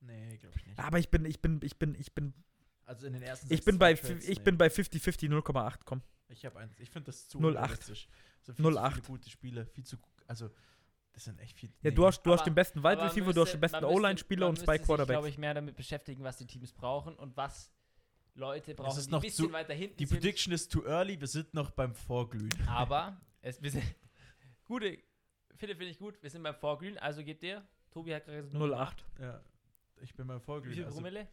Nee, 0.00 0.36
glaube 0.38 0.56
ich 0.58 0.66
nicht. 0.66 0.78
Aber 0.78 0.98
ich 0.98 1.08
bin, 1.10 1.24
ich 1.24 1.40
bin, 1.40 1.60
ich 1.62 1.78
bin, 1.78 1.94
ich 1.94 2.14
bin, 2.14 2.32
Also 2.84 3.06
in 3.06 3.12
den 3.12 3.22
ersten 3.22 3.52
ich 3.52 3.64
bin 3.64 3.78
bei, 3.78 3.94
Trades, 3.94 4.28
ich 4.28 4.38
nee. 4.38 4.44
bin 4.44 4.58
bei 4.58 4.68
50-50 4.68 5.28
0,8, 5.28 5.80
komm. 5.84 6.02
Ich 6.28 6.44
habe 6.44 6.58
eins. 6.58 6.78
Ich 6.78 6.90
finde 6.90 7.06
das 7.06 7.28
zu 7.28 7.38
0,8. 7.38 7.44
unrealistisch. 7.46 8.08
So 8.42 8.52
viel 8.52 8.64
zu 8.64 8.70
0,8. 8.70 8.90
viele 8.92 9.02
gute 9.06 9.30
Spiele, 9.30 9.66
viel 9.66 9.84
zu 9.84 9.96
also 10.26 10.50
das 11.12 11.24
sind 11.24 11.40
echt 11.40 11.58
viel. 11.58 11.70
Ja, 11.82 11.90
nee. 11.90 11.96
du 11.96 12.06
hast, 12.06 12.22
du 12.22 12.32
hast 12.32 12.40
Aber- 12.42 12.50
den 12.50 12.54
besten 12.54 12.82
Wide 12.84 13.02
Receiver, 13.02 13.32
du 13.32 13.40
hast 13.40 13.52
den 13.52 13.60
besten 13.60 13.84
O-Line-Spieler 13.84 14.48
und 14.48 14.58
zwei 14.58 14.78
Quarterbacks. 14.78 15.14
glaube 15.14 15.28
ich, 15.28 15.38
mehr 15.38 15.54
damit 15.54 15.74
beschäftigen, 15.74 16.22
was 16.22 16.36
die 16.36 16.46
Teams 16.46 16.72
brauchen 16.72 17.16
und 17.16 17.36
was 17.36 17.72
Leute 18.38 18.74
brauchen, 18.74 18.98
ist 18.98 19.06
die 19.06 19.10
noch 19.10 19.18
ein 19.18 19.22
bisschen 19.22 19.46
zu- 19.46 19.52
weiter 19.52 19.74
hinten 19.74 19.96
Die 19.96 20.06
sind. 20.06 20.18
Prediction 20.20 20.52
ist 20.52 20.70
too 20.72 20.84
early, 20.86 21.20
wir 21.20 21.26
sind 21.26 21.52
noch 21.54 21.70
beim 21.70 21.94
Vorglühen. 21.94 22.48
Aber 22.68 23.20
es 23.42 23.60
wir 23.62 23.70
sind 23.70 23.84
gute 24.64 24.98
Philipp 25.56 25.76
finde 25.78 25.90
ich 25.90 25.98
gut. 25.98 26.22
Wir 26.22 26.30
sind 26.30 26.42
beim 26.44 26.54
Vorglühen, 26.54 26.98
also 26.98 27.24
gebt 27.24 27.42
ihr. 27.42 27.66
Tobi 27.90 28.14
hat 28.14 28.24
gerade 28.26 28.42
gesagt 28.42 28.62
0,8. 28.62 28.94
Ja, 29.22 29.40
ich 30.00 30.14
bin 30.14 30.26
beim 30.28 30.38
Wie 30.40 30.44
Vorglühen. 30.44 30.74
viel 30.74 30.84
also, 30.84 30.96
Promille? 30.96 31.26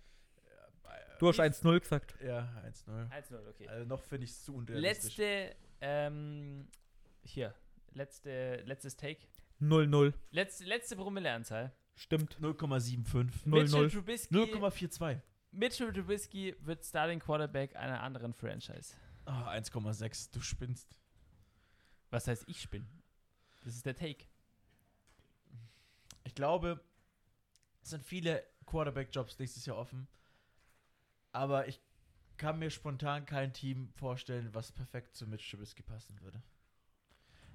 Du 1.20 1.28
hast 1.28 1.38
Wie- 1.38 1.42
1-0 1.44 1.80
gesagt. 1.80 2.16
Ja, 2.24 2.50
1-0. 2.66 3.10
1-0, 3.12 3.48
okay. 3.50 3.68
Also 3.70 3.86
noch 3.86 4.02
finde 4.02 4.26
ich 4.26 4.32
es 4.32 4.44
zu 4.44 4.56
unrealistisch. 4.56 5.18
Letzte, 5.18 5.56
ähm, 5.82 6.68
hier, 7.24 7.54
letzte, 7.94 8.64
letztes 8.66 8.98
Take. 8.98 9.22
0-0. 9.62 10.14
Letzte, 10.32 10.64
letzte 10.66 10.96
Promilleanzahl. 10.96 11.72
Stimmt. 11.96 12.38
0,75. 12.42 13.46
0-0. 13.46 13.50
Mitchell 13.64 13.90
Trubisky, 13.90 14.34
0,42. 14.36 15.22
Mitchell 15.56 15.94
Trubisky 15.94 16.56
wird 16.62 16.84
Starting 16.84 17.20
Quarterback 17.20 17.76
einer 17.76 18.04
anderen 18.04 18.34
Franchise. 18.34 18.94
Ah, 19.26 19.52
1,6. 19.52 20.32
Du 20.34 20.42
spinnst. 20.42 20.94
Was 22.10 22.28
heißt 22.28 22.44
ich 22.48 22.70
bin? 22.70 22.88
Das 23.64 23.76
ist 23.76 23.86
der 23.86 23.96
Take. 23.96 24.26
Ich 26.24 26.36
glaube, 26.36 26.82
es 27.82 27.92
sind 27.92 28.04
viele 28.04 28.46
Quarterback-Jobs 28.66 29.40
nächstes 29.40 29.66
Jahr 29.66 29.78
offen. 29.78 30.08
Aber 31.32 31.68
ich 31.68 31.80
kann 32.38 32.60
mir 32.60 32.70
spontan 32.70 33.26
kein 33.26 33.54
Team 33.54 33.90
vorstellen, 33.94 34.54
was 34.54 34.72
perfekt 34.72 35.16
zu 35.16 35.26
Mitch 35.26 35.50
Trubisky 35.50 35.84
passen 35.84 36.20
würde. 36.22 36.42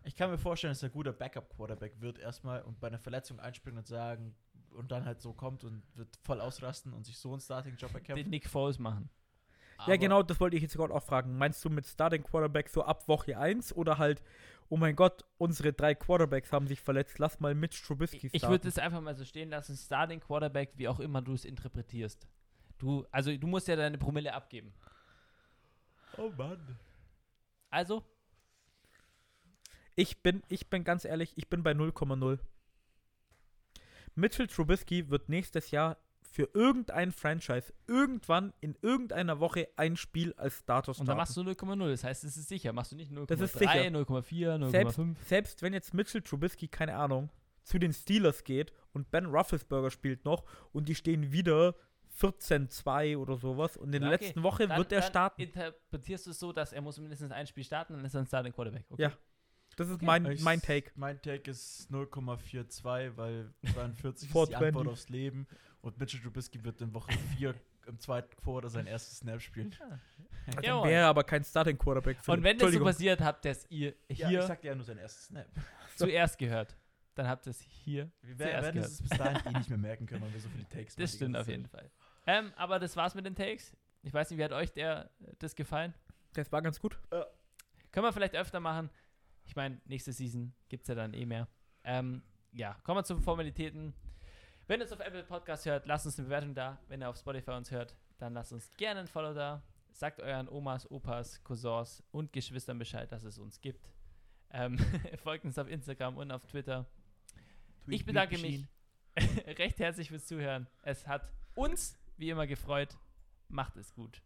Ich 0.05 0.17
kann 0.17 0.31
mir 0.31 0.39
vorstellen, 0.39 0.73
dass 0.73 0.83
er 0.83 0.89
ein 0.89 0.93
guter 0.93 1.13
Backup-Quarterback 1.13 2.01
wird 2.01 2.19
erstmal 2.19 2.63
und 2.63 2.81
bei 2.81 2.89
einer 2.89 2.99
Verletzung 2.99 3.39
einspringen 3.39 3.79
und 3.79 3.87
sagen 3.87 4.35
und 4.75 4.91
dann 4.91 5.05
halt 5.05 5.21
so 5.21 5.33
kommt 5.33 5.65
und 5.65 5.83
wird 5.97 6.17
voll 6.23 6.41
ausrasten 6.41 6.93
und 6.93 7.05
sich 7.05 7.19
so 7.19 7.33
einen 7.33 7.41
Starting-Job 7.41 7.93
erkämpfen. 7.95 8.25
Den 8.25 8.31
Nick 8.31 8.49
Foles 8.49 8.79
machen. 8.79 9.11
Ja, 9.79 9.85
Aber 9.85 9.99
genau, 9.99 10.23
das 10.23 10.39
wollte 10.41 10.57
ich 10.57 10.63
jetzt 10.63 10.77
gerade 10.77 10.93
auch 10.95 11.03
fragen. 11.03 11.37
Meinst 11.39 11.65
du 11.65 11.71
mit 11.71 11.87
Starting 11.87 12.23
Quarterback 12.23 12.69
so 12.69 12.83
ab 12.85 13.09
Woche 13.09 13.39
1 13.39 13.73
oder 13.75 13.97
halt, 13.99 14.23
oh 14.69 14.77
mein 14.77 14.95
Gott, 14.95 15.25
unsere 15.39 15.73
drei 15.73 15.95
Quarterbacks 15.95 16.53
haben 16.53 16.67
sich 16.67 16.81
verletzt, 16.81 17.19
lass 17.19 17.41
mal 17.41 17.55
Mitch 17.55 17.83
Trubisky 17.87 18.29
Ich 18.33 18.41
starten. 18.41 18.53
würde 18.53 18.69
es 18.69 18.79
einfach 18.79 19.01
mal 19.01 19.15
so 19.15 19.25
stehen 19.25 19.49
lassen, 19.51 19.77
Starting 19.77 20.21
Quarterback, 20.21 20.73
wie 20.77 20.87
auch 20.89 21.01
immer 21.01 21.23
du 21.23 21.33
es 21.33 21.45
interpretierst. 21.47 22.27
Du, 22.79 23.07
also 23.11 23.35
du 23.37 23.47
musst 23.47 23.69
ja 23.69 23.77
deine 23.77 23.97
Promille 23.99 24.35
abgeben. 24.35 24.73
Oh 26.19 26.31
Mann. 26.37 26.79
Also, 27.71 28.05
Ich 29.97 30.23
bin, 30.23 30.43
ich 30.49 30.69
bin 30.71 30.85
ganz 30.85 31.05
ehrlich, 31.05 31.33
ich 31.37 31.49
bin 31.49 31.63
bei 31.63 31.73
0,0. 31.73 32.39
Mitchell 34.21 34.47
Trubisky 34.47 35.09
wird 35.11 35.29
nächstes 35.29 35.71
Jahr 35.71 35.97
für 36.23 36.49
irgendein 36.55 37.11
Franchise 37.11 37.73
irgendwann 37.89 38.53
in 38.61 38.77
irgendeiner 38.83 39.41
Woche 39.41 39.69
ein 39.77 39.97
Spiel 39.97 40.33
als 40.37 40.59
Starter 40.61 40.91
und 40.91 40.95
starten. 40.95 41.09
dann 41.09 41.17
machst 41.17 41.37
du 41.37 41.41
0,0. 41.41 41.89
Das 41.91 42.05
heißt, 42.05 42.23
es 42.25 42.37
ist 42.37 42.49
sicher. 42.49 42.73
Machst 42.73 42.93
du 42.93 42.97
nicht 42.97 43.11
0,3, 43.11 43.27
Das 43.27 43.41
ist 43.41 43.59
sicher. 43.59 43.73
0,4, 43.73 44.71
selbst, 44.71 44.99
0,5. 44.99 45.17
selbst 45.27 45.63
wenn 45.63 45.73
jetzt 45.73 45.93
Mitchell 45.93 46.23
Trubisky, 46.23 46.69
keine 46.69 46.95
Ahnung, 46.97 47.31
zu 47.65 47.79
den 47.81 47.93
Steelers 47.93 48.45
geht 48.45 48.73
und 48.93 49.11
Ben 49.11 49.27
Roethlisberger 49.27 49.91
spielt 49.91 50.25
noch 50.25 50.45
und 50.73 50.89
die 50.89 50.95
stehen 50.95 51.33
wieder 51.33 51.75
14-2 52.21 53.17
oder 53.17 53.37
sowas 53.37 53.77
und 53.77 53.87
in 53.95 54.01
der 54.03 54.11
Ja, 54.11 54.15
okay. 54.17 54.25
letzten 54.27 54.43
Woche 54.43 54.69
Dann, 54.69 54.79
wird 54.79 54.93
er 54.93 55.03
starten. 55.03 55.41
interpretierst 55.43 56.27
du 56.27 56.31
es 56.31 56.39
so, 56.39 56.53
dass 56.53 56.73
er 56.73 56.81
muss 56.83 56.99
mindestens 56.99 57.33
ein 57.33 57.47
Spiel 57.47 57.65
starten, 57.65 57.95
dann 57.95 58.05
ist 58.05 58.15
er 58.15 58.21
ein 58.21 58.27
Starting 58.27 58.53
Quarterback. 58.53 58.85
Okay. 58.91 59.03
Ja. 59.03 59.13
Das 59.81 59.89
ist 59.89 59.95
Okay. 59.95 60.05
mein, 60.05 60.27
Ich- 60.27 60.43
mein 60.43 60.61
Take. 60.61 60.91
Mein 60.95 61.21
Take 61.23 61.51
ist 61.51 61.91
0,42, 61.91 63.17
weil 63.17 63.51
42 63.73 64.07
ist 64.07 64.23
die 64.23 64.27
420. 64.29 64.67
Antwort 64.67 64.89
aufs 64.89 65.09
Leben 65.09 65.47
und 65.81 65.99
Mitchell 65.99 66.21
Trubisky 66.21 66.63
wird 66.63 66.81
in 66.83 66.93
Woche 66.93 67.11
4 67.39 67.55
im 67.87 67.99
zweiten 67.99 68.37
Quarter 68.37 68.69
sein 68.69 68.87
erstes 68.87 69.19
Snap 69.21 69.41
spielen. 69.41 69.75
Also 70.49 70.61
Jawohl. 70.61 70.89
wäre 70.89 71.07
aber 71.07 71.25
kein 71.25 71.43
Starting 71.43 71.79
Quarterback. 71.79 72.21
für 72.21 72.33
Und 72.33 72.43
wenn 72.43 72.59
das 72.59 72.73
so 72.73 72.85
passiert, 72.85 73.21
habt 73.23 73.45
ihr 73.47 73.51
es 73.53 73.67
ihr 73.71 73.95
Ja, 74.09 74.29
hier 74.29 74.41
ich 74.41 74.47
sagte 74.47 74.67
ja 74.67 74.75
nur 74.75 74.85
sein 74.85 74.99
erstes 74.99 75.25
Snap. 75.27 75.47
zuerst 75.97 76.39
gehört. 76.39 76.77
Dann 77.15 77.27
habt 77.27 77.47
ihr 77.47 77.51
es 77.51 77.61
hier. 77.61 78.11
Wir 78.23 78.39
werden 78.39 78.81
es 78.83 79.01
bis 79.01 79.09
dahin 79.19 79.41
eh 79.55 79.59
nicht 79.59 79.69
mehr 79.71 79.79
merken 79.79 80.07
können, 80.07 80.21
weil 80.23 80.33
wir 80.35 80.41
so 80.41 80.49
viele 80.51 80.69
Takes 80.69 80.95
Das 80.95 81.11
machen 81.13 81.17
stimmt 81.17 81.37
auf 81.39 81.49
jeden 81.49 81.67
Fall. 81.67 81.91
Ähm, 82.27 82.53
aber 82.57 82.79
das 82.79 82.95
war's 82.97 83.15
mit 83.15 83.25
den 83.25 83.35
Takes. 83.35 83.75
Ich 84.03 84.13
weiß 84.13 84.29
nicht, 84.31 84.39
wie 84.39 84.45
hat 84.45 84.53
euch 84.53 84.71
der 84.73 85.11
das 85.39 85.55
gefallen? 85.57 85.95
Das 86.35 86.53
war 86.53 86.61
ganz 86.63 86.79
gut. 86.81 86.99
Können 87.91 88.07
wir 88.07 88.13
vielleicht 88.13 88.37
öfter 88.37 88.61
machen. 88.61 88.91
Ich 89.51 89.57
meine, 89.57 89.81
nächste 89.85 90.13
Season 90.13 90.55
gibt 90.69 90.85
es 90.85 90.89
ja 90.91 90.95
dann 90.95 91.13
eh 91.13 91.27
mehr. 91.27 91.49
Ähm, 91.83 92.23
ja, 92.53 92.75
kommen 92.85 92.99
wir 92.99 93.05
zu 93.05 93.15
den 93.15 93.23
Formalitäten. 93.25 93.93
Wenn 94.69 94.79
ihr 94.79 94.85
uns 94.85 94.93
auf 94.93 95.01
Apple 95.01 95.25
Podcast 95.25 95.67
hört, 95.67 95.87
lasst 95.87 96.07
uns 96.07 96.17
eine 96.21 96.27
Bewertung 96.27 96.55
da. 96.55 96.79
Wenn 96.87 97.03
ihr 97.03 97.09
auf 97.09 97.17
Spotify 97.17 97.51
uns 97.51 97.73
hört, 97.73 97.97
dann 98.19 98.33
lasst 98.33 98.53
uns 98.53 98.71
gerne 98.77 99.01
ein 99.01 99.09
Follow 99.09 99.35
da. 99.35 99.61
Sagt 99.91 100.21
euren 100.21 100.49
Omas, 100.49 100.89
Opas, 100.89 101.43
Cousins 101.43 102.01
und 102.13 102.33
Geschwistern 102.33 102.79
Bescheid, 102.79 103.11
dass 103.11 103.25
es 103.25 103.39
uns 103.39 103.61
gibt. 103.61 103.91
Ähm, 104.53 104.79
folgt 105.25 105.45
uns 105.45 105.59
auf 105.59 105.69
Instagram 105.69 106.17
und 106.17 106.31
auf 106.31 106.47
Twitter. 106.47 106.87
Ich 107.89 108.05
bedanke 108.05 108.39
mich 108.39 108.69
recht 109.59 109.81
herzlich 109.81 110.11
fürs 110.11 110.27
Zuhören. 110.27 110.69
Es 110.85 111.09
hat 111.09 111.29
uns 111.57 111.99
wie 112.19 112.31
immer 112.31 112.47
gefreut. 112.47 112.97
Macht 113.49 113.77
es 113.77 113.93
gut. 113.95 114.23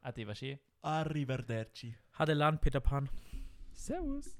Ade, 0.00 0.22
Vaché. 0.22 0.60
Arrivederci. 0.82 1.96
Hadelan, 2.12 2.60
Peter 2.60 2.78
Pan. 2.78 3.10
Servus. 3.72 4.39